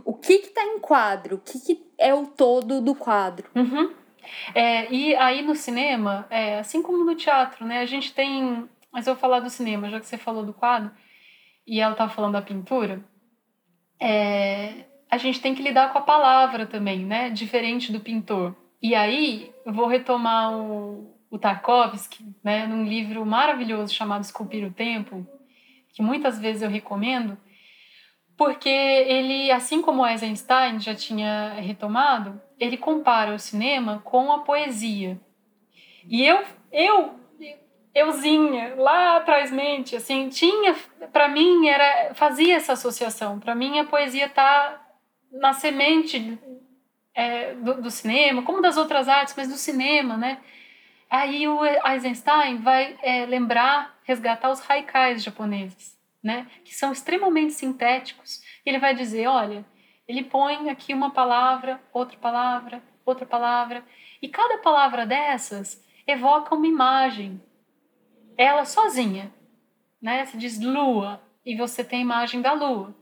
o 0.04 0.14
que 0.14 0.38
que 0.38 0.48
tá 0.48 0.64
em 0.64 0.78
quadro, 0.78 1.36
o 1.36 1.38
que, 1.38 1.60
que 1.60 1.86
é 1.98 2.12
o 2.14 2.26
todo 2.26 2.80
do 2.80 2.94
quadro. 2.94 3.48
Uhum. 3.54 3.92
É, 4.54 4.90
e 4.92 5.14
aí 5.16 5.42
no 5.42 5.54
cinema, 5.54 6.26
é, 6.30 6.58
assim 6.58 6.82
como 6.82 7.04
no 7.04 7.14
teatro, 7.14 7.66
né? 7.66 7.80
A 7.80 7.86
gente 7.86 8.12
tem. 8.12 8.68
Mas 8.90 9.06
eu 9.06 9.14
vou 9.14 9.20
falar 9.20 9.40
do 9.40 9.50
cinema, 9.50 9.90
já 9.90 10.00
que 10.00 10.06
você 10.06 10.16
falou 10.16 10.44
do 10.44 10.52
quadro 10.52 10.90
e 11.66 11.80
ela 11.80 11.92
estava 11.92 12.12
falando 12.12 12.34
da 12.34 12.42
pintura, 12.42 13.02
é, 14.00 14.84
a 15.10 15.16
gente 15.16 15.40
tem 15.40 15.54
que 15.54 15.62
lidar 15.62 15.92
com 15.92 15.98
a 15.98 16.02
palavra 16.02 16.66
também, 16.66 17.04
né? 17.04 17.30
Diferente 17.30 17.92
do 17.92 18.00
pintor. 18.00 18.54
E 18.82 18.94
aí, 18.94 19.52
eu 19.64 19.72
vou 19.72 19.86
retomar 19.86 20.52
o, 20.52 21.16
o 21.30 21.38
Tarkovsky, 21.38 22.24
né? 22.42 22.66
Num 22.66 22.84
livro 22.84 23.24
maravilhoso 23.24 23.94
chamado 23.94 24.22
Esculpir 24.22 24.66
o 24.66 24.72
Tempo, 24.72 25.26
que 25.92 26.02
muitas 26.02 26.38
vezes 26.38 26.62
eu 26.62 26.70
recomendo, 26.70 27.36
porque 28.36 28.68
ele, 28.68 29.50
assim 29.50 29.80
como 29.80 30.06
Eisenstein 30.06 30.80
já 30.80 30.94
tinha 30.94 31.54
retomado, 31.54 32.40
ele 32.58 32.76
compara 32.76 33.34
o 33.34 33.38
cinema 33.38 34.00
com 34.04 34.32
a 34.32 34.40
poesia. 34.40 35.20
E 36.08 36.24
eu, 36.24 36.42
eu 36.72 37.14
euzinha 37.94 38.74
lá 38.76 39.16
atrás 39.16 39.52
mente 39.52 39.94
assim 39.94 40.28
tinha 40.28 40.74
para 41.12 41.28
mim 41.28 41.68
era 41.68 42.12
fazia 42.14 42.56
essa 42.56 42.72
associação. 42.72 43.38
Para 43.38 43.54
mim 43.54 43.78
a 43.78 43.84
poesia 43.84 44.28
tá 44.28 44.80
na 45.30 45.52
semente 45.52 46.38
é, 47.14 47.54
do, 47.54 47.82
do, 47.82 47.90
cinema 47.90 48.42
como 48.42 48.60
das 48.60 48.76
outras 48.76 49.08
artes 49.08 49.34
mas 49.36 49.48
do 49.48 49.54
cinema 49.54 50.16
né? 50.16 50.38
Aí 51.08 51.46
o 51.46 51.60
Eisenstein 51.64 52.56
vai 52.56 52.98
é, 53.00 53.24
lembrar 53.26 53.96
resgatar 54.02 54.50
os 54.50 54.68
haikais 54.68 55.22
japoneses 55.22 55.93
né 56.24 56.48
que 56.64 56.74
são 56.74 56.90
extremamente 56.90 57.52
sintéticos 57.52 58.42
ele 58.66 58.78
vai 58.78 58.94
dizer 58.94 59.28
olha 59.28 59.64
ele 60.08 60.24
põe 60.24 60.70
aqui 60.70 60.92
uma 60.92 61.10
palavra 61.10 61.80
outra 61.92 62.18
palavra 62.18 62.82
outra 63.04 63.26
palavra 63.26 63.84
e 64.20 64.28
cada 64.28 64.58
palavra 64.58 65.06
dessas 65.06 65.84
evoca 66.06 66.54
uma 66.54 66.66
imagem 66.66 67.40
ela 68.36 68.64
sozinha, 68.64 69.32
né? 70.00 70.24
Se 70.26 70.36
diz 70.36 70.60
lua 70.60 71.22
e 71.44 71.56
você 71.56 71.84
tem 71.84 72.00
a 72.00 72.02
imagem 72.02 72.40
da 72.40 72.52
lua. 72.52 72.94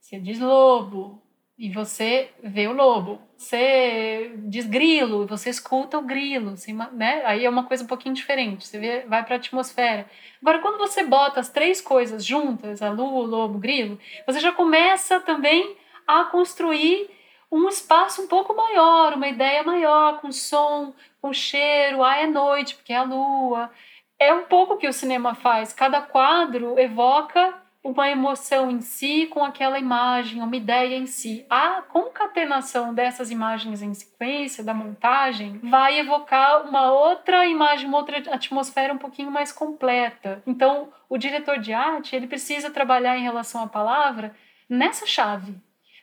Você 0.00 0.18
diz 0.18 0.38
lobo 0.38 1.22
e 1.58 1.70
você 1.70 2.30
vê 2.42 2.66
o 2.66 2.72
lobo. 2.72 3.20
Você 3.36 4.32
diz 4.44 4.66
grilo 4.66 5.26
você 5.26 5.50
escuta 5.50 5.98
o 5.98 6.02
grilo, 6.02 6.54
né? 6.92 7.22
Aí 7.24 7.44
é 7.44 7.50
uma 7.50 7.64
coisa 7.64 7.84
um 7.84 7.86
pouquinho 7.86 8.14
diferente. 8.14 8.66
Você 8.66 8.78
vê, 8.78 9.00
vai 9.06 9.24
para 9.24 9.34
a 9.34 9.38
atmosfera. 9.38 10.08
Agora, 10.40 10.60
quando 10.60 10.78
você 10.78 11.04
bota 11.04 11.40
as 11.40 11.48
três 11.48 11.80
coisas 11.80 12.24
juntas, 12.24 12.82
a 12.82 12.90
lua, 12.90 13.22
o 13.22 13.26
lobo, 13.26 13.56
o 13.56 13.60
grilo, 13.60 13.98
você 14.26 14.40
já 14.40 14.52
começa 14.52 15.20
também 15.20 15.76
a 16.06 16.24
construir 16.24 17.10
um 17.50 17.68
espaço 17.68 18.22
um 18.22 18.26
pouco 18.26 18.54
maior, 18.54 19.14
uma 19.14 19.28
ideia 19.28 19.62
maior, 19.62 20.20
com 20.20 20.32
som, 20.32 20.92
com 21.20 21.32
cheiro. 21.32 22.02
Ah, 22.02 22.16
é 22.16 22.26
noite, 22.26 22.74
porque 22.74 22.92
é 22.92 22.96
a 22.96 23.04
lua 23.04 23.70
é 24.18 24.32
um 24.32 24.44
pouco 24.44 24.74
o 24.74 24.76
que 24.76 24.88
o 24.88 24.92
cinema 24.92 25.34
faz. 25.34 25.72
Cada 25.72 26.00
quadro 26.00 26.78
evoca 26.78 27.54
uma 27.84 28.08
emoção 28.08 28.70
em 28.70 28.80
si 28.80 29.26
com 29.26 29.44
aquela 29.44 29.78
imagem, 29.78 30.42
uma 30.42 30.56
ideia 30.56 30.96
em 30.96 31.04
si. 31.04 31.44
A 31.50 31.82
concatenação 31.82 32.94
dessas 32.94 33.30
imagens 33.30 33.82
em 33.82 33.92
sequência, 33.92 34.64
da 34.64 34.72
montagem, 34.72 35.60
vai 35.62 35.98
evocar 35.98 36.66
uma 36.66 36.90
outra 36.90 37.46
imagem, 37.46 37.86
uma 37.86 37.98
outra 37.98 38.16
atmosfera 38.34 38.94
um 38.94 38.98
pouquinho 38.98 39.30
mais 39.30 39.52
completa. 39.52 40.42
Então, 40.46 40.88
o 41.10 41.18
diretor 41.18 41.58
de 41.58 41.74
arte, 41.74 42.16
ele 42.16 42.26
precisa 42.26 42.70
trabalhar 42.70 43.18
em 43.18 43.22
relação 43.22 43.62
à 43.62 43.66
palavra 43.66 44.34
nessa 44.66 45.06
chave. 45.06 45.54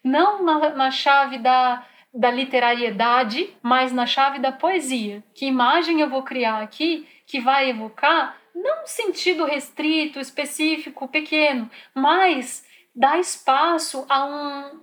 Não 0.04 0.44
na, 0.44 0.70
na 0.70 0.92
chave 0.92 1.40
da, 1.40 1.84
da 2.14 2.30
literariedade, 2.30 3.56
mas 3.62 3.92
na 3.92 4.06
chave 4.06 4.38
da 4.38 4.52
poesia. 4.52 5.24
Que 5.34 5.48
imagem 5.48 6.00
eu 6.00 6.10
vou 6.10 6.22
criar 6.22 6.62
aqui 6.62 7.08
que 7.26 7.40
vai 7.40 7.70
evocar 7.70 8.38
não 8.54 8.86
sentido 8.86 9.46
restrito, 9.46 10.20
específico, 10.20 11.08
pequeno, 11.08 11.70
mas 11.94 12.66
dá 12.96 13.18
espaço 13.18 14.06
a, 14.10 14.26
um, 14.26 14.82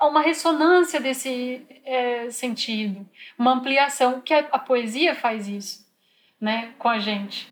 a 0.00 0.06
uma 0.06 0.22
ressonância 0.22 1.00
desse 1.00 1.66
é, 1.84 2.30
sentido, 2.30 3.08
uma 3.38 3.52
ampliação, 3.52 4.20
que 4.20 4.32
a, 4.32 4.40
a 4.52 4.58
poesia 4.58 5.14
faz 5.14 5.48
isso 5.48 5.86
né, 6.40 6.72
com 6.78 6.88
a 6.88 6.98
gente. 6.98 7.48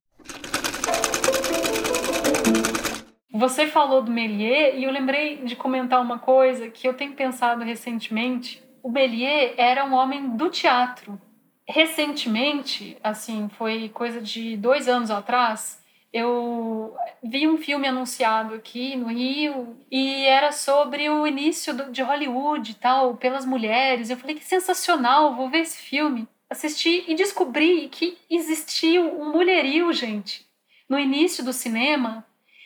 Você 3.30 3.66
falou 3.66 4.00
do 4.00 4.10
Méliès 4.10 4.74
e 4.76 4.84
eu 4.84 4.90
lembrei 4.90 5.36
de 5.38 5.54
comentar 5.54 6.00
uma 6.00 6.18
coisa 6.18 6.70
que 6.70 6.88
eu 6.88 6.94
tenho 6.94 7.12
pensado 7.12 7.62
recentemente. 7.62 8.62
O 8.82 8.90
Méliès 8.90 9.52
era 9.58 9.84
um 9.84 9.92
homem 9.92 10.36
do 10.36 10.48
teatro 10.48 11.20
recentemente, 11.68 12.96
assim, 13.02 13.48
foi 13.58 13.88
coisa 13.88 14.20
de 14.20 14.56
dois 14.56 14.88
anos 14.88 15.10
atrás, 15.10 15.82
eu 16.12 16.96
vi 17.22 17.46
um 17.46 17.58
filme 17.58 17.86
anunciado 17.86 18.54
aqui 18.54 18.96
no 18.96 19.08
Rio 19.08 19.76
e 19.90 20.24
era 20.24 20.50
sobre 20.50 21.10
o 21.10 21.26
início 21.26 21.74
de 21.90 22.02
Hollywood 22.02 22.70
e 22.70 22.74
tal, 22.74 23.16
pelas 23.16 23.44
mulheres. 23.44 24.08
Eu 24.08 24.16
falei 24.16 24.36
que 24.36 24.44
sensacional, 24.44 25.34
vou 25.34 25.50
ver 25.50 25.58
esse 25.58 25.76
filme. 25.76 26.26
Assisti 26.48 27.04
e 27.06 27.14
descobri 27.14 27.88
que 27.88 28.16
existiu 28.30 29.20
um 29.20 29.32
mulherio, 29.32 29.92
gente. 29.92 30.46
No 30.88 30.98
início 30.98 31.44
do 31.44 31.52
cinema, 31.52 32.24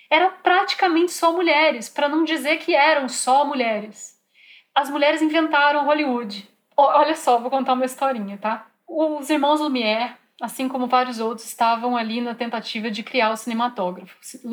era 0.09 0.31
praticamente 0.31 1.11
só 1.11 1.33
mulheres, 1.33 1.89
para 1.89 2.09
não 2.09 2.23
dizer 2.23 2.59
que 2.59 2.75
eram 2.75 3.09
só 3.09 3.45
mulheres. 3.45 4.17
As 4.75 4.91
mulheres 4.91 5.23
inventaram 5.23 5.87
Hollywood. 5.87 6.49
Olha 6.77 7.17
só, 7.17 7.39
vou 7.39 7.51
contar 7.51 7.73
uma 7.73 7.85
historinha, 7.85 8.39
tá? 8.39 8.70
Os 8.93 9.31
irmãos 9.31 9.61
Lumière, 9.61 10.17
assim 10.43 10.69
como 10.69 10.89
vários 10.89 11.21
outros, 11.21 11.47
estavam 11.47 11.97
ali 11.97 12.21
na 12.21 12.35
tentativa 12.35 12.91
de 12.91 13.05
criar 13.05 13.31
o 13.31 13.37
cinematógrafo. 13.37 14.19
Os 14.21 14.53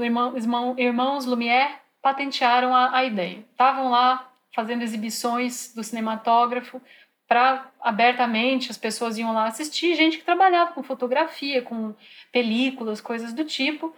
irmãos 0.78 1.26
Lumière 1.26 1.74
patentearam 2.04 2.76
a, 2.76 2.98
a 2.98 3.04
ideia. 3.04 3.44
Estavam 3.52 3.90
lá 3.90 4.32
fazendo 4.54 4.84
exibições 4.84 5.74
do 5.74 5.84
cinematógrafo 5.84 6.80
para 7.28 7.68
abertamente 7.82 8.70
as 8.70 8.78
pessoas 8.78 9.18
iam 9.18 9.34
lá 9.34 9.48
assistir, 9.48 9.96
gente 9.96 10.20
que 10.20 10.24
trabalhava 10.24 10.72
com 10.72 10.84
fotografia, 10.84 11.64
com 11.64 11.96
películas, 12.32 13.02
coisas 13.02 13.34
do 13.34 13.44
tipo. 13.44 13.92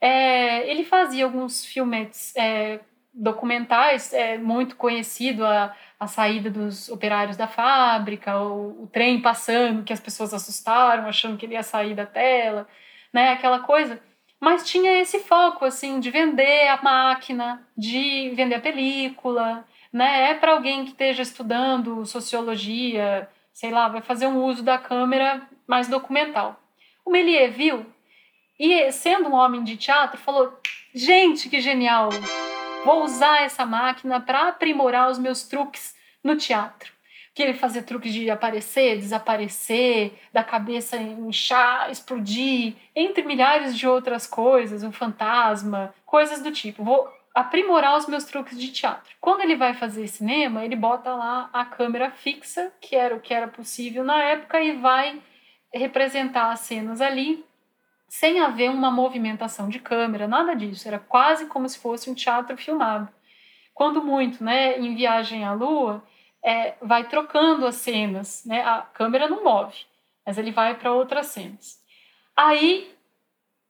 É, 0.00 0.70
ele 0.70 0.84
fazia 0.84 1.24
alguns 1.24 1.64
filmes 1.64 2.34
é, 2.36 2.78
documentais, 3.12 4.12
é 4.12 4.38
muito 4.38 4.76
conhecido 4.76 5.44
a, 5.44 5.74
a 6.00 6.06
saída 6.06 6.50
dos 6.50 6.88
operários 6.88 7.36
da 7.36 7.46
fábrica, 7.46 8.38
o, 8.38 8.84
o 8.84 8.86
trem 8.86 9.20
passando, 9.20 9.84
que 9.84 9.92
as 9.92 10.00
pessoas 10.00 10.32
assustaram, 10.32 11.06
achando 11.06 11.36
que 11.36 11.44
ele 11.44 11.54
ia 11.54 11.62
sair 11.62 11.94
da 11.94 12.06
tela, 12.06 12.66
né, 13.12 13.30
aquela 13.30 13.60
coisa. 13.60 14.00
Mas 14.40 14.66
tinha 14.68 15.00
esse 15.00 15.20
foco, 15.20 15.64
assim, 15.64 16.00
de 16.00 16.10
vender 16.10 16.68
a 16.68 16.82
máquina, 16.82 17.66
de 17.76 18.30
vender 18.34 18.56
a 18.56 18.60
película, 18.60 19.64
né, 19.92 20.30
é 20.30 20.34
para 20.34 20.52
alguém 20.52 20.84
que 20.84 20.90
esteja 20.92 21.22
estudando 21.22 22.04
sociologia, 22.06 23.28
sei 23.52 23.70
lá, 23.70 23.88
vai 23.88 24.00
fazer 24.00 24.26
um 24.26 24.42
uso 24.42 24.62
da 24.62 24.78
câmera 24.78 25.42
mais 25.66 25.86
documental. 25.86 26.58
O 27.04 27.10
Méliès 27.10 27.54
viu 27.54 27.84
e, 28.58 28.90
sendo 28.92 29.28
um 29.28 29.34
homem 29.34 29.62
de 29.62 29.76
teatro, 29.76 30.18
falou: 30.18 30.58
gente, 30.94 31.48
que 31.48 31.60
genial! 31.60 32.08
Vou 32.84 33.04
usar 33.04 33.42
essa 33.42 33.64
máquina 33.64 34.20
para 34.20 34.48
aprimorar 34.48 35.08
os 35.08 35.18
meus 35.18 35.44
truques 35.44 35.94
no 36.22 36.36
teatro. 36.36 36.92
Que 37.32 37.42
ele 37.42 37.54
fazia 37.54 37.82
truques 37.82 38.12
de 38.12 38.28
aparecer, 38.28 38.98
desaparecer, 38.98 40.12
da 40.32 40.42
cabeça 40.42 40.96
inchar, 40.96 41.90
explodir, 41.90 42.74
entre 42.94 43.22
milhares 43.22 43.76
de 43.76 43.86
outras 43.86 44.26
coisas, 44.26 44.82
um 44.82 44.92
fantasma, 44.92 45.94
coisas 46.04 46.42
do 46.42 46.50
tipo. 46.50 46.82
Vou 46.82 47.08
aprimorar 47.34 47.96
os 47.96 48.06
meus 48.06 48.24
truques 48.24 48.58
de 48.58 48.72
teatro. 48.72 49.14
Quando 49.20 49.42
ele 49.42 49.56
vai 49.56 49.74
fazer 49.74 50.08
cinema, 50.08 50.64
ele 50.64 50.76
bota 50.76 51.14
lá 51.14 51.48
a 51.52 51.64
câmera 51.64 52.10
fixa, 52.10 52.72
que 52.80 52.96
era 52.96 53.14
o 53.14 53.20
que 53.20 53.32
era 53.32 53.48
possível 53.48 54.02
na 54.04 54.20
época, 54.22 54.60
e 54.60 54.72
vai 54.72 55.22
representar 55.72 56.50
as 56.50 56.60
cenas 56.60 57.00
ali 57.00 57.44
sem 58.12 58.40
haver 58.40 58.68
uma 58.68 58.90
movimentação 58.90 59.70
de 59.70 59.78
câmera, 59.78 60.28
nada 60.28 60.54
disso. 60.54 60.86
Era 60.86 60.98
quase 60.98 61.46
como 61.46 61.66
se 61.66 61.78
fosse 61.78 62.10
um 62.10 62.14
teatro 62.14 62.58
filmado. 62.58 63.08
Quando 63.72 64.04
muito, 64.04 64.44
né, 64.44 64.78
em 64.78 64.94
Viagem 64.94 65.44
à 65.44 65.54
Lua, 65.54 66.04
é, 66.44 66.74
vai 66.82 67.08
trocando 67.08 67.66
as 67.66 67.76
cenas, 67.76 68.44
né? 68.44 68.62
A 68.64 68.82
câmera 68.82 69.30
não 69.30 69.42
move, 69.42 69.74
mas 70.26 70.36
ele 70.36 70.52
vai 70.52 70.74
para 70.74 70.92
outras 70.92 71.28
cenas. 71.28 71.82
Aí 72.36 72.94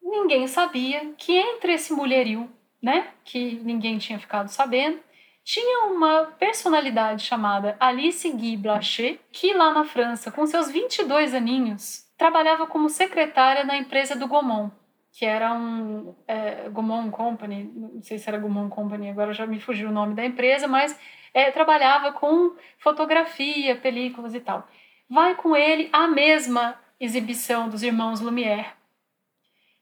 ninguém 0.03 0.49
sabia 0.49 1.14
que 1.16 1.32
entre 1.32 1.74
esse 1.74 1.93
mulherio, 1.93 2.51
né, 2.82 3.12
que 3.22 3.61
ninguém 3.62 3.97
tinha 3.99 4.18
ficado 4.18 4.49
sabendo, 4.49 4.99
tinha 5.45 5.86
uma 5.86 6.24
personalidade 6.36 7.24
chamada 7.24 7.76
Alice 7.78 8.28
Guy 8.28 8.57
Blanchet, 8.57 9.20
que 9.30 9.55
lá 9.55 9.72
na 9.72 9.84
França, 9.84 10.32
com 10.32 10.45
seus 10.47 10.68
22 10.68 11.32
aninhos, 11.32 12.11
trabalhava 12.23 12.68
como 12.68 12.89
secretária 12.89 13.64
na 13.64 13.77
empresa 13.77 14.14
do 14.14 14.29
Gaumont, 14.29 14.73
que 15.11 15.25
era 15.25 15.53
um 15.53 16.14
é, 16.29 16.68
Gaumont 16.70 17.11
Company, 17.11 17.68
não 17.75 18.01
sei 18.01 18.16
se 18.16 18.29
era 18.29 18.39
Gaumont 18.39 18.73
Company, 18.73 19.11
agora 19.11 19.33
já 19.33 19.45
me 19.45 19.59
fugiu 19.59 19.89
o 19.89 19.93
nome 19.93 20.14
da 20.14 20.25
empresa, 20.25 20.68
mas 20.68 20.97
é, 21.35 21.51
trabalhava 21.51 22.12
com 22.12 22.55
fotografia, 22.79 23.75
películas 23.75 24.37
e 24.37 24.41
tal. 24.41 24.68
Vai 25.11 25.35
com 25.35 25.57
ele 25.57 25.91
à 25.93 26.07
mesma 26.07 26.81
exibição 27.01 27.68
dos 27.68 27.83
irmãos 27.83 28.20
Lumière 28.20 28.70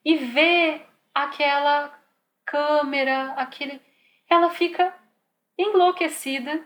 e 0.03 0.17
vê 0.17 0.81
aquela 1.15 1.93
câmera, 2.47 3.35
aquele. 3.35 3.83
Ela 4.31 4.49
fica 4.49 4.95
enlouquecida 5.59 6.65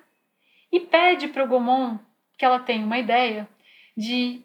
e 0.70 0.78
pede 0.78 1.26
para 1.26 1.42
o 1.42 1.48
Gaumont 1.48 1.98
que 2.38 2.44
ela 2.44 2.60
tenha 2.60 2.86
uma 2.86 2.96
ideia 2.96 3.48
de 3.96 4.44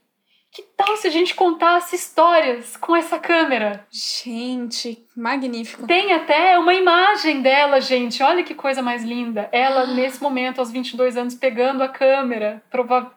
que 0.52 0.64
tal 0.76 0.98
se 0.98 1.08
a 1.08 1.12
gente 1.12 1.36
contasse 1.36 1.96
histórias 1.96 2.76
com 2.76 2.96
essa 2.96 3.20
câmera? 3.20 3.86
Gente, 3.92 5.06
magnífico. 5.16 5.86
Tem 5.86 6.12
até 6.12 6.58
uma 6.58 6.74
imagem 6.74 7.42
dela, 7.42 7.80
gente. 7.80 8.24
Olha 8.24 8.44
que 8.44 8.56
coisa 8.56 8.82
mais 8.82 9.04
linda. 9.04 9.48
Ela, 9.52 9.82
ah. 9.82 9.88
nesse 9.88 10.22
momento, 10.22 10.60
aos 10.60 10.72
22 10.72 11.18
anos, 11.18 11.36
pegando 11.36 11.84
a 11.84 11.88
câmera. 11.90 12.64
Prova... 12.70 13.14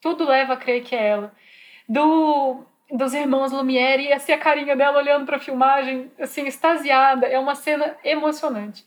Tudo 0.00 0.26
leva 0.26 0.52
a 0.52 0.56
crer 0.58 0.82
que 0.82 0.94
é 0.94 1.08
ela. 1.08 1.32
Do, 1.88 2.62
dos 2.90 3.14
irmãos 3.14 3.50
Lumière 3.50 4.02
e 4.02 4.12
assim, 4.12 4.32
a 4.32 4.38
carinha 4.38 4.76
dela 4.76 4.98
olhando 4.98 5.24
para 5.24 5.36
a 5.36 5.40
filmagem, 5.40 6.12
assim, 6.20 6.46
extasiada. 6.46 7.26
É 7.26 7.38
uma 7.38 7.54
cena 7.54 7.96
emocionante. 8.04 8.84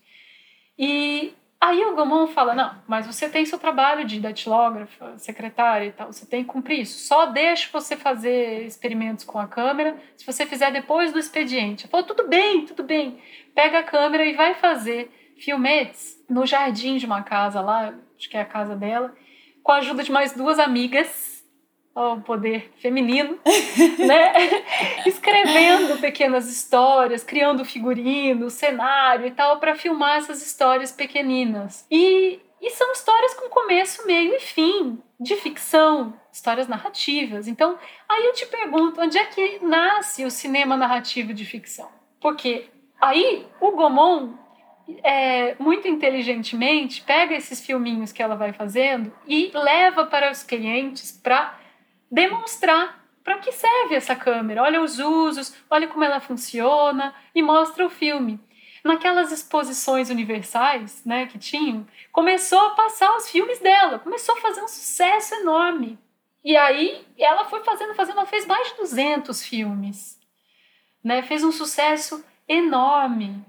E 0.78 1.34
Aí 1.60 1.84
o 1.84 1.94
Gaumont 1.96 2.32
fala: 2.32 2.54
não, 2.54 2.74
mas 2.86 3.06
você 3.06 3.28
tem 3.28 3.44
seu 3.44 3.58
trabalho 3.58 4.04
de 4.04 4.20
datilógrafa, 4.20 5.18
secretária 5.18 5.86
e 5.86 5.92
tal, 5.92 6.12
você 6.12 6.24
tem 6.24 6.44
que 6.44 6.50
cumprir 6.50 6.80
isso. 6.80 7.06
Só 7.06 7.26
deixa 7.26 7.68
você 7.72 7.96
fazer 7.96 8.64
experimentos 8.64 9.24
com 9.24 9.38
a 9.38 9.48
câmera 9.48 9.96
se 10.16 10.24
você 10.24 10.46
fizer 10.46 10.70
depois 10.70 11.12
do 11.12 11.18
expediente. 11.18 11.84
Eu 11.84 11.90
falo: 11.90 12.04
tudo 12.04 12.28
bem, 12.28 12.64
tudo 12.64 12.84
bem. 12.84 13.20
Pega 13.54 13.80
a 13.80 13.82
câmera 13.82 14.24
e 14.24 14.34
vai 14.34 14.54
fazer 14.54 15.10
filmetes 15.36 16.22
no 16.28 16.46
jardim 16.46 16.96
de 16.96 17.06
uma 17.06 17.22
casa 17.22 17.60
lá, 17.60 17.94
acho 18.16 18.28
que 18.28 18.36
é 18.36 18.40
a 18.40 18.44
casa 18.44 18.76
dela, 18.76 19.14
com 19.62 19.72
a 19.72 19.76
ajuda 19.76 20.02
de 20.02 20.12
mais 20.12 20.32
duas 20.32 20.58
amigas 20.58 21.37
o 21.98 22.20
poder 22.20 22.72
feminino, 22.80 23.38
né? 23.98 24.32
Escrevendo 25.04 26.00
pequenas 26.00 26.48
histórias, 26.48 27.24
criando 27.24 27.64
figurino, 27.64 28.50
cenário 28.50 29.26
e 29.26 29.30
tal, 29.30 29.58
para 29.58 29.74
filmar 29.74 30.18
essas 30.18 30.44
histórias 30.44 30.92
pequeninas. 30.92 31.86
E, 31.90 32.40
e 32.60 32.70
são 32.70 32.92
histórias 32.92 33.34
com 33.34 33.48
começo, 33.48 34.06
meio 34.06 34.34
e 34.34 34.40
fim, 34.40 34.98
de 35.18 35.34
ficção, 35.36 36.14
histórias 36.32 36.68
narrativas. 36.68 37.48
Então, 37.48 37.78
aí 38.08 38.26
eu 38.26 38.32
te 38.32 38.46
pergunto, 38.46 39.00
onde 39.00 39.18
é 39.18 39.24
que 39.24 39.58
nasce 39.64 40.24
o 40.24 40.30
cinema 40.30 40.76
narrativo 40.76 41.34
de 41.34 41.44
ficção? 41.44 41.88
Porque 42.20 42.66
aí 43.00 43.46
o 43.60 43.72
Gaumont 43.72 44.34
é, 45.02 45.54
muito 45.58 45.86
inteligentemente 45.86 47.02
pega 47.02 47.34
esses 47.34 47.64
filminhos 47.64 48.12
que 48.12 48.22
ela 48.22 48.36
vai 48.36 48.52
fazendo 48.52 49.12
e 49.26 49.50
leva 49.52 50.06
para 50.06 50.30
os 50.30 50.42
clientes 50.42 51.12
para 51.12 51.58
demonstrar 52.10 52.98
para 53.22 53.38
que 53.38 53.52
serve 53.52 53.94
essa 53.94 54.16
câmera. 54.16 54.62
Olha 54.62 54.80
os 54.80 54.98
usos, 54.98 55.54
olha 55.68 55.86
como 55.86 56.04
ela 56.04 56.20
funciona 56.20 57.14
e 57.34 57.42
mostra 57.42 57.84
o 57.84 57.90
filme. 57.90 58.40
Naquelas 58.82 59.30
exposições 59.30 60.08
universais, 60.08 61.04
né, 61.04 61.26
que 61.26 61.38
tinham, 61.38 61.86
começou 62.10 62.58
a 62.58 62.70
passar 62.70 63.14
os 63.16 63.28
filmes 63.28 63.58
dela, 63.58 63.98
começou 63.98 64.34
a 64.36 64.40
fazer 64.40 64.62
um 64.62 64.68
sucesso 64.68 65.34
enorme. 65.34 65.98
E 66.42 66.56
aí 66.56 67.04
ela 67.18 67.44
foi 67.44 67.62
fazendo, 67.62 67.94
fazendo, 67.94 68.18
ela 68.18 68.26
fez 68.26 68.46
mais 68.46 68.68
de 68.68 68.76
200 68.76 69.42
filmes, 69.42 70.18
né? 71.04 71.22
Fez 71.22 71.44
um 71.44 71.52
sucesso 71.52 72.24
enorme 72.48 73.44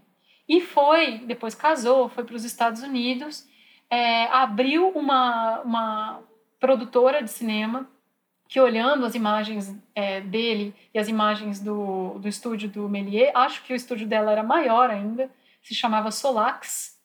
e 0.48 0.60
foi, 0.60 1.20
depois 1.20 1.56
casou, 1.56 2.10
foi 2.10 2.26
para 2.26 2.36
os 2.36 2.44
Estados 2.44 2.82
Unidos, 2.82 3.48
é, 3.90 4.26
abriu 4.26 4.90
uma, 4.90 5.62
uma 5.62 6.24
produtora 6.60 7.24
de 7.24 7.30
cinema 7.30 7.88
que 8.50 8.60
olhando 8.60 9.06
as 9.06 9.14
imagens 9.14 9.80
é, 9.94 10.22
dele 10.22 10.74
e 10.92 10.98
as 10.98 11.08
imagens 11.08 11.60
do, 11.60 12.18
do 12.18 12.28
estúdio 12.28 12.68
do 12.68 12.90
Méliès, 12.90 13.32
acho 13.36 13.64
que 13.64 13.72
o 13.72 13.76
estúdio 13.76 14.08
dela 14.08 14.32
era 14.32 14.42
maior 14.42 14.90
ainda, 14.90 15.30
se 15.62 15.76
chamava 15.76 16.10
Solax, 16.10 16.98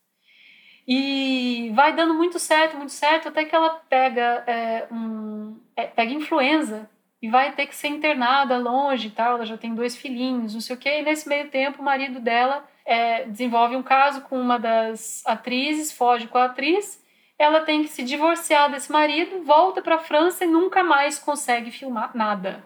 e 0.89 1.71
vai 1.75 1.95
dando 1.95 2.15
muito 2.15 2.39
certo, 2.39 2.79
muito 2.79 2.93
certo, 2.93 3.29
até 3.29 3.45
que 3.45 3.55
ela 3.55 3.71
pega, 3.91 4.43
é, 4.47 4.87
um, 4.91 5.61
é, 5.77 5.87
pega 5.87 6.15
influenza 6.15 6.89
e 7.21 7.29
vai 7.29 7.53
ter 7.53 7.67
que 7.67 7.77
ser 7.77 7.89
internada 7.89 8.57
longe 8.57 9.09
e 9.09 9.11
tal, 9.11 9.35
ela 9.35 9.45
já 9.45 9.59
tem 9.59 9.75
dois 9.75 9.95
filhinhos, 9.95 10.55
não 10.55 10.63
sei 10.63 10.77
o 10.77 10.79
quê, 10.79 11.01
e 11.01 11.03
nesse 11.03 11.29
meio 11.29 11.51
tempo 11.51 11.83
o 11.83 11.85
marido 11.85 12.21
dela 12.21 12.67
é, 12.87 13.25
desenvolve 13.27 13.77
um 13.77 13.83
caso 13.83 14.23
com 14.23 14.41
uma 14.41 14.59
das 14.59 15.23
atrizes, 15.27 15.93
foge 15.93 16.27
com 16.27 16.39
a 16.39 16.47
atriz, 16.47 17.04
ela 17.39 17.61
tem 17.61 17.83
que 17.83 17.89
se 17.89 18.03
divorciar 18.03 18.71
desse 18.71 18.91
marido, 18.91 19.43
volta 19.45 19.83
para 19.83 19.97
a 19.97 20.01
França 20.01 20.45
e 20.45 20.49
nunca 20.49 20.85
mais 20.85 21.19
consegue 21.19 21.71
filmar 21.71 22.17
nada. 22.17 22.65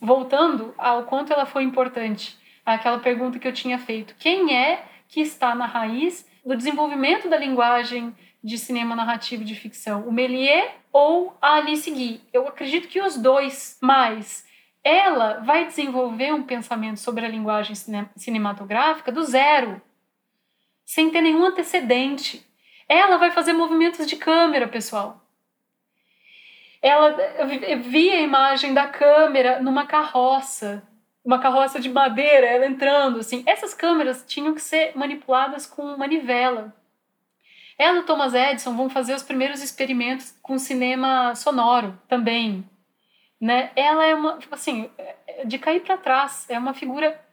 Voltando 0.00 0.74
ao 0.78 1.04
quanto 1.04 1.32
ela 1.32 1.46
foi 1.46 1.62
importante, 1.62 2.38
aquela 2.64 2.98
pergunta 2.98 3.38
que 3.38 3.46
eu 3.46 3.52
tinha 3.52 3.78
feito: 3.78 4.14
quem 4.18 4.56
é 4.56 4.84
que 5.08 5.20
está 5.20 5.54
na 5.54 5.66
raiz 5.66 6.28
do 6.44 6.56
desenvolvimento 6.56 7.28
da 7.28 7.36
linguagem 7.36 8.14
de 8.42 8.56
cinema 8.56 8.96
narrativo 8.96 9.44
de 9.44 9.54
ficção? 9.54 10.08
O 10.08 10.12
Méliès 10.12 10.70
ou 10.92 11.36
a 11.40 11.56
Alice 11.56 11.90
Guy? 11.90 12.22
Eu 12.32 12.48
acredito 12.48 12.88
que 12.88 13.00
os 13.00 13.16
dois, 13.16 13.78
mas 13.80 14.46
ela 14.82 15.40
vai 15.40 15.66
desenvolver 15.66 16.32
um 16.32 16.42
pensamento 16.42 16.98
sobre 16.98 17.26
a 17.26 17.28
linguagem 17.28 17.76
cinematográfica 18.16 19.12
do 19.12 19.22
zero, 19.22 19.80
sem 20.86 21.10
ter 21.10 21.20
nenhum 21.20 21.44
antecedente. 21.44 22.46
Ela 22.90 23.18
vai 23.18 23.30
fazer 23.30 23.52
movimentos 23.52 24.04
de 24.04 24.16
câmera, 24.16 24.66
pessoal. 24.66 25.24
Ela 26.82 27.10
eu 27.12 27.80
vi 27.84 28.10
a 28.10 28.20
imagem 28.20 28.74
da 28.74 28.88
câmera 28.88 29.60
numa 29.60 29.86
carroça, 29.86 30.82
uma 31.24 31.38
carroça 31.38 31.78
de 31.78 31.88
madeira, 31.88 32.48
ela 32.48 32.66
entrando 32.66 33.20
assim. 33.20 33.44
Essas 33.46 33.72
câmeras 33.72 34.24
tinham 34.26 34.52
que 34.54 34.60
ser 34.60 34.90
manipuladas 34.96 35.66
com 35.66 35.96
manivela. 35.96 36.74
Ela 37.78 37.98
e 37.98 38.00
o 38.00 38.04
Thomas 38.04 38.34
Edison 38.34 38.76
vão 38.76 38.90
fazer 38.90 39.14
os 39.14 39.22
primeiros 39.22 39.62
experimentos 39.62 40.36
com 40.42 40.58
cinema 40.58 41.36
sonoro 41.36 41.96
também, 42.08 42.68
né? 43.40 43.70
Ela 43.76 44.04
é 44.04 44.16
uma, 44.16 44.36
assim, 44.50 44.90
de 45.44 45.60
cair 45.60 45.80
para 45.80 45.96
trás, 45.96 46.50
é 46.50 46.58
uma 46.58 46.74
figura 46.74 47.24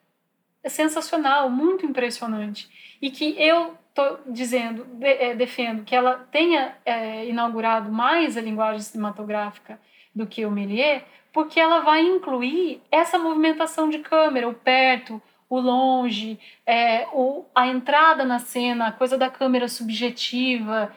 sensacional, 0.67 1.49
muito 1.49 1.83
impressionante 1.83 2.69
e 3.01 3.09
que 3.09 3.35
eu 3.41 3.75
estou 3.97 4.19
dizendo, 4.27 4.85
de, 4.85 5.07
é, 5.07 5.33
defendo 5.33 5.83
que 5.83 5.95
ela 5.95 6.27
tenha 6.31 6.75
é, 6.85 7.25
inaugurado 7.25 7.91
mais 7.91 8.37
a 8.37 8.41
linguagem 8.41 8.81
cinematográfica 8.81 9.79
do 10.13 10.27
que 10.27 10.45
o 10.45 10.51
Méliès, 10.51 11.03
porque 11.33 11.59
ela 11.59 11.79
vai 11.79 12.01
incluir 12.01 12.81
essa 12.91 13.17
movimentação 13.17 13.89
de 13.89 13.99
câmera, 13.99 14.47
o 14.47 14.53
perto, 14.53 15.21
o 15.49 15.59
longe, 15.59 16.39
é, 16.65 17.07
o, 17.13 17.45
a 17.55 17.67
entrada 17.67 18.23
na 18.23 18.39
cena, 18.39 18.87
a 18.87 18.91
coisa 18.91 19.17
da 19.17 19.29
câmera 19.29 19.67
subjetiva, 19.67 20.93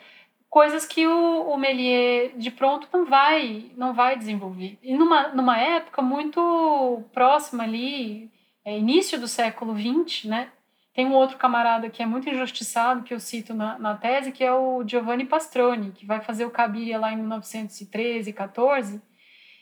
coisas 0.48 0.84
que 0.84 1.06
o, 1.06 1.50
o 1.50 1.56
Méliès 1.56 2.32
de 2.36 2.50
pronto 2.50 2.88
não 2.92 3.04
vai 3.06 3.70
não 3.76 3.94
vai 3.94 4.16
desenvolver. 4.16 4.78
E 4.82 4.94
numa, 4.94 5.28
numa 5.28 5.58
época 5.58 6.02
muito 6.02 7.02
próxima 7.12 7.64
ali, 7.64 8.30
é, 8.64 8.78
início 8.78 9.18
do 9.18 9.28
século 9.28 9.74
XX, 9.74 10.24
né? 10.24 10.48
Tem 10.92 11.06
um 11.06 11.14
outro 11.14 11.36
camarada 11.36 11.88
que 11.88 12.02
é 12.02 12.06
muito 12.06 12.28
injustiçado, 12.28 13.02
que 13.02 13.14
eu 13.14 13.20
cito 13.20 13.54
na, 13.54 13.78
na 13.78 13.94
tese, 13.94 14.32
que 14.32 14.42
é 14.42 14.52
o 14.52 14.82
Giovanni 14.86 15.24
Pastroni, 15.24 15.92
que 15.92 16.04
vai 16.04 16.20
fazer 16.20 16.44
o 16.44 16.50
Cabiria 16.50 16.98
lá 16.98 17.12
em 17.12 17.16
1913, 17.16 18.32
14, 18.32 19.00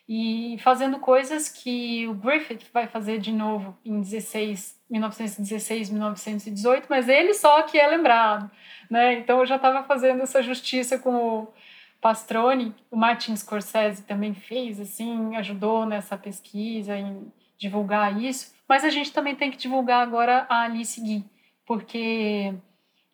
e 0.09 0.57
fazendo 0.61 0.99
coisas 0.99 1.51
que 1.51 2.09
o 2.09 2.14
Griffith 2.14 2.64
vai 2.72 2.87
fazer 2.87 3.18
de 3.18 3.31
novo 3.31 3.76
em 3.85 4.01
16, 4.01 4.81
1916, 4.89 5.91
1918, 5.91 6.87
mas 6.89 7.09
ele 7.11 7.35
só 7.35 7.62
que 7.62 7.79
é 7.79 7.87
lembrado, 7.87 8.51
né? 8.91 9.14
Então 9.18 9.41
eu 9.41 9.47
já 9.47 9.57
estava 9.57 9.83
fazendo 9.85 10.22
essa 10.22 10.43
justiça 10.43 10.99
com 10.99 11.14
o, 11.14 11.53
Pastrone, 12.01 12.74
o 12.91 12.97
Martin 12.97 13.35
Scorsese 13.35 14.05
também 14.05 14.33
fez, 14.33 14.79
assim, 14.79 15.35
ajudou 15.37 15.85
nessa 15.85 16.16
pesquisa 16.16 16.97
em 16.97 17.33
divulgar 17.59 18.22
isso, 18.22 18.55
mas 18.69 18.85
a 18.85 18.91
gente 18.91 19.12
também 19.12 19.35
tem 19.35 19.51
que 19.51 19.57
divulgar 19.57 20.03
agora 20.03 20.47
a 20.49 20.62
Alice 20.62 21.01
Guy, 21.01 21.25
porque 21.64 22.55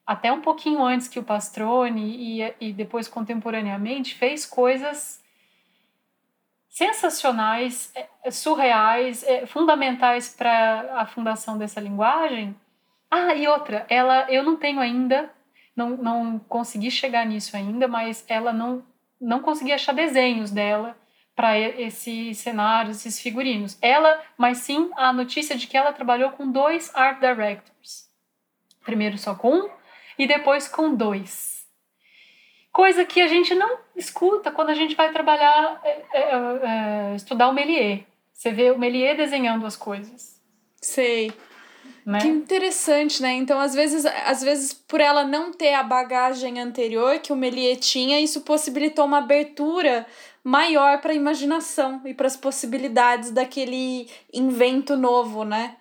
até 0.07 0.33
um 0.33 0.41
pouquinho 0.41 0.83
antes 0.83 1.09
que 1.09 1.19
o 1.19 1.23
Pastrone 1.25 2.41
e, 2.41 2.55
e 2.61 2.73
depois 2.73 3.09
contemporaneamente 3.09 4.15
fez 4.15 4.45
coisas 4.45 5.23
sensacionais, 6.69 7.93
é, 7.95 8.31
surreais, 8.31 9.23
é, 9.23 9.47
fundamentais 9.47 10.35
para 10.35 11.01
a 11.01 11.07
fundação 11.07 11.57
dessa 11.57 11.81
linguagem. 11.81 12.55
Ah, 13.09 13.33
e 13.35 13.47
outra, 13.47 13.87
ela 13.89 14.31
eu 14.31 14.43
não 14.43 14.57
tenho 14.57 14.81
ainda, 14.81 15.31
não, 15.77 15.91
não 15.91 16.39
consegui 16.41 16.91
chegar 16.91 17.25
nisso 17.25 17.57
ainda, 17.57 17.87
mas 17.87 18.25
ela 18.29 18.53
não 18.53 18.85
não 19.21 19.41
consegui 19.41 19.73
achar 19.73 19.95
desenhos 19.95 20.51
dela 20.51 20.97
para 21.35 21.59
esses 21.59 22.39
cenários, 22.39 22.99
esses 22.99 23.21
figurinos. 23.21 23.77
Ela, 23.83 24.23
mas 24.39 24.59
sim 24.59 24.91
a 24.97 25.13
notícia 25.13 25.57
de 25.57 25.67
que 25.67 25.77
ela 25.77 25.93
trabalhou 25.93 26.31
com 26.31 26.51
dois 26.51 26.95
art 26.95 27.19
directors. 27.19 28.09
Primeiro 28.85 29.19
só 29.19 29.35
com 29.35 29.53
um 29.53 29.71
e 30.19 30.27
depois 30.27 30.69
com 30.69 30.95
dois. 30.95 31.65
Coisa 32.73 33.05
que 33.05 33.21
a 33.21 33.29
gente 33.29 33.55
não 33.55 33.79
escuta 33.95 34.51
quando 34.51 34.71
a 34.71 34.75
gente 34.75 34.95
vai 34.95 35.13
trabalhar, 35.13 35.81
é, 35.85 36.03
é, 36.13 37.13
é, 37.13 37.15
estudar 37.15 37.49
o 37.49 37.53
Méliès. 37.53 38.03
Você 38.33 38.51
vê 38.51 38.71
o 38.71 38.79
Méliès 38.79 39.17
desenhando 39.17 39.65
as 39.65 39.77
coisas. 39.77 40.41
Sei. 40.81 41.33
Né? 42.05 42.19
Que 42.19 42.29
interessante, 42.29 43.23
né? 43.23 43.33
Então, 43.33 43.59
às 43.59 43.75
vezes, 43.75 44.05
às 44.05 44.43
vezes, 44.43 44.75
por 44.75 45.01
ela 45.01 45.25
não 45.25 45.53
ter 45.53 45.73
a 45.73 45.83
bagagem 45.83 46.61
anterior 46.61 47.19
que 47.21 47.33
o 47.33 47.37
Méliès 47.37 47.79
tinha, 47.79 48.21
isso 48.21 48.43
possibilitou 48.43 49.05
uma 49.07 49.19
abertura 49.19 50.05
maior 50.45 51.01
para 51.01 51.13
a 51.13 51.17
imaginação 51.17 52.03
e 52.05 52.13
para 52.13 52.27
as 52.27 52.37
possibilidades 52.37 53.31
daquele 53.31 54.07
invento 54.33 54.95
novo, 54.95 55.43
né? 55.43 55.77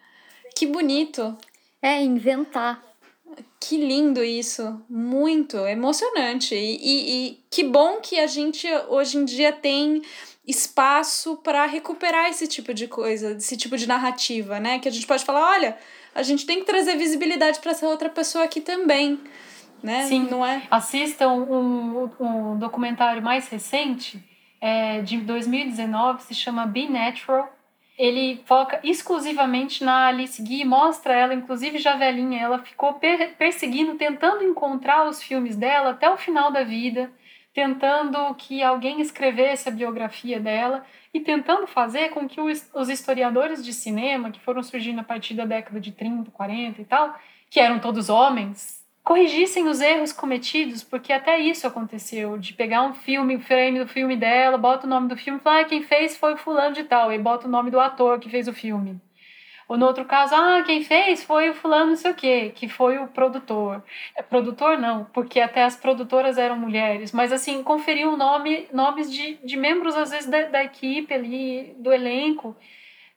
Que 0.55 0.66
bonito. 0.66 1.38
É, 1.82 2.01
inventar. 2.01 2.82
Que 3.59 3.78
lindo 3.78 4.24
isso, 4.24 4.82
muito 4.89 5.57
emocionante. 5.68 6.55
E, 6.55 6.78
e, 6.78 7.28
e 7.28 7.43
que 7.49 7.64
bom 7.64 7.99
que 7.99 8.20
a 8.20 8.28
gente 8.28 8.68
hoje 8.88 9.18
em 9.18 9.26
dia 9.26 9.51
tem 9.51 10.01
espaço 10.47 11.38
para 11.38 11.66
recuperar 11.66 12.30
esse 12.30 12.47
tipo 12.47 12.74
de 12.74 12.88
coisa, 12.88 13.32
esse 13.32 13.57
tipo 13.57 13.78
de 13.78 13.88
narrativa, 13.88 14.59
né? 14.59 14.80
Que 14.80 14.88
a 14.88 14.91
gente 14.91 15.07
pode 15.07 15.26
falar, 15.26 15.51
olha, 15.51 15.78
a 16.14 16.22
gente 16.24 16.45
tem 16.45 16.59
que 16.59 16.66
trazer 16.66 16.95
visibilidade 16.95 17.59
para 17.59 17.72
essa 17.72 17.88
outra 17.88 18.09
pessoa 18.09 18.43
aqui 18.43 18.61
também, 18.61 19.20
né? 19.82 20.05
Sim, 20.07 20.28
não 20.30 20.45
é? 20.45 20.64
Assistam 20.70 21.30
um, 21.30 22.09
um 22.20 22.57
documentário 22.57 23.22
mais 23.22 23.47
recente, 23.47 24.22
é, 24.64 25.01
de 25.01 25.18
2019, 25.18 26.24
se 26.24 26.34
chama 26.34 26.66
Be 26.66 26.88
Natural, 26.88 27.53
ele 27.97 28.41
foca 28.45 28.80
exclusivamente 28.82 29.84
na 29.84 30.07
Alice 30.07 30.41
Guy, 30.41 30.64
mostra 30.64 31.14
ela, 31.14 31.34
inclusive 31.34 31.80
já 31.80 31.97
velhinha, 31.97 32.39
ela 32.39 32.59
ficou 32.59 32.93
per 32.93 33.36
perseguindo, 33.36 33.95
tentando 33.95 34.41
encontrar 34.41 35.05
os 35.05 35.22
filmes 35.22 35.57
dela 35.57 35.89
até 35.89 36.09
o 36.09 36.16
final 36.16 36.49
da 36.49 36.64
vida, 36.64 37.11
tentando 37.53 38.34
que 38.36 38.64
alguém 38.64 39.01
escrevesse 39.01 39.68
a 39.68 39.72
biografia 39.72 40.39
dela 40.39 40.86
e 41.14 41.20
tentando 41.20 41.68
fazer 41.68 42.11
com 42.11 42.26
que 42.26 42.39
os, 42.39 42.70
os 42.74 42.88
historiadores 42.88 43.66
de 43.66 43.74
cinema, 43.74 44.32
que 44.32 44.39
foram 44.39 44.64
surgindo 44.64 45.01
a 45.01 45.03
partir 45.03 45.34
da 45.34 45.43
década 45.43 45.78
de 45.78 45.91
30, 45.91 46.32
40 46.32 46.82
e 46.82 46.86
tal, 46.86 47.20
que 47.49 47.59
eram 47.59 47.80
todos 47.80 48.07
homens, 48.07 48.82
corrigissem 49.04 49.68
os 49.68 49.82
erros 49.82 50.14
cometidos, 50.14 50.84
porque 50.84 51.12
até 51.12 51.38
isso 51.38 51.68
aconteceu, 51.68 52.38
de 52.38 52.54
pegar 52.54 52.84
um 52.84 52.93
filme, 52.93 53.36
o 53.36 53.41
frame 53.41 53.80
do 53.80 53.88
filme 53.88 54.16
dela, 54.16 54.58
bota 54.58 54.88
o 54.88 54.89
nome 54.89 55.10
do 55.10 55.18
filme 55.18 55.39
fala, 55.39 55.62
ah, 55.62 55.66
quem 55.66 55.84
fez 55.84 56.16
foi 56.16 56.34
o 56.34 56.38
fulano 56.38 56.74
de 56.74 56.84
tal, 56.86 57.12
e 57.12 57.18
bota 57.18 57.47
o 57.47 57.51
nome 57.51 57.70
do 57.70 57.80
ator 57.80 58.20
que 58.20 58.30
fez 58.30 58.47
o 58.47 58.54
filme. 58.54 59.01
Ou 59.68 59.78
no 59.78 59.86
outro 59.86 60.06
caso, 60.06 60.36
ah, 60.36 60.62
quem 60.66 60.84
fez 60.84 61.24
foi 61.24 61.49
o 61.49 61.54
fulano 61.54 61.91
não 61.91 61.95
sei 61.95 62.12
o 62.12 62.16
quê, 62.16 62.51
que 62.56 62.68
foi 62.70 62.97
o 62.97 63.08
produtor. 63.08 63.84
É, 64.16 64.22
produtor 64.22 64.78
não, 64.78 65.06
porque 65.06 65.39
até 65.39 65.64
as 65.64 65.76
produtoras 65.76 66.38
eram 66.38 66.58
mulheres, 66.58 67.12
mas 67.12 67.32
assim, 67.32 67.64
conferiam 67.64 68.16
nome, 68.16 68.68
nomes 68.72 69.12
de, 69.12 69.36
de 69.43 69.58
membros, 69.58 69.95
às 69.95 70.12
vezes, 70.12 70.30
da, 70.30 70.43
da 70.43 70.64
equipe 70.64 71.14
ali, 71.14 71.76
do 71.78 71.91
elenco. 71.91 72.56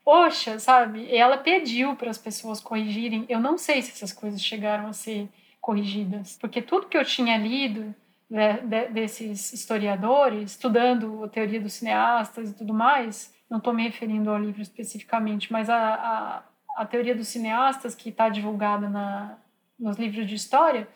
Poxa, 0.04 0.58
sabe? 0.58 1.14
Ela 1.14 1.36
pediu 1.36 1.96
para 1.96 2.10
as 2.10 2.18
pessoas 2.18 2.60
corrigirem. 2.60 3.24
Eu 3.28 3.40
não 3.40 3.58
sei 3.58 3.82
se 3.82 3.90
essas 3.90 4.12
coisas 4.12 4.40
chegaram 4.40 4.86
a 4.88 4.92
ser 4.92 5.28
corrigidas, 5.66 6.38
porque 6.40 6.62
tudo 6.62 6.86
que 6.86 6.96
eu 6.96 7.04
tinha 7.04 7.36
lido 7.36 7.92
né, 8.30 8.58
de, 8.58 8.86
desses 8.90 9.52
historiadores, 9.52 10.52
estudando 10.52 11.24
a 11.24 11.28
teoria 11.28 11.60
dos 11.60 11.72
cineastas 11.72 12.50
e 12.50 12.54
tudo 12.54 12.72
mais, 12.72 13.34
não 13.50 13.58
estou 13.58 13.74
me 13.74 13.82
referindo 13.82 14.30
ao 14.30 14.38
livro 14.38 14.62
especificamente, 14.62 15.52
mas 15.52 15.68
a, 15.68 15.76
a, 15.76 16.42
a 16.76 16.86
teoria 16.86 17.16
dos 17.16 17.26
cineastas 17.26 17.96
que 17.96 18.10
está 18.10 18.28
divulgada 18.28 18.88
na, 18.88 19.38
nos 19.76 19.96
livros 19.96 20.28
de 20.28 20.36
história, 20.36 20.86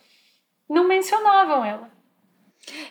não 0.68 0.86
mencionavam 0.86 1.64
ela. 1.64 1.90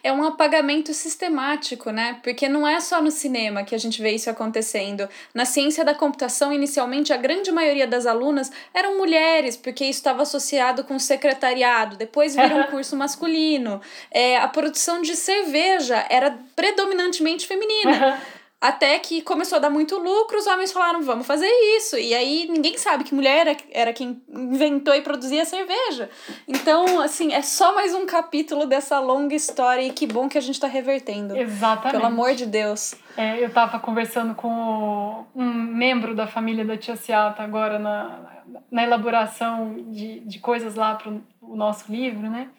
É 0.04 0.12
um 0.12 0.24
apagamento 0.24 0.94
sistemático, 0.94 1.92
né? 1.92 2.20
Porque 2.24 2.50
não 2.50 2.68
é 2.68 2.80
só 2.80 3.02
no 3.02 3.12
cinema 3.12 3.64
que 3.64 3.76
a 3.76 3.78
gente 3.78 4.02
vê 4.02 4.12
isso 4.12 4.30
acontecendo. 4.30 5.08
Na 5.34 5.46
ciência 5.46 5.86
da 5.86 5.94
computação, 5.94 6.52
inicialmente, 6.52 7.14
a 7.14 7.18
grande 7.18 7.52
maioria 7.52 7.88
das 7.88 8.06
alunas 8.06 8.52
eram 8.74 8.98
mulheres, 8.98 9.56
porque 9.56 9.86
isso 9.86 10.00
estava 10.00 10.24
associado 10.24 10.84
com 10.84 10.96
o 10.96 11.00
secretariado. 11.00 11.96
Depois 11.98 12.36
vira 12.36 12.56
um 12.56 12.64
curso 12.72 12.96
masculino. 12.96 13.82
É, 14.12 14.38
a 14.38 14.48
produção 14.48 15.02
de 15.02 15.16
cerveja 15.16 16.06
era 16.10 16.38
predominantemente 16.56 17.48
feminina. 17.48 18.22
Até 18.62 19.00
que 19.00 19.22
começou 19.22 19.56
a 19.56 19.60
dar 19.60 19.70
muito 19.70 19.98
lucro, 19.98 20.38
os 20.38 20.46
homens 20.46 20.74
falaram, 20.74 21.02
vamos 21.02 21.26
fazer 21.26 21.48
isso. 21.78 21.98
E 21.98 22.14
aí 22.14 22.46
ninguém 22.50 22.78
sabe 22.78 23.06
que 23.06 23.16
mulher 23.16 23.48
era, 23.48 23.58
era 23.72 23.94
quem 23.94 24.22
inventou 24.28 24.94
e 24.94 25.02
produzia 25.02 25.44
a 25.44 25.46
cerveja. 25.46 26.10
Então, 26.46 27.00
assim, 27.00 27.32
é 27.32 27.42
só 27.42 27.74
mais 27.74 27.96
um 27.96 28.06
capítulo 28.06 28.66
dessa 28.66 29.00
longa 29.00 29.34
história 29.34 29.82
e 29.84 29.92
que 29.92 30.06
bom 30.06 30.28
que 30.28 30.38
a 30.38 30.42
gente 30.42 30.56
está 30.56 30.68
revertendo. 30.68 31.38
Exatamente. 31.38 31.92
Pelo 31.94 32.06
amor 32.06 32.36
de 32.36 32.46
Deus. 32.46 32.96
É, 33.16 33.42
eu 33.42 33.48
estava 33.48 33.80
conversando 33.80 34.36
com 34.36 35.26
um 35.34 35.54
membro 35.54 36.14
da 36.14 36.28
família 36.28 36.66
da 36.66 36.76
tia 36.76 36.98
Ciata 36.98 37.42
agora 37.42 37.80
na, 37.80 38.42
na 38.70 38.84
elaboração 38.84 39.74
de, 39.88 40.20
de 40.20 40.40
coisas 40.40 40.76
lá 40.76 40.96
para 40.96 41.10
o 41.10 41.56
nosso 41.56 41.90
livro, 41.90 42.30
né? 42.30 42.50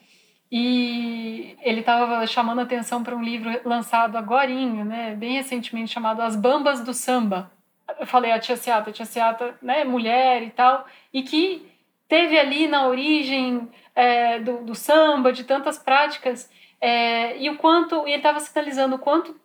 E 0.51 1.57
ele 1.63 1.81
estava 1.81 2.27
chamando 2.27 2.61
atenção 2.61 3.05
para 3.05 3.15
um 3.15 3.23
livro 3.23 3.51
lançado 3.65 4.17
agora, 4.17 4.49
né, 4.49 5.15
bem 5.15 5.35
recentemente, 5.35 5.93
chamado 5.93 6.21
As 6.21 6.35
Bambas 6.35 6.83
do 6.83 6.93
Samba. 6.93 7.51
Eu 7.99 8.07
falei 8.07 8.33
a 8.33 8.39
tia 8.39 8.57
Seata, 8.57 8.91
a 8.91 8.93
tia 8.93 9.05
Seata, 9.05 9.57
né, 9.63 9.85
mulher 9.85 10.43
e 10.43 10.51
tal, 10.51 10.87
e 11.13 11.23
que 11.23 11.71
teve 12.09 12.39
ali 12.39 12.67
na 12.67 12.89
origem 12.89 13.69
é, 13.95 14.41
do, 14.41 14.65
do 14.65 14.75
samba, 14.75 15.33
de 15.33 15.45
tantas 15.45 15.79
práticas, 15.79 16.51
é, 16.81 17.39
e 17.39 17.49
o 17.49 17.57
quanto, 17.57 18.07
e 18.09 18.11
ele 18.11 18.17
estava 18.17 18.41
sinalizando 18.41 18.97
o 18.97 18.99
quanto 18.99 19.39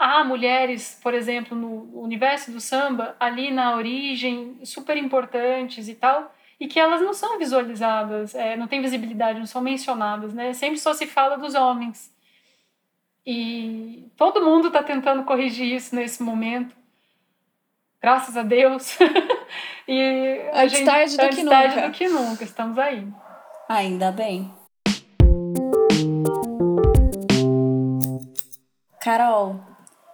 há 0.00 0.24
mulheres, 0.24 0.98
por 1.00 1.14
exemplo, 1.14 1.56
no 1.56 2.00
universo 2.00 2.50
do 2.50 2.60
samba, 2.60 3.14
ali 3.20 3.52
na 3.52 3.76
origem, 3.76 4.58
super 4.64 4.96
importantes 4.96 5.88
e 5.88 5.94
tal, 5.94 6.34
e 6.62 6.68
que 6.68 6.78
elas 6.78 7.00
não 7.00 7.12
são 7.12 7.40
visualizadas, 7.40 8.36
é, 8.36 8.56
não 8.56 8.68
têm 8.68 8.80
visibilidade, 8.80 9.36
não 9.36 9.46
são 9.46 9.60
mencionadas, 9.60 10.32
né? 10.32 10.52
Sempre 10.52 10.78
só 10.78 10.94
se 10.94 11.08
fala 11.08 11.36
dos 11.36 11.56
homens. 11.56 12.14
E 13.26 14.08
todo 14.16 14.44
mundo 14.44 14.68
está 14.68 14.80
tentando 14.80 15.24
corrigir 15.24 15.74
isso 15.74 15.92
nesse 15.92 16.22
momento, 16.22 16.72
graças 18.00 18.36
a 18.36 18.44
Deus. 18.44 18.96
e 19.88 20.40
a 20.52 20.68
gente, 20.68 20.84
tarde 20.84 21.16
do 21.16 21.22
antes 21.24 21.38
que 21.40 21.44
tarde 21.44 21.74
nunca. 21.74 21.88
do 21.88 21.92
que 21.94 22.08
nunca, 22.08 22.44
estamos 22.44 22.78
aí. 22.78 23.08
Ainda 23.68 24.12
bem. 24.12 24.48
Carol, 29.00 29.56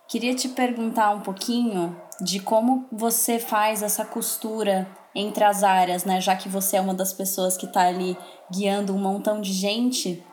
queria 0.09 0.35
te 0.35 0.49
perguntar 0.49 1.11
um 1.11 1.21
pouquinho 1.21 1.95
de 2.23 2.41
como 2.41 2.89
você 2.91 3.39
faz 3.39 3.83
essa 3.83 4.07
costura 4.07 4.89
entre 5.19 5.45
as 5.45 5.63
áreas, 5.63 6.05
né? 6.05 6.21
Já 6.21 6.37
que 6.37 6.49
você 6.49 6.77
é 6.77 6.81
uma 6.81 6.95
das 6.95 7.13
pessoas 7.13 7.57
que 7.57 7.67
está 7.67 7.87
ali 7.87 8.17
guiando 8.51 8.95
um 8.95 8.99
montão 8.99 9.41
de 9.41 9.53
gente, 9.53 10.25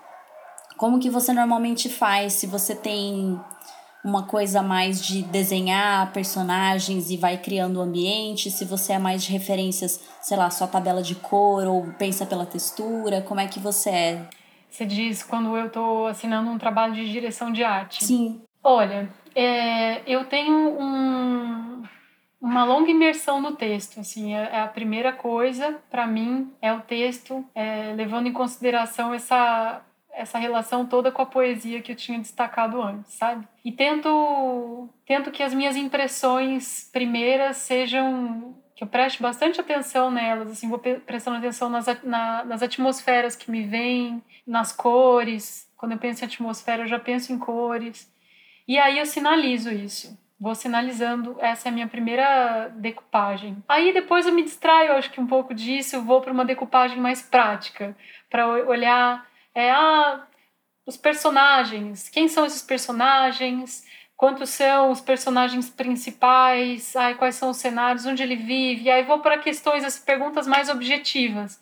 como 0.78 1.00
que 1.00 1.10
você 1.10 1.34
normalmente 1.34 1.90
faz? 1.90 2.34
Se 2.34 2.46
você 2.46 2.76
tem 2.76 3.40
uma 4.04 4.28
coisa 4.28 4.62
mais 4.62 5.04
de 5.04 5.24
desenhar 5.24 6.14
personagens 6.14 7.10
e 7.10 7.18
vai 7.18 7.38
criando 7.38 7.78
o 7.78 7.82
ambiente, 7.82 8.52
se 8.52 8.64
você 8.64 8.94
é 8.94 9.00
mais 9.00 9.24
de 9.24 9.32
referências, 9.32 10.00
sei 10.22 10.38
lá, 10.38 10.50
só 10.52 10.68
tabela 10.68 11.02
de 11.02 11.16
cor 11.16 11.66
ou 11.66 11.92
pensa 11.98 12.26
pela 12.26 12.46
textura, 12.46 13.22
como 13.22 13.40
é 13.40 13.48
que 13.48 13.60
você 13.60 13.90
é? 13.90 14.30
Você 14.70 14.86
diz 14.86 15.24
quando 15.24 15.58
eu 15.58 15.68
estou 15.68 16.06
assinando 16.06 16.52
um 16.52 16.58
trabalho 16.58 16.94
de 16.94 17.12
direção 17.12 17.52
de 17.52 17.64
arte? 17.64 18.06
Sim. 18.06 18.42
Olha, 18.64 19.10
é, 19.34 20.02
eu 20.06 20.26
tenho 20.26 20.80
um, 20.80 21.84
uma 22.46 22.64
longa 22.64 22.92
imersão 22.92 23.42
no 23.42 23.56
texto. 23.56 24.00
Assim, 24.00 24.36
é, 24.36 24.50
é 24.54 24.62
a 24.62 24.68
primeira 24.68 25.12
coisa 25.12 25.82
para 25.90 26.06
mim 26.06 26.54
é 26.62 26.72
o 26.72 26.82
texto, 26.82 27.44
é, 27.56 27.92
levando 27.96 28.28
em 28.28 28.34
consideração 28.34 29.14
essa 29.14 29.82
essa 30.18 30.38
relação 30.38 30.86
toda 30.86 31.12
com 31.12 31.22
a 31.22 31.26
poesia 31.26 31.82
que 31.82 31.92
eu 31.92 31.96
tinha 31.96 32.18
destacado 32.18 32.82
antes, 32.82 33.16
sabe? 33.16 33.46
E 33.66 33.70
tento, 33.70 34.88
tento 35.06 35.30
que 35.30 35.44
as 35.44 35.54
minhas 35.54 35.76
impressões 35.76 36.90
primeiras 36.94 37.58
sejam 37.58 38.56
que 38.74 38.82
eu 38.82 38.88
preste 38.88 39.22
bastante 39.22 39.60
atenção 39.60 40.10
nelas, 40.10 40.50
assim, 40.50 40.70
vou 40.70 40.80
prestando 40.80 41.36
atenção 41.36 41.68
nas, 41.68 41.86
na, 42.02 42.46
nas 42.46 42.64
atmosferas 42.64 43.36
que 43.36 43.52
me 43.52 43.64
vêm, 43.64 44.24
nas 44.48 44.72
cores. 44.72 45.70
Quando 45.76 45.92
eu 45.92 45.98
penso 45.98 46.24
em 46.24 46.28
atmosfera, 46.28 46.84
eu 46.84 46.88
já 46.88 47.00
penso 47.00 47.34
em 47.34 47.38
cores. 47.38 48.10
E 48.66 48.80
aí 48.80 48.98
eu 48.98 49.06
sinalizo 49.06 49.70
isso. 49.70 50.18
Vou 50.46 50.54
sinalizando, 50.54 51.38
essa 51.40 51.68
é 51.68 51.72
a 51.72 51.74
minha 51.74 51.88
primeira 51.88 52.68
decupagem. 52.76 53.64
Aí 53.68 53.92
depois 53.92 54.28
eu 54.28 54.32
me 54.32 54.44
distraio, 54.44 54.92
acho 54.92 55.10
que 55.10 55.20
um 55.20 55.26
pouco 55.26 55.56
disso, 55.56 56.04
vou 56.04 56.22
para 56.22 56.32
uma 56.32 56.46
decupagem 56.46 57.00
mais 57.00 57.20
prática, 57.20 57.98
para 58.30 58.48
olhar 58.48 59.28
é, 59.56 59.72
ah, 59.72 60.24
os 60.86 60.96
personagens, 60.98 62.10
quem 62.10 62.28
são 62.28 62.46
esses 62.46 62.62
personagens, 62.62 63.84
quantos 64.16 64.52
são 64.52 64.92
os 64.92 65.02
personagens 65.02 65.68
principais, 65.68 66.96
ai, 66.96 67.16
quais 67.16 67.34
são 67.34 67.50
os 67.50 67.58
cenários, 67.58 68.06
onde 68.06 68.22
ele 68.22 68.36
vive, 68.36 68.92
aí 68.92 69.02
vou 69.02 69.22
para 69.22 69.40
questões, 69.40 69.84
as 69.84 69.98
perguntas 69.98 70.46
mais 70.46 70.70
objetivas. 70.70 71.60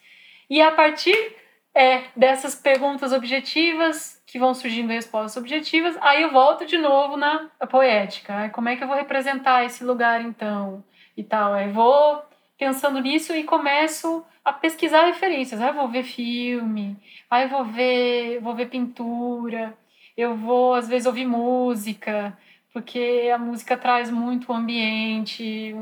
E 0.50 0.62
a 0.62 0.74
partir 0.74 1.38
é, 1.74 2.04
dessas 2.18 2.54
perguntas 2.54 3.14
objetivas, 3.14 4.22
que 4.34 4.40
vão 4.40 4.52
surgindo 4.56 4.90
respostas 4.90 5.38
objetivas, 5.38 5.96
aí 6.02 6.24
eu 6.24 6.32
volto 6.32 6.66
de 6.66 6.76
novo 6.76 7.16
na 7.16 7.52
poética. 7.70 8.50
Como 8.50 8.68
é 8.68 8.76
que 8.76 8.84
eu 8.84 8.88
vou 8.88 8.98
representar 8.98 9.64
esse 9.64 9.84
lugar 9.84 10.26
então? 10.26 10.84
E 11.16 11.24
tal. 11.24 11.54
Aí 11.54 11.72
vou 11.72 12.20
pensando 12.58 13.00
nisso 13.00 13.32
e 13.36 13.44
começo 13.44 14.26
a 14.44 14.52
pesquisar 14.52 15.06
referências. 15.06 15.62
Aí 15.62 15.72
vou 15.72 15.88
ver 15.88 16.02
filme, 16.02 16.98
aí 17.30 17.48
vou 17.48 17.64
ver, 17.64 18.40
vou 18.40 18.56
ver 18.56 18.70
pintura, 18.70 19.78
eu 20.18 20.36
vou 20.36 20.74
às 20.74 20.88
vezes 20.88 21.06
ouvir 21.06 21.28
música, 21.28 22.36
porque 22.74 23.30
a 23.32 23.38
música 23.38 23.78
traz 23.78 24.10
muito 24.10 24.52
o 24.52 24.56
ambiente. 24.56 25.76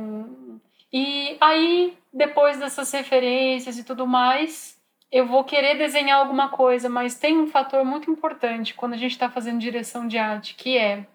E 0.91 1.37
aí, 1.39 1.97
depois 2.11 2.59
dessas 2.59 2.91
referências 2.91 3.77
e 3.77 3.83
tudo 3.85 4.05
mais, 4.05 4.77
eu 5.12 5.26
vou 5.26 5.43
querer 5.43 5.78
desenhar 5.78 6.20
alguma 6.20 6.49
coisa, 6.49 6.88
mas 6.88 7.16
tem 7.16 7.38
um 7.38 7.47
fator 7.47 7.84
muito 7.84 8.09
importante 8.09 8.74
quando 8.74 8.93
a 8.93 8.97
gente 8.97 9.12
está 9.12 9.30
fazendo 9.30 9.59
direção 9.59 10.07
de 10.07 10.18
arte, 10.18 10.55
que 10.55 10.78
é 10.78 11.05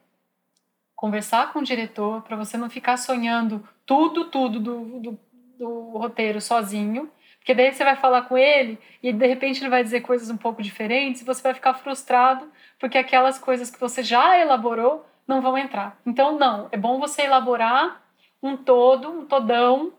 conversar 0.95 1.53
com 1.53 1.61
o 1.61 1.65
diretor 1.65 2.23
para 2.23 2.37
você 2.37 2.57
não 2.57 2.69
ficar 2.69 2.97
sonhando 2.97 3.67
tudo, 3.87 4.27
tudo 4.27 4.61
do, 4.61 5.01
do, 5.01 5.19
do 5.59 5.99
roteiro 5.99 6.41
sozinho, 6.41 7.11
porque 7.39 7.55
daí 7.55 7.73
você 7.73 7.85
vai 7.85 7.97
falar 7.97 8.23
com 8.23 8.37
ele 8.37 8.79
e 9.03 9.13
de 9.13 9.27
repente 9.27 9.63
ele 9.63 9.71
vai 9.71 9.83
dizer 9.83 10.01
coisas 10.01 10.29
um 10.31 10.37
pouco 10.37 10.63
diferentes 10.63 11.23
e 11.23 11.25
você 11.25 11.43
vai 11.43 11.55
ficar 11.55 11.75
frustrado 11.75 12.51
porque 12.79 12.99
aquelas 12.99 13.39
coisas 13.39 13.71
que 13.71 13.79
você 13.79 14.03
já 14.03 14.39
elaborou 14.39 15.07
não 15.27 15.41
vão 15.41 15.57
entrar. 15.57 15.99
Então, 16.05 16.39
não, 16.39 16.69
é 16.71 16.77
bom 16.77 16.99
você 16.99 17.23
elaborar 17.23 18.03
um 18.43 18.57
todo, 18.57 19.11
um 19.11 19.25
todão, 19.25 19.93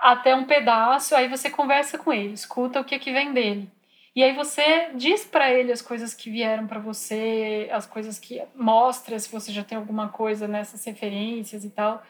até 0.00 0.34
um 0.34 0.44
pedaço, 0.44 1.14
aí 1.16 1.28
você 1.28 1.50
conversa 1.50 1.98
com 1.98 2.12
ele, 2.12 2.34
escuta 2.34 2.80
o 2.80 2.84
que 2.84 2.98
que 2.98 3.12
vem 3.12 3.32
dele. 3.32 3.70
E 4.14 4.22
aí 4.22 4.34
você 4.34 4.90
diz 4.94 5.24
para 5.24 5.52
ele 5.52 5.70
as 5.72 5.82
coisas 5.82 6.14
que 6.14 6.30
vieram 6.30 6.66
para 6.66 6.80
você, 6.80 7.68
as 7.72 7.86
coisas 7.86 8.18
que 8.18 8.42
mostra 8.54 9.18
se 9.18 9.30
você 9.30 9.52
já 9.52 9.62
tem 9.62 9.78
alguma 9.78 10.08
coisa 10.08 10.48
nessas 10.48 10.84
referências 10.84 11.64
e 11.64 11.70
tal, 11.70 12.02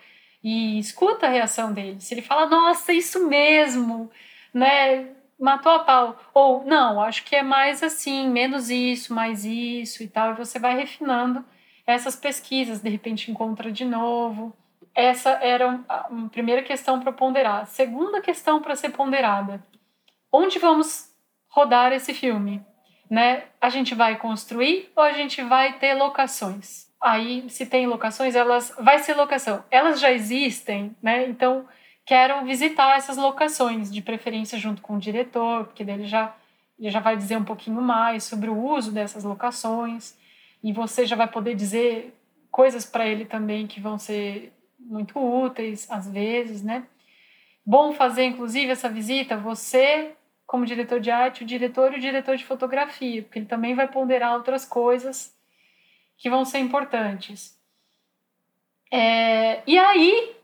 e 0.43 0.79
escuta 0.79 1.27
a 1.27 1.31
reação 1.31 1.73
dele. 1.73 2.01
Se 2.01 2.15
ele 2.15 2.23
fala: 2.23 2.47
"Nossa, 2.47 2.93
isso 2.93 3.29
mesmo", 3.29 4.11
né? 4.55 5.09
matou 5.39 5.73
a 5.73 5.79
pau. 5.85 6.21
Ou, 6.35 6.65
não, 6.65 7.01
acho 7.01 7.25
que 7.25 7.37
é 7.37 7.43
mais 7.43 7.83
assim, 7.83 8.29
menos 8.29 8.71
isso, 8.71 9.15
mais 9.15 9.45
isso 9.45 10.03
e 10.03 10.09
tal. 10.09 10.33
E 10.33 10.37
você 10.37 10.59
vai 10.59 10.77
refinando 10.77 11.45
essas 11.87 12.17
pesquisas, 12.17 12.81
de 12.83 12.91
repente 12.91 13.31
encontra 13.31 13.71
de 13.73 13.85
novo. 13.85 14.55
Essa 14.99 15.31
era 15.41 15.79
a 15.89 16.09
primeira 16.29 16.61
questão 16.61 16.99
para 16.99 17.13
ponderar. 17.13 17.69
Segunda 17.69 18.21
questão 18.21 18.61
para 18.61 18.75
ser 18.75 18.89
ponderada: 18.89 19.65
onde 20.33 20.59
vamos 20.59 21.15
rodar 21.47 21.93
esse 21.93 22.13
filme? 22.13 22.61
Né? 23.09 23.45
A 23.61 23.69
gente 23.69 23.95
vai 23.95 24.17
construir 24.17 24.91
ou 24.97 25.05
a 25.05 25.13
gente 25.13 25.41
vai 25.41 25.79
ter 25.79 25.95
locações? 25.95 26.89
Aí, 27.01 27.49
se 27.49 27.65
tem 27.65 27.87
locações, 27.87 28.35
elas 28.35 28.75
vai 28.77 28.99
ser 28.99 29.15
locação. 29.15 29.63
Elas 29.71 30.01
já 30.01 30.11
existem, 30.11 30.97
né? 31.01 31.29
Então, 31.29 31.65
quero 32.05 32.45
visitar 32.45 32.97
essas 32.97 33.17
locações, 33.17 33.93
de 33.95 34.03
preferência 34.03 34.59
junto 34.59 34.83
com 34.83 34.97
o 34.97 34.99
diretor, 34.99 35.67
porque 35.67 35.85
ele 35.85 36.09
já, 36.09 36.35
ele 36.77 36.91
já 36.91 36.99
vai 36.99 37.17
dizer 37.17 37.37
um 37.37 37.45
pouquinho 37.45 37.81
mais 37.81 38.25
sobre 38.25 38.51
o 38.51 38.61
uso 38.61 38.91
dessas 38.91 39.23
locações, 39.23 40.19
e 40.61 40.73
você 40.73 41.07
já 41.07 41.15
vai 41.15 41.29
poder 41.29 41.55
dizer 41.55 42.13
coisas 42.51 42.85
para 42.85 43.07
ele 43.07 43.25
também 43.25 43.69
que 43.69 43.81
vão 43.81 43.97
ser 43.97 44.53
muito 44.89 45.19
úteis, 45.19 45.91
às 45.91 46.09
vezes, 46.09 46.63
né? 46.63 46.87
Bom 47.65 47.93
fazer, 47.93 48.25
inclusive, 48.25 48.73
essa 48.73 48.89
visita, 48.89 49.37
você, 49.37 50.13
como 50.47 50.65
diretor 50.65 50.99
de 50.99 51.11
arte, 51.11 51.45
o 51.45 51.47
diretor 51.47 51.93
e 51.93 51.99
o 51.99 52.01
diretor 52.01 52.37
de 52.37 52.45
fotografia, 52.45 53.23
porque 53.23 53.39
ele 53.39 53.47
também 53.47 53.75
vai 53.75 53.87
ponderar 53.87 54.35
outras 54.35 54.65
coisas 54.65 55.37
que 56.17 56.31
vão 56.31 56.45
ser 56.45 56.59
importantes. 56.59 57.57
É, 58.91 59.63
e 59.67 59.79
aí, 59.79 60.35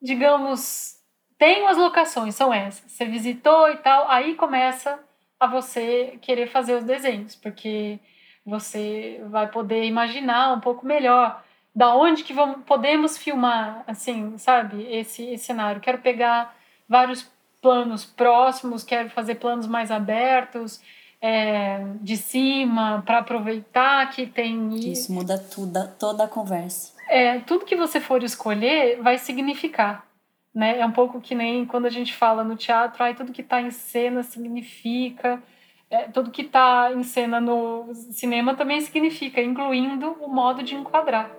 digamos, 0.00 0.96
tenho 1.36 1.66
as 1.66 1.76
locações, 1.76 2.36
são 2.36 2.54
essas. 2.54 2.92
Você 2.92 3.04
visitou 3.04 3.68
e 3.70 3.76
tal, 3.78 4.08
aí 4.08 4.36
começa 4.36 5.02
a 5.40 5.46
você 5.46 6.18
querer 6.22 6.46
fazer 6.46 6.74
os 6.74 6.84
desenhos, 6.84 7.34
porque 7.34 7.98
você 8.46 9.20
vai 9.28 9.48
poder 9.50 9.84
imaginar 9.84 10.52
um 10.52 10.60
pouco 10.60 10.86
melhor 10.86 11.42
da 11.74 11.94
onde 11.94 12.24
que 12.24 12.32
vamos, 12.32 12.58
podemos 12.64 13.16
filmar, 13.16 13.84
assim, 13.86 14.36
sabe, 14.38 14.82
esse, 14.90 15.24
esse 15.24 15.44
cenário. 15.44 15.80
Quero 15.80 15.98
pegar 15.98 16.56
vários 16.88 17.30
planos 17.62 18.04
próximos, 18.04 18.82
quero 18.82 19.10
fazer 19.10 19.36
planos 19.36 19.66
mais 19.66 19.90
abertos, 19.90 20.80
é, 21.20 21.84
de 22.00 22.16
cima, 22.16 23.02
para 23.04 23.18
aproveitar 23.18 24.10
que 24.10 24.26
tem... 24.26 24.74
Isso 24.90 25.12
muda 25.12 25.38
tudo, 25.38 25.88
toda 25.98 26.24
a 26.24 26.28
conversa. 26.28 26.92
É, 27.08 27.38
tudo 27.40 27.64
que 27.64 27.76
você 27.76 28.00
for 28.00 28.22
escolher 28.22 29.00
vai 29.02 29.18
significar 29.18 30.10
né? 30.54 30.80
É 30.80 30.86
um 30.86 30.92
pouco 30.92 31.20
que 31.20 31.34
nem 31.34 31.64
quando 31.64 31.86
a 31.86 31.90
gente 31.90 32.14
fala 32.14 32.44
no 32.44 32.56
teatro, 32.56 33.02
ai, 33.02 33.14
tudo 33.14 33.32
que 33.32 33.40
está 33.40 33.60
em 33.62 33.70
cena 33.70 34.22
significa, 34.22 35.42
é, 35.88 36.02
tudo 36.04 36.30
que 36.30 36.42
está 36.42 36.92
em 36.92 37.02
cena 37.02 37.40
no 37.40 37.92
cinema 37.94 38.54
também 38.54 38.80
significa, 38.80 39.40
incluindo 39.40 40.16
o 40.20 40.28
modo 40.28 40.62
de 40.62 40.74
enquadrar. 40.74 41.30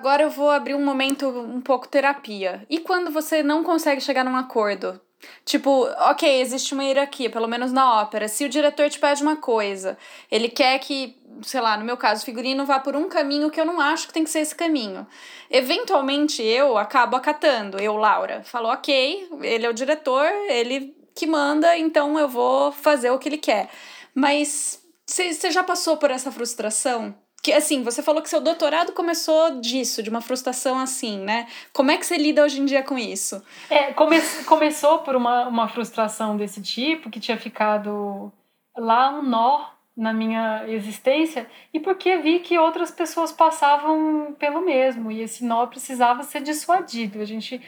Agora 0.00 0.22
eu 0.22 0.30
vou 0.30 0.50
abrir 0.50 0.74
um 0.74 0.82
momento 0.82 1.28
um 1.28 1.60
pouco 1.60 1.86
terapia. 1.86 2.64
E 2.70 2.78
quando 2.78 3.10
você 3.10 3.42
não 3.42 3.62
consegue 3.62 4.00
chegar 4.00 4.24
num 4.24 4.34
acordo? 4.34 4.98
Tipo, 5.44 5.82
ok, 6.08 6.40
existe 6.40 6.72
uma 6.72 6.82
hierarquia, 6.82 7.28
pelo 7.28 7.46
menos 7.46 7.70
na 7.70 8.00
ópera. 8.00 8.26
Se 8.26 8.46
o 8.46 8.48
diretor 8.48 8.88
te 8.88 8.98
pede 8.98 9.22
uma 9.22 9.36
coisa, 9.36 9.98
ele 10.30 10.48
quer 10.48 10.78
que, 10.78 11.20
sei 11.42 11.60
lá, 11.60 11.76
no 11.76 11.84
meu 11.84 11.98
caso, 11.98 12.22
o 12.22 12.24
figurino 12.24 12.64
vá 12.64 12.80
por 12.80 12.96
um 12.96 13.10
caminho 13.10 13.50
que 13.50 13.60
eu 13.60 13.66
não 13.66 13.78
acho 13.78 14.06
que 14.06 14.14
tem 14.14 14.24
que 14.24 14.30
ser 14.30 14.38
esse 14.38 14.54
caminho. 14.54 15.06
Eventualmente 15.50 16.42
eu 16.42 16.78
acabo 16.78 17.14
acatando, 17.14 17.78
eu, 17.78 17.94
Laura. 17.98 18.42
Falo, 18.42 18.70
ok, 18.70 19.28
ele 19.42 19.66
é 19.66 19.68
o 19.68 19.74
diretor, 19.74 20.24
ele 20.48 20.96
que 21.14 21.26
manda, 21.26 21.76
então 21.76 22.18
eu 22.18 22.26
vou 22.26 22.72
fazer 22.72 23.10
o 23.10 23.18
que 23.18 23.28
ele 23.28 23.36
quer. 23.36 23.68
Mas 24.14 24.82
você 25.04 25.50
já 25.50 25.62
passou 25.62 25.98
por 25.98 26.10
essa 26.10 26.32
frustração? 26.32 27.14
Que 27.42 27.52
assim, 27.52 27.82
você 27.82 28.02
falou 28.02 28.22
que 28.22 28.28
seu 28.28 28.40
doutorado 28.40 28.92
começou 28.92 29.60
disso, 29.60 30.02
de 30.02 30.10
uma 30.10 30.20
frustração 30.20 30.78
assim, 30.78 31.18
né? 31.18 31.46
Como 31.72 31.90
é 31.90 31.96
que 31.96 32.04
você 32.04 32.16
lida 32.16 32.44
hoje 32.44 32.60
em 32.60 32.64
dia 32.64 32.82
com 32.82 32.98
isso? 32.98 33.42
É, 33.70 33.92
come 33.92 34.20
começou 34.44 34.98
por 34.98 35.16
uma, 35.16 35.48
uma 35.48 35.68
frustração 35.68 36.36
desse 36.36 36.60
tipo, 36.60 37.10
que 37.10 37.20
tinha 37.20 37.38
ficado 37.38 38.30
lá 38.76 39.10
um 39.10 39.22
nó 39.22 39.70
na 39.96 40.12
minha 40.12 40.64
existência, 40.66 41.46
e 41.74 41.80
porque 41.80 42.16
vi 42.18 42.40
que 42.40 42.58
outras 42.58 42.90
pessoas 42.90 43.32
passavam 43.32 44.34
pelo 44.38 44.64
mesmo, 44.64 45.10
e 45.10 45.20
esse 45.20 45.44
nó 45.44 45.66
precisava 45.66 46.22
ser 46.22 46.40
dissuadido. 46.40 47.20
A 47.20 47.24
gente, 47.24 47.60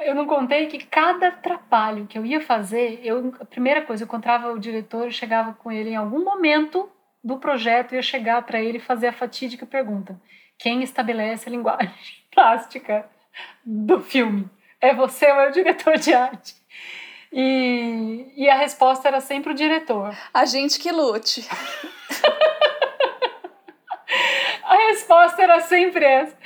eu 0.00 0.14
não 0.14 0.26
contei 0.26 0.66
que 0.66 0.84
cada 0.84 1.32
trabalho 1.32 2.06
que 2.06 2.16
eu 2.16 2.24
ia 2.24 2.40
fazer, 2.40 3.00
eu, 3.02 3.34
a 3.40 3.44
primeira 3.44 3.82
coisa, 3.82 4.04
eu 4.04 4.06
encontrava 4.06 4.52
o 4.52 4.58
diretor, 4.58 5.06
eu 5.06 5.10
chegava 5.10 5.52
com 5.54 5.72
ele 5.72 5.90
em 5.90 5.96
algum 5.96 6.22
momento 6.22 6.88
do 7.22 7.38
projeto 7.38 7.94
ia 7.94 8.02
chegar 8.02 8.42
para 8.42 8.60
ele 8.60 8.78
fazer 8.78 9.08
a 9.08 9.12
fatídica 9.12 9.66
pergunta: 9.66 10.20
quem 10.58 10.82
estabelece 10.82 11.48
a 11.48 11.52
linguagem 11.52 11.92
plástica 12.32 13.08
do 13.64 14.00
filme? 14.00 14.48
É 14.80 14.94
você 14.94 15.30
ou 15.30 15.40
é 15.40 15.48
o 15.48 15.52
diretor 15.52 15.98
de 15.98 16.14
arte? 16.14 16.54
E, 17.32 18.32
e 18.36 18.48
a 18.48 18.56
resposta 18.56 19.08
era 19.08 19.20
sempre 19.20 19.52
o 19.52 19.54
diretor. 19.54 20.16
A 20.32 20.44
gente 20.44 20.80
que 20.80 20.90
lute. 20.90 21.46
a 24.64 24.74
resposta 24.88 25.42
era 25.42 25.60
sempre 25.60 26.04
essa. 26.04 26.36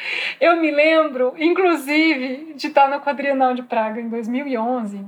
Eu 0.40 0.60
me 0.60 0.70
lembro, 0.70 1.34
inclusive, 1.38 2.54
de 2.54 2.66
estar 2.66 2.88
na 2.88 3.00
Quadrienal 3.00 3.54
de 3.54 3.62
Praga 3.62 4.00
em 4.00 4.08
2011 4.08 5.06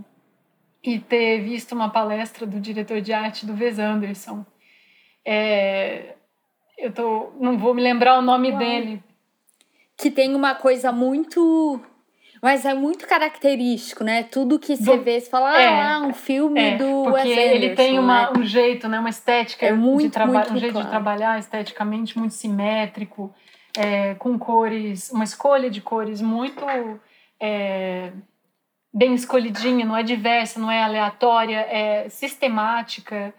e 0.83 0.99
ter 1.01 1.41
visto 1.41 1.75
uma 1.75 1.91
palestra 1.91 2.47
do 2.47 2.61
diretor 2.61 3.01
de 3.01 3.13
arte 3.13 3.45
do 3.45 3.53
Wes 3.53 3.79
Anderson. 3.79 4.47
É, 5.27 6.15
eu 6.79 6.93
tô, 6.93 7.33
não 7.41 7.59
vou 7.59 7.75
me 7.75 7.83
lembrar 7.83 8.19
o 8.19 8.23
nome 8.23 8.51
Uau. 8.51 8.59
dele. 8.59 9.03
Que 9.97 10.11
tem 10.11 10.35
uma 10.35 10.55
coisa 10.55 10.93
muito 10.93 11.83
mas 12.43 12.65
é 12.65 12.75
muito 12.75 13.09
característico, 13.09 14.05
né? 14.05 14.23
Tudo 14.23 14.59
que 14.59 14.77
você 14.77 14.97
vê, 14.99 15.19
você 15.21 15.29
fala, 15.29 15.61
é, 15.61 15.83
ah, 15.83 16.01
um 16.01 16.13
filme 16.13 16.61
é, 16.61 16.77
do 16.77 17.05
porque 17.05 17.29
Wes 17.29 17.39
ele 17.39 17.75
tem 17.75 17.99
uma, 17.99 18.31
né? 18.31 18.39
um 18.39 18.45
jeito, 18.45 18.87
né? 18.89 19.01
Uma 19.01 19.09
estética 19.09 19.67
é 19.67 19.73
muito, 19.73 20.03
de 20.03 20.11
trabalhar, 20.11 20.53
um 20.53 20.57
jeito 20.57 20.73
claro. 20.73 20.87
de 20.87 20.91
trabalhar 20.91 21.39
esteticamente 21.39 22.19
muito 22.19 22.35
simétrico, 22.35 23.35
é, 23.77 24.15
com 24.15 24.39
cores, 24.39 25.11
uma 25.11 25.25
escolha 25.25 25.71
de 25.71 25.81
cores 25.81 26.21
muito 26.21 26.65
é, 27.41 28.13
bem 28.93 29.15
escolhidinha, 29.15 29.85
não 29.85 29.97
é 29.97 30.03
diversa, 30.03 30.61
não 30.61 30.71
é 30.71 30.83
aleatória, 30.83 31.67
é 31.69 32.09
sistemática, 32.09 33.35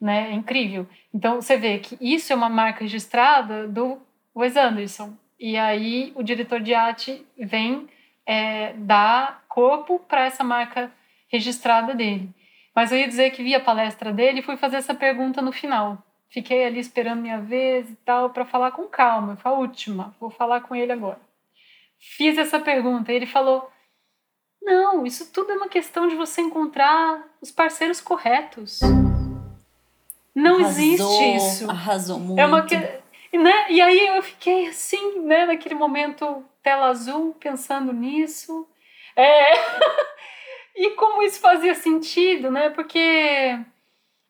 né? 0.00 0.30
É 0.30 0.32
incrível. 0.32 0.86
Então 1.12 1.40
você 1.40 1.56
vê 1.56 1.78
que 1.78 1.96
isso 2.00 2.32
é 2.32 2.36
uma 2.36 2.48
marca 2.48 2.80
registrada 2.80 3.68
do 3.68 3.98
Wes 4.34 4.56
Anderson. 4.56 5.12
E 5.38 5.56
aí 5.56 6.12
o 6.14 6.22
diretor 6.22 6.60
de 6.60 6.74
arte 6.74 7.24
vem 7.38 7.88
é, 8.26 8.72
dar 8.74 9.44
corpo 9.48 9.98
para 9.98 10.24
essa 10.24 10.44
marca 10.44 10.90
registrada 11.28 11.94
dele. 11.94 12.30
Mas 12.74 12.92
eu 12.92 12.98
ia 12.98 13.08
dizer 13.08 13.30
que 13.30 13.42
vi 13.42 13.54
a 13.54 13.60
palestra 13.60 14.12
dele 14.12 14.40
e 14.40 14.42
fui 14.42 14.56
fazer 14.56 14.76
essa 14.76 14.94
pergunta 14.94 15.42
no 15.42 15.52
final. 15.52 15.98
Fiquei 16.28 16.64
ali 16.64 16.78
esperando 16.78 17.20
minha 17.20 17.40
vez 17.40 17.90
e 17.90 17.96
tal 17.96 18.30
para 18.30 18.44
falar 18.44 18.70
com 18.70 18.86
calma. 18.86 19.36
Foi 19.36 19.50
a 19.50 19.54
última, 19.54 20.14
vou 20.20 20.30
falar 20.30 20.60
com 20.60 20.74
ele 20.76 20.92
agora. 20.92 21.20
Fiz 21.98 22.38
essa 22.38 22.60
pergunta 22.60 23.12
e 23.12 23.16
ele 23.16 23.26
falou: 23.26 23.68
Não, 24.62 25.04
isso 25.04 25.32
tudo 25.32 25.50
é 25.50 25.56
uma 25.56 25.68
questão 25.68 26.06
de 26.06 26.14
você 26.14 26.40
encontrar 26.40 27.28
os 27.40 27.50
parceiros 27.50 28.00
corretos. 28.00 28.80
Não 30.34 30.56
arrasou, 30.56 30.70
existe 30.70 31.36
isso. 31.36 31.70
Arrasou 31.70 32.18
muito. 32.18 32.38
É 32.40 32.46
uma 32.46 32.62
que... 32.62 32.76
né? 32.76 33.66
E 33.70 33.80
aí 33.80 34.08
eu 34.08 34.22
fiquei 34.22 34.68
assim, 34.68 35.20
né, 35.20 35.46
naquele 35.46 35.74
momento 35.74 36.44
tela 36.62 36.86
azul 36.86 37.34
pensando 37.38 37.92
nisso. 37.92 38.66
É... 39.16 39.52
e 40.76 40.90
como 40.90 41.22
isso 41.22 41.40
fazia 41.40 41.74
sentido, 41.74 42.50
né? 42.50 42.70
Porque, 42.70 43.58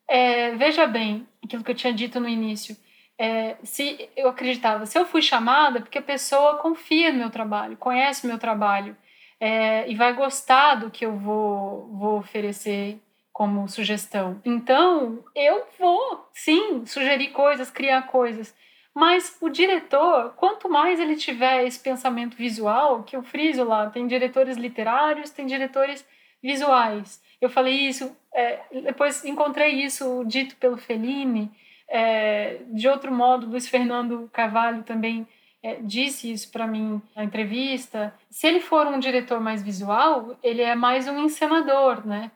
é, 0.09 0.53
veja 0.53 0.87
bem, 0.87 1.27
aquilo 1.45 1.65
que 1.65 1.71
eu 1.71 1.77
tinha 1.77 1.93
dito 1.93 2.21
no 2.21 2.29
início. 2.29 2.77
É, 3.19 3.57
se 3.63 4.09
eu 4.17 4.31
acreditava, 4.31 4.87
se 4.87 4.99
eu 4.99 5.05
fui 5.05 5.21
chamada, 5.21 5.79
é 5.79 5.83
porque 5.83 5.99
a 5.99 6.03
pessoa 6.03 6.57
confia 6.57 7.13
no 7.13 7.19
meu 7.19 7.31
trabalho, 7.31 7.77
conhece 7.77 8.25
o 8.25 8.29
meu 8.29 8.39
trabalho 8.39 8.97
é, 9.39 9.87
e 9.91 9.95
vai 9.95 10.15
gostar 10.15 10.77
do 10.77 10.91
que 10.91 11.05
eu 11.05 11.17
vou, 11.17 11.87
vou 11.93 12.19
oferecer 12.19 12.99
como 13.41 13.67
sugestão. 13.67 14.39
Então, 14.45 15.25
eu 15.35 15.65
vou, 15.79 16.29
sim, 16.31 16.85
sugerir 16.85 17.29
coisas, 17.29 17.71
criar 17.71 18.03
coisas. 18.03 18.55
Mas 18.95 19.35
o 19.41 19.49
diretor, 19.49 20.35
quanto 20.37 20.69
mais 20.69 21.01
ele 21.01 21.17
tiver 21.17 21.65
esse 21.65 21.81
pensamento 21.81 22.37
visual, 22.37 23.03
que 23.03 23.17
eu 23.17 23.23
friso 23.23 23.65
lá, 23.65 23.89
tem 23.89 24.07
diretores 24.07 24.59
literários, 24.59 25.31
tem 25.31 25.47
diretores 25.47 26.07
visuais. 26.43 27.19
Eu 27.41 27.49
falei 27.49 27.77
isso, 27.77 28.15
é, 28.35 28.61
depois 28.85 29.25
encontrei 29.25 29.71
isso 29.71 30.23
dito 30.27 30.55
pelo 30.57 30.77
Fellini, 30.77 31.51
é, 31.89 32.59
de 32.67 32.89
outro 32.89 33.11
modo, 33.11 33.47
Luiz 33.47 33.67
Fernando 33.67 34.29
Carvalho 34.35 34.83
também 34.83 35.27
é, 35.63 35.77
disse 35.77 36.31
isso 36.31 36.53
para 36.53 36.67
mim 36.67 37.01
na 37.17 37.25
entrevista. 37.25 38.15
Se 38.29 38.47
ele 38.47 38.61
for 38.61 38.87
um 38.87 38.99
diretor 38.99 39.41
mais 39.41 39.63
visual, 39.63 40.37
ele 40.43 40.61
é 40.61 40.75
mais 40.75 41.09
um 41.09 41.25
encenador, 41.25 42.07
né? 42.07 42.31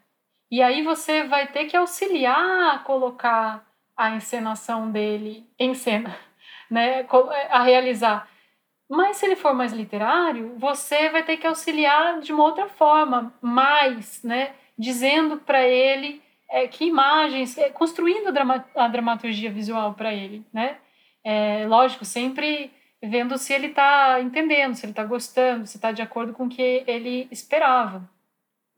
E 0.51 0.62
aí 0.62 0.82
você 0.82 1.24
vai 1.24 1.47
ter 1.49 1.66
que 1.66 1.76
auxiliar 1.76 2.74
a 2.74 2.78
colocar 2.78 3.66
a 3.97 4.11
encenação 4.11 4.90
dele 4.90 5.47
em 5.59 5.74
cena 5.74 6.16
né, 6.70 7.01
é, 7.01 7.07
a 7.51 7.62
realizar. 7.62 8.28
Mas 8.88 9.16
se 9.16 9.26
ele 9.26 9.36
for 9.36 9.55
mais 9.55 9.72
literário, 9.72 10.55
você 10.59 11.09
vai 11.09 11.22
ter 11.22 11.36
que 11.36 11.47
auxiliar 11.47 12.20
de 12.20 12.32
uma 12.32 12.45
outra 12.45 12.68
forma, 12.68 13.32
mais, 13.40 14.22
né, 14.22 14.55
dizendo 14.78 15.38
para 15.38 15.66
ele 15.66 16.22
é, 16.51 16.68
que 16.68 16.84
imagens, 16.84 17.57
é, 17.57 17.70
construindo 17.70 18.28
a, 18.28 18.84
a 18.84 18.88
dramaturgia 18.88 19.51
visual 19.51 19.95
para 19.95 20.12
ele, 20.12 20.45
né? 20.53 20.76
É, 21.24 21.66
lógico, 21.66 22.05
sempre 22.05 22.70
vendo 23.03 23.38
se 23.38 23.53
ele 23.53 23.68
está 23.68 24.20
entendendo, 24.20 24.74
se 24.74 24.84
ele 24.84 24.92
está 24.92 25.05
gostando, 25.05 25.66
se 25.66 25.76
está 25.76 25.90
de 25.90 26.03
acordo 26.03 26.32
com 26.32 26.45
o 26.45 26.49
que 26.49 26.84
ele 26.86 27.26
esperava. 27.30 28.09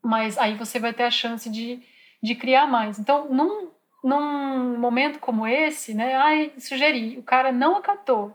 Mas 0.07 0.39
aí 0.39 0.55
você 0.55 0.79
vai 0.79 0.93
ter 0.93 1.03
a 1.03 1.11
chance 1.11 1.51
de, 1.51 1.83
de 2.23 2.37
criar 2.37 2.69
mais. 2.69 2.97
Então, 2.97 3.29
num, 3.29 3.73
num 4.05 4.79
momento 4.79 5.19
como 5.19 5.49
esse, 5.49 5.95
né? 5.95 6.15
Ai, 6.15 6.53
sugeri, 6.59 7.19
o 7.19 7.25
cara 7.25 7.51
não 7.51 7.77
acatou, 7.77 8.33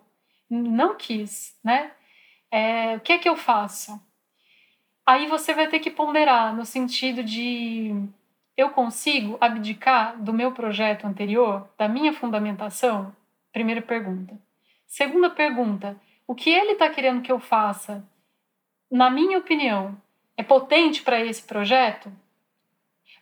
não 0.49 0.97
quis, 0.97 1.57
né? 1.63 1.91
É, 2.51 2.97
o 2.97 2.99
que 2.99 3.13
é 3.13 3.17
que 3.17 3.29
eu 3.29 3.37
faço? 3.37 3.97
Aí 5.05 5.27
você 5.27 5.53
vai 5.53 5.69
ter 5.69 5.79
que 5.79 5.89
ponderar 5.89 6.53
no 6.53 6.65
sentido 6.65 7.23
de 7.23 7.95
eu 8.57 8.71
consigo 8.71 9.37
abdicar 9.39 10.21
do 10.21 10.33
meu 10.33 10.51
projeto 10.51 11.07
anterior, 11.07 11.69
da 11.77 11.87
minha 11.87 12.11
fundamentação? 12.11 13.15
Primeira 13.53 13.81
pergunta. 13.81 14.37
Segunda 14.85 15.29
pergunta, 15.29 15.95
o 16.27 16.35
que 16.35 16.49
ele 16.49 16.73
está 16.73 16.89
querendo 16.89 17.21
que 17.21 17.31
eu 17.31 17.39
faça, 17.39 18.05
na 18.91 19.09
minha 19.09 19.37
opinião, 19.37 19.97
é 20.37 20.43
potente 20.43 21.01
para 21.01 21.23
esse 21.23 21.43
projeto? 21.43 22.11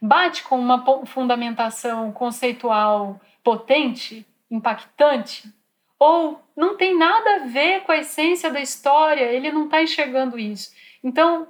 bate 0.01 0.43
com 0.43 0.57
uma 0.57 1.05
fundamentação 1.05 2.11
conceitual 2.11 3.19
potente, 3.43 4.25
impactante, 4.49 5.51
ou 5.97 6.41
não 6.55 6.77
tem 6.77 6.97
nada 6.97 7.35
a 7.35 7.45
ver 7.47 7.81
com 7.81 7.91
a 7.91 7.97
essência 7.97 8.49
da 8.49 8.61
história, 8.61 9.25
ele 9.25 9.51
não 9.51 9.65
está 9.65 9.81
enxergando 9.81 10.39
isso. 10.39 10.73
Então, 11.03 11.47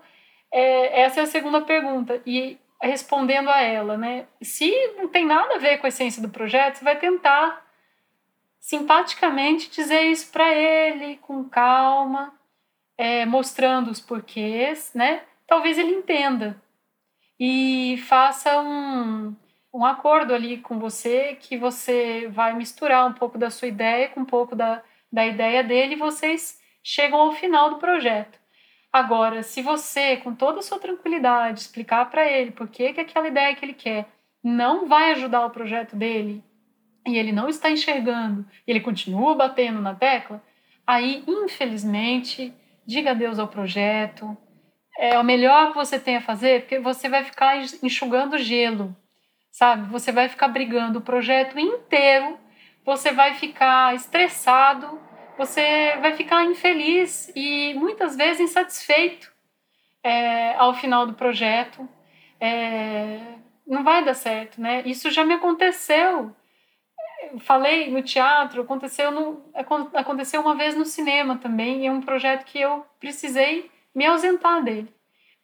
é, 0.52 1.02
essa 1.02 1.20
é 1.20 1.24
a 1.24 1.28
segunda 1.28 1.62
pergunta. 1.62 2.22
E 2.26 2.58
respondendo 2.82 3.50
a 3.50 3.62
ela, 3.62 3.98
né? 3.98 4.26
Se 4.42 4.72
não 4.98 5.08
tem 5.08 5.26
nada 5.26 5.56
a 5.56 5.60
ver 5.60 5.78
com 5.78 5.86
a 5.86 5.90
essência 5.90 6.22
do 6.22 6.30
projeto, 6.30 6.78
você 6.78 6.84
vai 6.84 6.98
tentar 6.98 7.64
simpaticamente 8.60 9.70
dizer 9.70 10.04
isso 10.04 10.32
para 10.32 10.52
ele, 10.52 11.18
com 11.18 11.48
calma, 11.48 12.34
é, 12.98 13.26
mostrando 13.26 13.92
os 13.92 14.00
porquês, 14.00 14.92
né? 14.96 15.22
Talvez 15.50 15.80
ele 15.80 15.92
entenda 15.92 16.62
e 17.40 17.98
faça 18.08 18.62
um, 18.62 19.36
um 19.74 19.84
acordo 19.84 20.32
ali 20.32 20.58
com 20.58 20.78
você 20.78 21.36
que 21.42 21.58
você 21.58 22.28
vai 22.28 22.54
misturar 22.54 23.08
um 23.08 23.14
pouco 23.14 23.36
da 23.36 23.50
sua 23.50 23.68
ideia 23.68 24.10
com 24.10 24.20
um 24.20 24.26
pouco 24.26 24.56
da, 24.56 24.84
da 25.12 25.26
ideia 25.26 25.64
dele 25.64 25.96
e 25.96 25.98
vocês 25.98 26.62
chegam 26.84 27.20
ao 27.20 27.32
final 27.32 27.72
do 27.72 27.78
projeto. 27.78 28.38
Agora, 28.94 29.42
se 29.42 29.64
você, 29.64 30.18
com 30.18 30.36
toda 30.36 30.60
a 30.60 30.62
sua 30.62 30.78
tranquilidade, 30.78 31.62
explicar 31.62 32.08
para 32.12 32.32
ele 32.32 32.52
por 32.52 32.68
que, 32.68 32.94
que 32.94 33.02
aquela 33.02 33.28
ideia 33.28 33.56
que 33.56 33.66
ele 33.66 33.74
quer 33.74 34.08
não 34.44 34.88
vai 34.88 35.14
ajudar 35.14 35.48
o 35.48 35.50
projeto 35.50 35.96
dele 35.96 36.44
e 37.08 37.18
ele 37.18 37.32
não 37.32 37.50
está 37.50 37.72
enxergando 37.72 38.46
ele 38.68 38.82
continua 38.82 39.34
batendo 39.34 39.82
na 39.82 39.96
tecla, 39.96 40.44
aí, 40.86 41.24
infelizmente, 41.28 42.54
diga 42.86 43.12
adeus 43.12 43.40
ao 43.40 43.48
projeto, 43.48 44.38
é 45.02 45.18
o 45.18 45.24
melhor 45.24 45.70
que 45.70 45.78
você 45.78 45.98
tem 45.98 46.18
a 46.18 46.22
fazer, 46.22 46.62
porque 46.62 46.78
você 46.78 47.08
vai 47.08 47.24
ficar 47.24 47.56
enxugando 47.82 48.38
gelo, 48.38 48.94
sabe? 49.50 49.90
Você 49.90 50.12
vai 50.12 50.28
ficar 50.28 50.50
brigando 50.50 51.00
o 51.00 51.02
projeto 51.02 51.58
inteiro, 51.58 52.38
você 52.84 53.10
vai 53.14 53.34
ficar 53.36 53.96
estressado, 53.96 55.00
você 55.38 55.96
vai 56.02 56.18
ficar 56.18 56.44
infeliz 56.44 57.32
e 57.34 57.74
muitas 57.76 58.18
vezes 58.18 58.42
insatisfeito 58.42 59.32
é, 60.04 60.54
ao 60.56 60.74
final 60.74 61.08
do 61.08 61.14
projeto. 61.14 61.88
É, 62.38 63.20
não 63.66 63.86
vai 63.86 64.04
dar 64.04 64.14
certo, 64.14 64.60
né? 64.60 64.84
Isso 64.86 65.10
já 65.12 65.24
me 65.24 65.36
aconteceu. 65.36 66.36
Eu 67.32 67.40
falei 67.40 67.90
no 67.90 68.02
teatro, 68.02 68.64
aconteceu, 68.64 69.12
no, 69.12 69.46
aconteceu 69.94 70.42
uma 70.42 70.56
vez 70.56 70.76
no 70.76 70.84
cinema 70.84 71.38
também, 71.38 71.84
e 71.84 71.88
é 71.88 71.92
um 71.92 72.02
projeto 72.02 72.44
que 72.44 72.60
eu 72.60 72.86
precisei 73.00 73.72
me 74.00 74.06
ausentar 74.06 74.64
dele, 74.64 74.88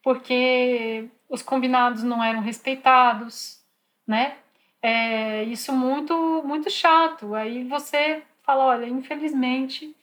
porque 0.02 1.10
os 1.28 1.42
combinados 1.42 2.04
não 2.04 2.24
eram 2.24 2.40
respeitados, 2.40 3.60
né? 4.08 4.38
É, 4.82 5.44
isso 5.44 5.74
muito 5.74 6.16
muito 6.46 6.70
chato. 6.70 7.36
Aí 7.36 7.66
você 7.66 8.24
fala, 8.44 8.64
olha, 8.68 8.88
infelizmente 8.88 9.94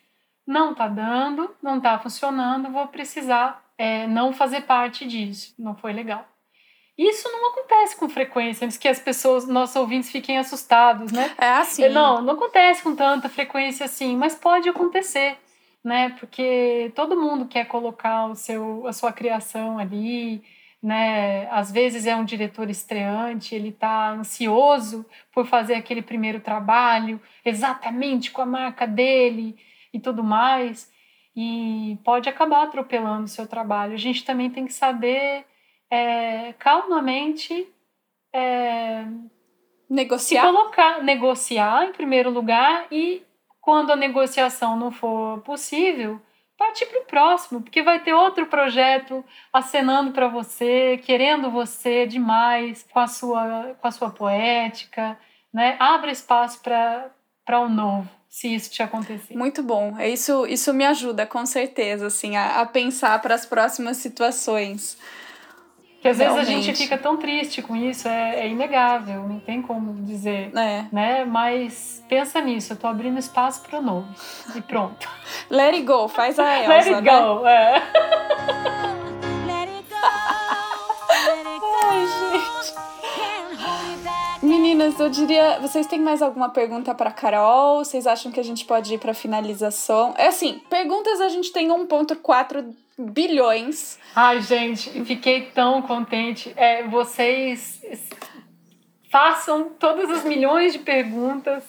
não 0.46 0.74
tá 0.74 0.86
dando, 0.86 1.56
não 1.62 1.80
tá 1.80 1.98
funcionando, 1.98 2.70
vou 2.70 2.86
precisar 2.88 3.64
é, 3.78 4.06
não 4.06 4.34
fazer 4.34 4.62
parte 4.62 5.06
disso. 5.06 5.54
Não 5.58 5.74
foi 5.74 5.94
legal. 5.94 6.28
Isso 6.98 7.26
não 7.32 7.52
acontece 7.52 7.96
com 7.96 8.06
frequência, 8.06 8.66
antes 8.66 8.76
que 8.76 8.86
as 8.86 8.98
pessoas, 8.98 9.48
nossos 9.48 9.76
ouvintes, 9.76 10.10
fiquem 10.10 10.36
assustados, 10.36 11.10
né? 11.10 11.34
É 11.38 11.48
assim. 11.52 11.88
Não, 11.88 12.20
não 12.20 12.34
acontece 12.34 12.82
com 12.82 12.94
tanta 12.94 13.30
frequência 13.30 13.86
assim, 13.86 14.14
mas 14.14 14.34
pode 14.34 14.68
acontecer. 14.68 15.38
Né? 15.84 16.10
Porque 16.18 16.92
todo 16.94 17.20
mundo 17.20 17.46
quer 17.46 17.66
colocar 17.66 18.26
o 18.26 18.34
seu, 18.34 18.86
a 18.86 18.92
sua 18.92 19.12
criação 19.12 19.78
ali, 19.78 20.42
né? 20.82 21.48
Às 21.50 21.70
vezes 21.70 22.06
é 22.06 22.14
um 22.16 22.24
diretor 22.24 22.68
estreante, 22.70 23.54
ele 23.54 23.68
está 23.68 24.10
ansioso 24.10 25.06
por 25.32 25.46
fazer 25.46 25.74
aquele 25.74 26.02
primeiro 26.02 26.40
trabalho, 26.40 27.20
exatamente 27.44 28.30
com 28.30 28.42
a 28.42 28.46
marca 28.46 28.86
dele 28.86 29.56
e 29.92 30.00
tudo 30.00 30.24
mais, 30.24 30.90
e 31.36 31.98
pode 32.04 32.28
acabar 32.28 32.64
atropelando 32.64 33.24
o 33.24 33.28
seu 33.28 33.46
trabalho. 33.46 33.94
A 33.94 33.98
gente 33.98 34.24
também 34.24 34.50
tem 34.50 34.66
que 34.66 34.72
saber 34.72 35.44
é, 35.90 36.52
calmamente 36.54 37.68
é, 38.32 39.04
negociar, 39.88 40.42
colocar, 40.46 41.02
negociar 41.02 41.86
em 41.86 41.92
primeiro 41.92 42.30
lugar 42.30 42.86
e 42.90 43.22
quando 43.62 43.92
a 43.92 43.96
negociação 43.96 44.76
não 44.76 44.90
for 44.90 45.40
possível, 45.42 46.20
partir 46.58 46.86
para 46.86 47.00
o 47.00 47.04
próximo, 47.04 47.62
porque 47.62 47.82
vai 47.82 48.00
ter 48.00 48.12
outro 48.12 48.46
projeto 48.46 49.24
acenando 49.52 50.10
para 50.10 50.28
você, 50.28 51.00
querendo 51.04 51.50
você 51.50 52.06
demais 52.06 52.84
com 52.92 52.98
a 52.98 53.06
sua, 53.06 53.76
com 53.80 53.88
a 53.88 53.90
sua 53.90 54.10
poética, 54.10 55.16
né? 55.54 55.76
Abra 55.78 56.10
espaço 56.10 56.60
para 56.60 57.10
o 57.60 57.64
um 57.64 57.68
novo, 57.68 58.08
se 58.28 58.52
isso 58.52 58.70
te 58.70 58.82
acontecer. 58.82 59.36
Muito 59.36 59.62
bom. 59.62 59.96
É 59.98 60.08
isso, 60.08 60.44
isso 60.46 60.74
me 60.74 60.84
ajuda, 60.84 61.24
com 61.24 61.46
certeza, 61.46 62.08
assim, 62.08 62.36
a, 62.36 62.60
a 62.60 62.66
pensar 62.66 63.20
para 63.22 63.34
as 63.34 63.46
próximas 63.46 63.98
situações. 63.98 64.98
Que 66.02 66.08
às 66.08 66.18
Realmente. 66.18 66.46
vezes 66.46 66.58
a 66.58 66.66
gente 66.66 66.78
fica 66.78 66.98
tão 66.98 67.16
triste 67.16 67.62
com 67.62 67.76
isso, 67.76 68.08
é, 68.08 68.40
é 68.40 68.48
inegável, 68.48 69.22
não 69.22 69.38
tem 69.38 69.62
como 69.62 70.02
dizer, 70.02 70.50
é. 70.52 70.84
né? 70.90 71.24
Mas 71.24 72.04
pensa 72.08 72.40
nisso, 72.40 72.72
eu 72.72 72.76
tô 72.76 72.88
abrindo 72.88 73.20
espaço 73.20 73.62
para 73.62 73.78
o 73.78 73.82
novo 73.82 74.08
e 74.56 74.60
pronto. 74.60 75.08
Let 75.48 75.74
it 75.74 75.82
go, 75.82 76.08
faz 76.08 76.40
a 76.40 76.58
Elsa, 76.58 76.68
Let 76.68 76.86
it 76.88 77.02
né? 77.02 77.20
go, 77.20 77.46
é. 77.46 77.82
Ai, 81.84 82.00
gente. 82.00 82.82
Meninas, 84.42 84.98
eu 84.98 85.08
diria, 85.08 85.60
vocês 85.60 85.86
têm 85.86 86.00
mais 86.00 86.20
alguma 86.20 86.48
pergunta 86.48 86.92
para 86.96 87.12
Carol? 87.12 87.84
Vocês 87.84 88.08
acham 88.08 88.32
que 88.32 88.40
a 88.40 88.42
gente 88.42 88.64
pode 88.64 88.92
ir 88.92 88.98
para 88.98 89.14
finalização? 89.14 90.14
É 90.18 90.26
assim, 90.26 90.60
perguntas 90.68 91.20
a 91.20 91.28
gente 91.28 91.52
tem 91.52 91.68
1.4 91.68 92.74
bilhões. 92.98 93.98
Ai, 94.14 94.40
gente, 94.40 95.04
fiquei 95.04 95.42
tão 95.46 95.82
contente. 95.82 96.52
É, 96.56 96.82
vocês 96.84 97.82
façam 99.10 99.70
todas 99.78 100.10
as 100.10 100.24
milhões 100.24 100.72
de 100.72 100.78
perguntas 100.78 101.64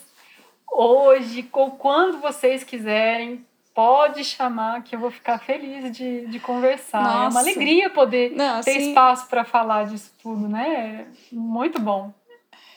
hoje, 0.72 1.48
ou 1.52 1.72
quando 1.72 2.20
vocês 2.20 2.64
quiserem. 2.64 3.46
Pode 3.76 4.24
chamar 4.24 4.84
que 4.84 4.96
eu 4.96 5.00
vou 5.00 5.10
ficar 5.10 5.40
feliz 5.40 5.92
de, 5.92 6.28
de 6.28 6.40
conversar. 6.40 7.02
Nossa. 7.02 7.26
É 7.26 7.28
uma 7.30 7.40
alegria 7.40 7.90
poder 7.90 8.30
Não, 8.36 8.62
ter 8.62 8.70
assim... 8.70 8.90
espaço 8.90 9.28
para 9.28 9.44
falar 9.44 9.86
disso 9.88 10.14
tudo, 10.22 10.48
né? 10.48 11.08
Muito 11.32 11.82
bom. 11.82 12.14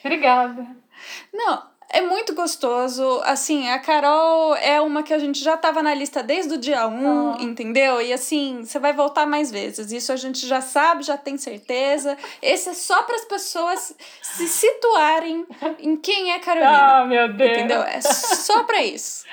Obrigada. 0.03 0.65
Não, 1.31 1.61
é 1.89 2.01
muito 2.01 2.33
gostoso. 2.33 3.21
Assim, 3.23 3.69
a 3.69 3.79
Carol 3.79 4.55
é 4.55 4.79
uma 4.81 5.03
que 5.03 5.13
a 5.13 5.19
gente 5.19 5.41
já 5.43 5.55
estava 5.55 5.81
na 5.81 5.93
lista 5.93 6.21
desde 6.21 6.53
o 6.53 6.57
dia 6.57 6.87
1, 6.87 6.91
um, 6.91 7.41
entendeu? 7.41 8.01
E 8.01 8.11
assim, 8.11 8.63
você 8.63 8.77
vai 8.77 8.93
voltar 8.93 9.25
mais 9.25 9.49
vezes. 9.49 9.91
Isso 9.91 10.11
a 10.11 10.15
gente 10.15 10.45
já 10.45 10.61
sabe, 10.61 11.03
já 11.03 11.17
tem 11.17 11.37
certeza. 11.37 12.17
Esse 12.41 12.69
é 12.69 12.73
só 12.73 13.03
para 13.03 13.15
as 13.15 13.25
pessoas 13.25 13.95
se 14.21 14.47
situarem 14.47 15.45
em 15.79 15.95
quem 15.95 16.33
é 16.33 16.39
Carolina. 16.39 16.97
Ah, 16.97 17.05
meu 17.05 17.33
Deus. 17.33 17.51
Entendeu? 17.51 17.81
É 17.81 18.01
só 18.01 18.63
para 18.63 18.83
isso. 18.83 19.25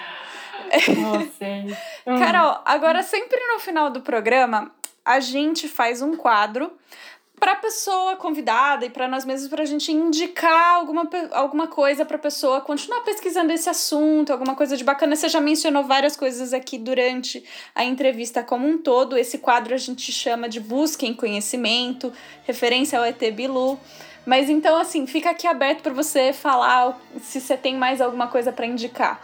Hum. 2.07 2.19
Carol, 2.19 2.61
agora 2.65 3.03
sempre 3.03 3.39
no 3.53 3.59
final 3.59 3.91
do 3.91 4.01
programa, 4.01 4.73
a 5.05 5.21
gente 5.21 5.69
faz 5.69 6.01
um 6.01 6.17
quadro 6.17 6.73
para 7.45 7.57
pessoa 7.57 8.16
convidada 8.16 8.86
e 8.86 8.90
para 8.90 9.07
nós 9.07 9.22
mesmos 9.26 9.51
para 9.51 9.64
a 9.64 9.66
gente 9.66 9.92
indicar 9.92 10.76
alguma, 10.76 11.07
alguma 11.30 11.66
coisa 11.66 12.03
para 12.03 12.16
pessoa 12.16 12.62
continuar 12.62 13.03
pesquisando 13.03 13.53
esse 13.53 13.68
assunto, 13.68 14.32
alguma 14.32 14.55
coisa 14.55 14.78
de 14.78 14.82
bacana. 14.82 15.14
Você 15.14 15.28
já 15.28 15.42
mencionou 15.42 15.84
várias 15.84 16.16
coisas 16.16 16.55
aqui 16.55 16.78
durante 16.78 17.45
a 17.74 17.84
entrevista 17.84 18.42
como 18.42 18.66
um 18.66 18.78
todo. 18.78 19.18
Esse 19.18 19.36
quadro 19.36 19.74
a 19.74 19.76
gente 19.76 20.11
chama 20.11 20.49
de 20.49 20.59
Busca 20.59 21.05
em 21.05 21.12
Conhecimento, 21.12 22.11
referência 22.45 22.99
ao 22.99 23.05
ET 23.05 23.20
Bilu. 23.34 23.78
Mas 24.24 24.49
então, 24.49 24.78
assim, 24.78 25.07
fica 25.07 25.28
aqui 25.28 25.47
aberto 25.47 25.82
para 25.82 25.92
você 25.92 26.32
falar 26.32 26.99
se 27.20 27.42
você 27.42 27.59
tem 27.59 27.76
mais 27.76 28.01
alguma 28.01 28.26
coisa 28.26 28.53
para 28.53 28.64
indicar. 28.64 29.20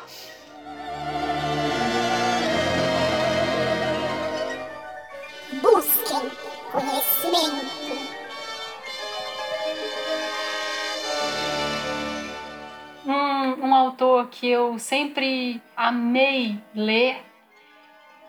Que 14.40 14.48
eu 14.48 14.78
sempre 14.78 15.60
amei 15.76 16.58
ler 16.74 17.22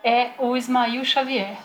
é 0.04 0.32
o 0.38 0.54
Ismail 0.54 1.02
Xavier. 1.06 1.56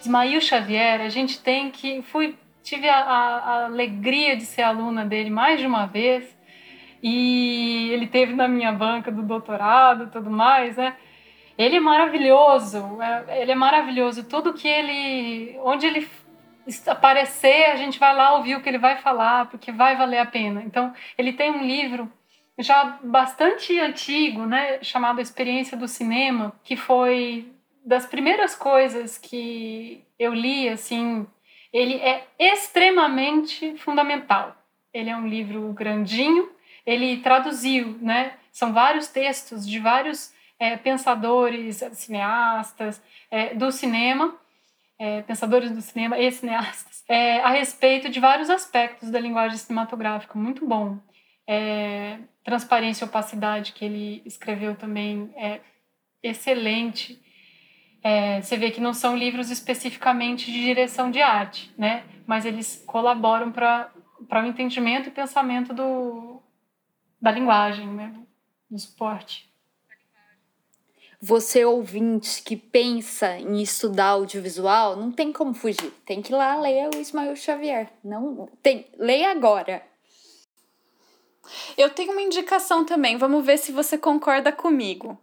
Ismail 0.00 0.40
Xavier, 0.40 1.00
a 1.00 1.08
gente 1.08 1.42
tem 1.42 1.68
que. 1.68 2.00
Fui, 2.02 2.36
tive 2.62 2.88
a, 2.88 3.00
a, 3.00 3.38
a 3.38 3.64
alegria 3.64 4.36
de 4.36 4.44
ser 4.44 4.62
aluna 4.62 5.04
dele 5.04 5.30
mais 5.30 5.58
de 5.58 5.66
uma 5.66 5.86
vez 5.86 6.38
e 7.02 7.90
ele 7.90 8.06
teve 8.06 8.32
na 8.34 8.46
minha 8.46 8.70
banca 8.70 9.10
do 9.10 9.20
doutorado, 9.20 10.12
tudo 10.12 10.30
mais, 10.30 10.76
né? 10.76 10.96
Ele 11.58 11.76
é 11.76 11.80
maravilhoso, 11.80 13.02
é, 13.02 13.42
ele 13.42 13.50
é 13.50 13.56
maravilhoso. 13.56 14.22
Tudo 14.28 14.54
que 14.54 14.68
ele, 14.68 15.58
onde 15.64 15.88
ele 15.88 16.08
aparecer, 16.86 17.64
a 17.72 17.74
gente 17.74 17.98
vai 17.98 18.14
lá 18.14 18.36
ouvir 18.36 18.54
o 18.54 18.60
que 18.60 18.68
ele 18.68 18.78
vai 18.78 18.98
falar, 18.98 19.46
porque 19.46 19.72
vai 19.72 19.96
valer 19.96 20.18
a 20.18 20.26
pena. 20.26 20.62
Então, 20.64 20.94
ele 21.18 21.32
tem 21.32 21.50
um 21.50 21.66
livro 21.66 22.08
já 22.62 22.98
bastante 23.02 23.78
antigo, 23.78 24.46
né, 24.46 24.82
chamado 24.82 25.20
Experiência 25.20 25.76
do 25.76 25.88
Cinema, 25.88 26.52
que 26.64 26.76
foi 26.76 27.52
das 27.84 28.06
primeiras 28.06 28.54
coisas 28.54 29.18
que 29.18 30.02
eu 30.18 30.32
li, 30.32 30.68
assim, 30.68 31.26
ele 31.72 31.94
é 31.96 32.26
extremamente 32.38 33.76
fundamental. 33.78 34.56
Ele 34.92 35.10
é 35.10 35.16
um 35.16 35.26
livro 35.26 35.72
grandinho, 35.72 36.50
ele 36.86 37.18
traduziu, 37.18 37.98
né, 38.00 38.34
são 38.52 38.72
vários 38.72 39.08
textos 39.08 39.66
de 39.66 39.78
vários 39.78 40.32
é, 40.58 40.76
pensadores, 40.76 41.82
cineastas 41.92 43.02
é, 43.30 43.54
do 43.54 43.72
cinema, 43.72 44.36
é, 44.98 45.22
pensadores 45.22 45.72
do 45.72 45.80
cinema 45.80 46.18
e 46.18 46.30
cineastas, 46.30 47.02
é, 47.08 47.40
a 47.40 47.48
respeito 47.48 48.08
de 48.08 48.20
vários 48.20 48.48
aspectos 48.48 49.10
da 49.10 49.18
linguagem 49.18 49.56
cinematográfica. 49.56 50.38
Muito 50.38 50.64
bom. 50.64 50.98
É, 51.52 52.18
Transparência 52.42 53.04
e 53.04 53.08
Opacidade, 53.08 53.72
que 53.72 53.84
ele 53.84 54.22
escreveu 54.24 54.74
também, 54.74 55.30
é 55.36 55.60
excelente. 56.22 57.22
É, 58.02 58.40
você 58.40 58.56
vê 58.56 58.70
que 58.70 58.80
não 58.80 58.94
são 58.94 59.14
livros 59.14 59.50
especificamente 59.50 60.50
de 60.50 60.60
direção 60.62 61.10
de 61.10 61.20
arte, 61.20 61.72
né? 61.76 62.04
mas 62.26 62.46
eles 62.46 62.82
colaboram 62.86 63.52
para 63.52 63.92
o 64.30 64.46
entendimento 64.46 65.08
e 65.08 65.12
pensamento 65.12 65.74
do, 65.74 66.40
da 67.20 67.30
linguagem, 67.30 67.86
né? 67.86 68.14
do 68.70 68.78
suporte. 68.78 69.52
Você 71.20 71.64
ouvinte 71.64 72.42
que 72.42 72.56
pensa 72.56 73.38
em 73.38 73.62
estudar 73.62 74.08
audiovisual, 74.08 74.96
não 74.96 75.12
tem 75.12 75.32
como 75.32 75.54
fugir. 75.54 75.92
Tem 76.04 76.20
que 76.20 76.32
ir 76.32 76.36
lá 76.36 76.58
ler 76.58 76.88
o 76.92 76.98
Ismael 76.98 77.36
Xavier. 77.36 77.92
Não 78.02 78.48
tem, 78.60 78.86
leia 78.98 79.30
agora. 79.30 79.91
Eu 81.76 81.90
tenho 81.90 82.12
uma 82.12 82.22
indicação 82.22 82.84
também, 82.84 83.16
vamos 83.16 83.44
ver 83.44 83.58
se 83.58 83.72
você 83.72 83.98
concorda 83.98 84.52
comigo, 84.52 85.18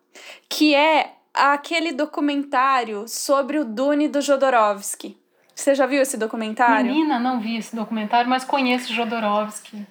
que 0.48 0.76
é 0.76 1.14
aquele 1.34 1.91
documentário 1.91 3.08
sobre 3.08 3.58
o 3.60 3.66
Dune 3.66 4.08
do 4.08 4.22
Jodorowsky. 4.22 5.18
Você 5.56 5.76
já 5.76 5.86
viu 5.86 6.02
esse 6.02 6.18
documentário? 6.18 6.94
Menina, 6.94 7.20
não 7.20 7.40
vi 7.40 7.58
esse 7.58 7.76
documentário, 7.76 8.30
mas 8.30 8.46
conheço 8.46 8.94
Jodorowsky. 8.94 9.86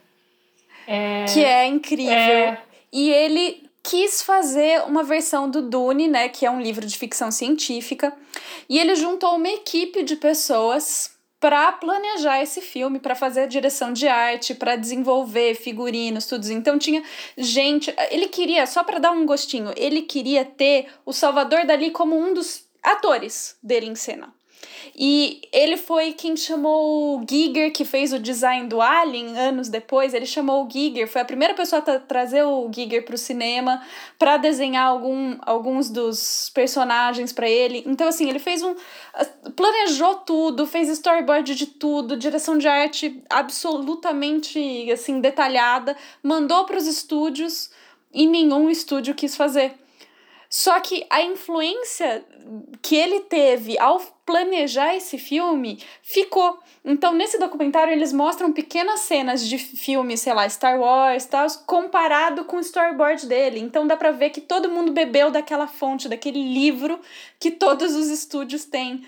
É... 0.86 1.26
Que 1.26 1.44
é 1.44 1.66
incrível. 1.66 2.14
É... 2.14 2.62
E 2.90 3.10
ele 3.10 3.68
quis 3.82 4.22
fazer 4.22 4.82
uma 4.84 5.02
versão 5.02 5.48
do 5.48 5.62
Dune, 5.62 6.08
né, 6.08 6.28
que 6.28 6.44
é 6.44 6.50
um 6.50 6.60
livro 6.60 6.86
de 6.86 6.96
ficção 6.96 7.30
científica, 7.30 8.14
e 8.68 8.78
ele 8.78 8.94
juntou 8.94 9.36
uma 9.36 9.48
equipe 9.48 10.02
de 10.02 10.16
pessoas 10.16 11.17
para 11.40 11.70
planejar 11.72 12.42
esse 12.42 12.60
filme, 12.60 12.98
para 12.98 13.14
fazer 13.14 13.42
a 13.42 13.46
direção 13.46 13.92
de 13.92 14.08
arte, 14.08 14.54
para 14.54 14.76
desenvolver 14.76 15.54
figurinos, 15.54 16.26
tudo. 16.26 16.50
Então 16.50 16.78
tinha 16.78 17.02
gente, 17.36 17.94
ele 18.10 18.28
queria, 18.28 18.66
só 18.66 18.82
para 18.82 18.98
dar 18.98 19.12
um 19.12 19.24
gostinho, 19.24 19.72
ele 19.76 20.02
queria 20.02 20.44
ter 20.44 20.88
o 21.06 21.12
Salvador 21.12 21.64
Dali 21.64 21.90
como 21.90 22.18
um 22.18 22.34
dos 22.34 22.64
atores 22.82 23.56
dele 23.62 23.86
em 23.86 23.94
cena. 23.94 24.37
E 24.96 25.42
ele 25.52 25.76
foi 25.76 26.12
quem 26.12 26.36
chamou 26.36 27.18
o 27.18 27.24
Giger, 27.28 27.72
que 27.72 27.84
fez 27.84 28.12
o 28.12 28.18
design 28.18 28.66
do 28.68 28.80
Alien 28.80 29.38
anos 29.38 29.68
depois. 29.68 30.14
Ele 30.14 30.26
chamou 30.26 30.66
o 30.66 30.70
Giger, 30.70 31.06
foi 31.06 31.20
a 31.20 31.24
primeira 31.24 31.54
pessoa 31.54 31.82
a 31.86 31.98
trazer 32.00 32.42
o 32.42 32.68
Giger 32.72 33.04
para 33.04 33.14
o 33.14 33.18
cinema, 33.18 33.82
para 34.18 34.36
desenhar 34.36 34.86
algum, 34.86 35.36
alguns 35.42 35.88
dos 35.88 36.50
personagens 36.52 37.32
para 37.32 37.48
ele. 37.48 37.84
Então, 37.86 38.08
assim, 38.08 38.28
ele 38.28 38.38
fez 38.38 38.62
um. 38.62 38.74
planejou 39.54 40.16
tudo, 40.16 40.66
fez 40.66 40.88
storyboard 40.88 41.54
de 41.54 41.66
tudo, 41.66 42.16
direção 42.16 42.58
de 42.58 42.66
arte 42.66 43.22
absolutamente 43.30 44.90
assim 44.90 45.20
detalhada, 45.20 45.96
mandou 46.22 46.64
para 46.64 46.76
os 46.76 46.86
estúdios 46.86 47.70
e 48.12 48.26
nenhum 48.26 48.70
estúdio 48.70 49.14
quis 49.14 49.36
fazer. 49.36 49.74
Só 50.50 50.80
que 50.80 51.06
a 51.10 51.22
influência 51.22 52.24
que 52.80 52.96
ele 52.96 53.20
teve 53.20 53.78
ao 53.78 54.00
planejar 54.24 54.94
esse 54.94 55.18
filme 55.18 55.82
ficou. 56.02 56.58
Então, 56.82 57.12
nesse 57.12 57.38
documentário, 57.38 57.92
eles 57.92 58.14
mostram 58.14 58.50
pequenas 58.50 59.00
cenas 59.00 59.46
de 59.46 59.58
filmes, 59.58 60.20
sei 60.20 60.32
lá, 60.32 60.48
Star 60.48 60.80
Wars 60.80 61.26
tal, 61.26 61.46
comparado 61.66 62.44
com 62.44 62.56
o 62.56 62.60
storyboard 62.60 63.26
dele. 63.26 63.58
Então, 63.60 63.86
dá 63.86 63.96
pra 63.96 64.10
ver 64.10 64.30
que 64.30 64.40
todo 64.40 64.70
mundo 64.70 64.92
bebeu 64.92 65.30
daquela 65.30 65.66
fonte, 65.66 66.08
daquele 66.08 66.42
livro 66.42 66.98
que 67.38 67.50
todos 67.50 67.94
os 67.94 68.08
estúdios 68.08 68.64
têm. 68.64 69.04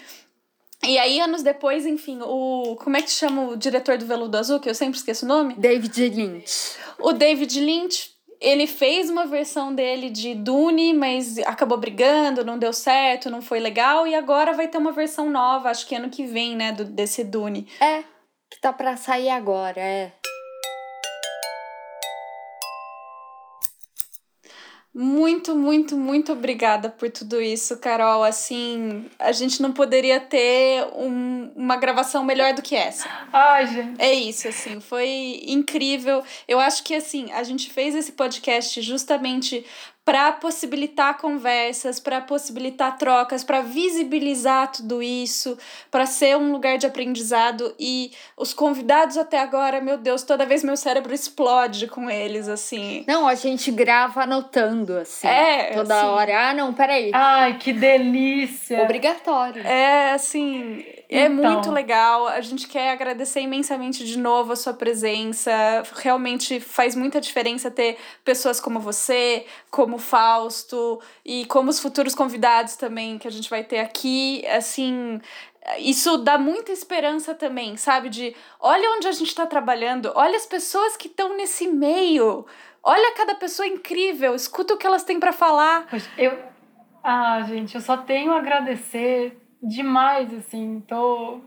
E 0.82 0.98
aí, 0.98 1.20
anos 1.20 1.42
depois, 1.42 1.86
enfim, 1.86 2.20
o. 2.22 2.76
Como 2.76 2.96
é 2.96 3.02
que 3.02 3.10
chama 3.10 3.48
o 3.48 3.56
diretor 3.56 3.98
do 3.98 4.06
Veludo 4.06 4.36
Azul, 4.36 4.60
que 4.60 4.68
eu 4.68 4.74
sempre 4.74 4.98
esqueço 4.98 5.26
o 5.26 5.28
nome? 5.28 5.54
David 5.54 6.08
Lynch. 6.08 6.76
O 6.98 7.12
David 7.12 7.60
Lynch 7.60 8.10
ele 8.40 8.66
fez 8.66 9.10
uma 9.10 9.26
versão 9.26 9.74
dele 9.74 10.08
de 10.08 10.34
Dune, 10.34 10.94
mas 10.94 11.38
acabou 11.40 11.76
brigando, 11.76 12.44
não 12.44 12.58
deu 12.58 12.72
certo, 12.72 13.28
não 13.28 13.42
foi 13.42 13.60
legal, 13.60 14.06
e 14.06 14.14
agora 14.14 14.54
vai 14.54 14.66
ter 14.66 14.78
uma 14.78 14.92
versão 14.92 15.28
nova, 15.28 15.68
acho 15.68 15.86
que 15.86 15.94
ano 15.94 16.08
que 16.08 16.24
vem, 16.24 16.56
né, 16.56 16.72
do, 16.72 16.84
desse 16.84 17.22
Dune. 17.22 17.68
É, 17.78 18.02
que 18.50 18.58
tá 18.60 18.72
pra 18.72 18.96
sair 18.96 19.28
agora, 19.28 19.80
é. 19.80 20.12
Muito, 24.92 25.54
muito, 25.54 25.96
muito 25.96 26.32
obrigada 26.32 26.90
por 26.90 27.08
tudo 27.10 27.40
isso, 27.40 27.76
Carol. 27.78 28.24
Assim, 28.24 29.06
a 29.20 29.30
gente 29.30 29.62
não 29.62 29.72
poderia 29.72 30.18
ter 30.18 30.84
um, 30.96 31.52
uma 31.54 31.76
gravação 31.76 32.24
melhor 32.24 32.54
do 32.54 32.62
que 32.62 32.74
essa. 32.74 33.08
Ai, 33.32 33.66
gente. 33.68 34.00
É 34.00 34.12
isso, 34.12 34.48
assim, 34.48 34.80
foi 34.80 35.42
incrível. 35.46 36.24
Eu 36.48 36.58
acho 36.58 36.82
que, 36.82 36.94
assim, 36.94 37.30
a 37.32 37.44
gente 37.44 37.70
fez 37.70 37.94
esse 37.94 38.12
podcast 38.12 38.82
justamente 38.82 39.64
para 40.10 40.32
possibilitar 40.32 41.18
conversas, 41.18 42.00
para 42.00 42.20
possibilitar 42.20 42.98
trocas, 42.98 43.44
para 43.44 43.60
visibilizar 43.60 44.72
tudo 44.72 45.00
isso, 45.00 45.56
para 45.88 46.04
ser 46.04 46.36
um 46.36 46.50
lugar 46.50 46.78
de 46.78 46.84
aprendizado 46.84 47.72
e 47.78 48.10
os 48.36 48.52
convidados 48.52 49.16
até 49.16 49.38
agora, 49.38 49.80
meu 49.80 49.96
Deus, 49.96 50.24
toda 50.24 50.44
vez 50.44 50.64
meu 50.64 50.76
cérebro 50.76 51.14
explode 51.14 51.86
com 51.86 52.10
eles 52.10 52.48
assim. 52.48 53.04
Não, 53.06 53.28
a 53.28 53.36
gente 53.36 53.70
grava 53.70 54.24
anotando 54.24 54.96
assim. 54.96 55.28
É, 55.28 55.74
toda 55.74 56.00
assim. 56.00 56.08
hora. 56.08 56.50
Ah, 56.50 56.54
não, 56.54 56.74
peraí. 56.74 57.12
Ai, 57.14 57.56
que 57.58 57.72
delícia. 57.72 58.82
Obrigatório. 58.82 59.64
É, 59.64 60.10
assim, 60.10 60.84
é 61.10 61.26
Então. 61.26 61.52
muito 61.52 61.70
legal. 61.70 62.28
A 62.28 62.40
gente 62.40 62.68
quer 62.68 62.90
agradecer 62.92 63.40
imensamente 63.40 64.04
de 64.04 64.16
novo 64.18 64.52
a 64.52 64.56
sua 64.56 64.72
presença. 64.72 65.50
Realmente 65.96 66.60
faz 66.60 66.94
muita 66.94 67.20
diferença 67.20 67.70
ter 67.70 67.98
pessoas 68.24 68.60
como 68.60 68.78
você, 68.78 69.44
como 69.70 69.96
o 69.96 69.98
Fausto 69.98 71.00
e 71.24 71.44
como 71.46 71.68
os 71.70 71.80
futuros 71.80 72.14
convidados 72.14 72.76
também 72.76 73.18
que 73.18 73.26
a 73.26 73.30
gente 73.30 73.50
vai 73.50 73.64
ter 73.64 73.80
aqui. 73.80 74.46
Assim, 74.46 75.20
isso 75.78 76.18
dá 76.18 76.38
muita 76.38 76.70
esperança 76.72 77.34
também, 77.34 77.76
sabe? 77.76 78.08
De 78.08 78.34
olha 78.60 78.90
onde 78.92 79.08
a 79.08 79.12
gente 79.12 79.28
está 79.28 79.46
trabalhando, 79.46 80.12
olha 80.14 80.36
as 80.36 80.46
pessoas 80.46 80.96
que 80.96 81.08
estão 81.08 81.36
nesse 81.36 81.66
meio. 81.66 82.46
Olha 82.82 83.14
cada 83.14 83.34
pessoa 83.34 83.66
incrível, 83.66 84.34
escuta 84.34 84.72
o 84.72 84.76
que 84.78 84.86
elas 84.86 85.04
têm 85.04 85.20
para 85.20 85.32
falar. 85.32 85.86
Eu. 86.16 86.38
Ah, 87.02 87.42
gente, 87.46 87.74
eu 87.74 87.80
só 87.80 87.96
tenho 87.96 88.32
a 88.32 88.38
agradecer 88.38 89.36
demais, 89.62 90.32
assim. 90.34 90.82
Tô 90.86 91.40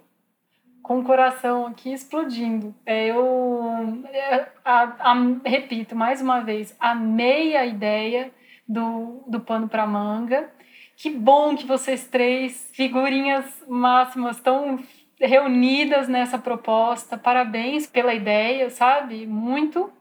com 0.82 1.00
o 1.00 1.04
coração 1.04 1.68
aqui 1.68 1.94
explodindo. 1.94 2.74
É, 2.86 3.08
eu. 3.08 4.04
é, 4.12 4.48
a- 4.66 5.12
a- 5.12 5.40
repito 5.46 5.96
mais 5.96 6.22
uma 6.22 6.42
vez, 6.42 6.76
amei 6.80 7.56
a 7.56 7.66
ideia 7.66 8.32
do, 8.68 9.24
do 9.28 9.40
pano 9.40 9.68
para 9.68 9.86
manga. 9.88 10.50
Que 10.96 11.10
bom 11.10 11.56
que 11.56 11.66
vocês 11.66 12.08
três, 12.08 12.70
figurinhas 12.74 13.46
máximas, 13.68 14.38
estão 14.38 14.80
reunidas 15.20 16.08
nessa 16.08 16.38
proposta. 16.38 17.18
Parabéns 17.18 17.88
pela 17.88 18.14
ideia, 18.14 18.70
sabe? 18.70 19.26
Muito. 19.26 19.92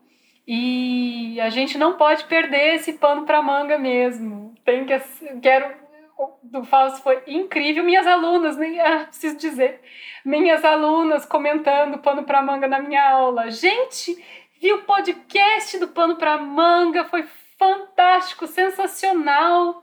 E 0.46 1.40
a 1.40 1.48
gente 1.50 1.78
não 1.78 1.96
pode 1.96 2.24
perder 2.24 2.74
esse 2.74 2.94
pano 2.94 3.24
para 3.24 3.40
manga 3.40 3.78
mesmo. 3.78 4.52
Tem 4.64 4.84
que 4.84 4.98
quero 5.40 5.81
do 6.42 6.64
Fausto 6.64 7.02
foi 7.02 7.22
incrível. 7.26 7.84
Minhas 7.84 8.06
alunas, 8.06 8.56
nem 8.56 8.80
ah, 8.80 9.06
preciso 9.06 9.36
dizer, 9.36 9.80
minhas 10.24 10.64
alunas 10.64 11.24
comentando 11.24 11.98
pano 11.98 12.24
para 12.24 12.42
manga 12.42 12.66
na 12.68 12.80
minha 12.80 13.10
aula. 13.10 13.50
Gente, 13.50 14.16
vi 14.60 14.72
o 14.72 14.82
podcast 14.82 15.78
do 15.78 15.88
pano 15.88 16.16
para 16.16 16.38
manga, 16.38 17.04
foi 17.04 17.24
fantástico, 17.58 18.46
sensacional. 18.46 19.82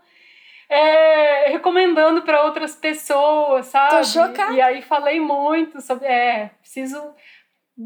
É, 0.72 1.50
recomendando 1.50 2.22
para 2.22 2.44
outras 2.44 2.76
pessoas, 2.76 3.66
sabe? 3.66 3.90
Tô 3.90 4.04
chocada. 4.04 4.54
E 4.54 4.62
aí 4.62 4.84
falei 4.84 5.20
muito 5.20 5.82
sobre, 5.82 6.06
é, 6.06 6.52
preciso 6.62 7.16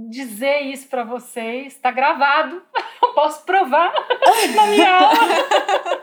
dizer 0.09 0.61
isso 0.61 0.89
para 0.89 1.03
vocês. 1.03 1.77
Tá 1.77 1.91
gravado. 1.91 2.61
Eu 3.01 3.13
posso 3.13 3.45
provar 3.45 3.93
na 4.55 4.65
minha 4.67 4.97
aula. 4.97 6.02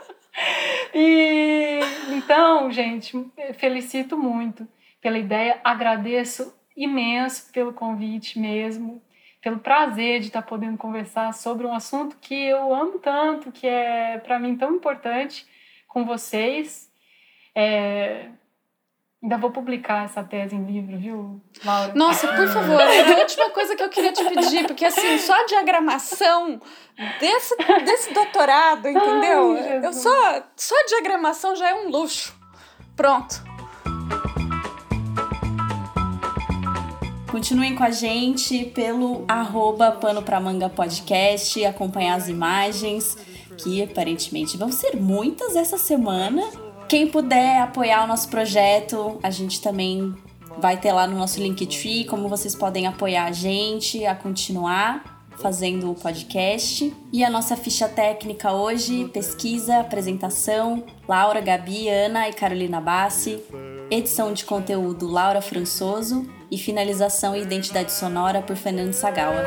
E 0.93 1.79
então, 2.11 2.71
gente, 2.71 3.17
felicito 3.57 4.17
muito 4.17 4.67
pela 5.01 5.17
ideia, 5.17 5.59
agradeço 5.63 6.53
imenso 6.75 7.51
pelo 7.51 7.73
convite 7.73 8.39
mesmo, 8.39 9.01
pelo 9.41 9.59
prazer 9.59 10.19
de 10.19 10.27
estar 10.27 10.41
podendo 10.41 10.77
conversar 10.77 11.33
sobre 11.33 11.65
um 11.65 11.73
assunto 11.73 12.17
que 12.21 12.35
eu 12.35 12.73
amo 12.73 12.99
tanto, 12.99 13.51
que 13.51 13.65
é 13.65 14.19
para 14.19 14.39
mim 14.39 14.55
tão 14.55 14.75
importante 14.75 15.45
com 15.87 16.05
vocês. 16.05 16.91
É, 17.55 18.29
Ainda 19.23 19.37
vou 19.37 19.51
publicar 19.51 20.05
essa 20.05 20.23
tese 20.23 20.55
em 20.55 20.65
livro, 20.65 20.97
viu, 20.97 21.39
Laura? 21.63 21.93
Nossa, 21.93 22.27
por 22.29 22.47
favor, 22.47 22.81
era 22.81 23.17
a 23.17 23.19
última 23.19 23.51
coisa 23.51 23.75
que 23.75 23.83
eu 23.83 23.89
queria 23.89 24.11
te 24.11 24.23
pedir, 24.25 24.65
porque 24.65 24.83
assim, 24.83 25.19
só 25.19 25.33
a 25.33 25.45
diagramação 25.45 26.59
desse, 27.19 27.55
desse 27.85 28.11
doutorado, 28.15 28.87
entendeu? 28.87 29.53
Ai, 29.53 29.85
eu 29.85 29.93
só, 29.93 30.43
só 30.55 30.73
a 30.75 30.85
diagramação 30.87 31.55
já 31.55 31.69
é 31.69 31.75
um 31.75 31.89
luxo. 31.89 32.35
Pronto. 32.95 33.43
Continuem 37.29 37.75
com 37.75 37.83
a 37.83 37.91
gente 37.91 38.65
pelo 38.65 39.23
arroba 39.27 39.91
Pano 39.91 40.23
Pra 40.23 40.39
Manga 40.39 40.67
Podcast, 40.67 41.63
acompanhar 41.63 42.15
as 42.15 42.27
imagens, 42.27 43.15
que 43.59 43.83
aparentemente 43.83 44.57
vão 44.57 44.71
ser 44.71 44.95
muitas 44.97 45.55
essa 45.55 45.77
semana. 45.77 46.41
Quem 46.91 47.07
puder 47.07 47.61
apoiar 47.61 48.03
o 48.03 48.07
nosso 48.07 48.27
projeto, 48.27 49.17
a 49.23 49.29
gente 49.29 49.61
também 49.61 50.13
vai 50.57 50.75
ter 50.75 50.91
lá 50.91 51.07
no 51.07 51.17
nosso 51.17 51.39
Linktree 51.39 52.03
como 52.03 52.27
vocês 52.27 52.53
podem 52.53 52.85
apoiar 52.85 53.27
a 53.27 53.31
gente 53.31 54.05
a 54.05 54.13
continuar 54.13 55.23
fazendo 55.37 55.89
o 55.89 55.95
podcast. 55.95 56.93
E 57.13 57.23
a 57.23 57.29
nossa 57.29 57.55
ficha 57.55 57.87
técnica 57.87 58.51
hoje, 58.51 59.05
pesquisa, 59.05 59.79
apresentação, 59.79 60.83
Laura, 61.07 61.39
Gabi, 61.39 61.87
Ana 61.87 62.27
e 62.27 62.33
Carolina 62.33 62.81
Bassi. 62.81 63.41
Edição 63.89 64.33
de 64.33 64.43
conteúdo, 64.43 65.07
Laura 65.07 65.41
Françoso. 65.41 66.29
E 66.51 66.57
finalização 66.57 67.33
e 67.33 67.41
identidade 67.41 67.93
sonora 67.93 68.41
por 68.41 68.57
Fernando 68.57 68.91
Sagawa. 68.91 69.41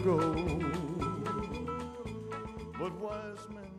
ago, 0.00 0.18
but 2.78 2.92
wise 3.00 3.46
men. 3.54 3.69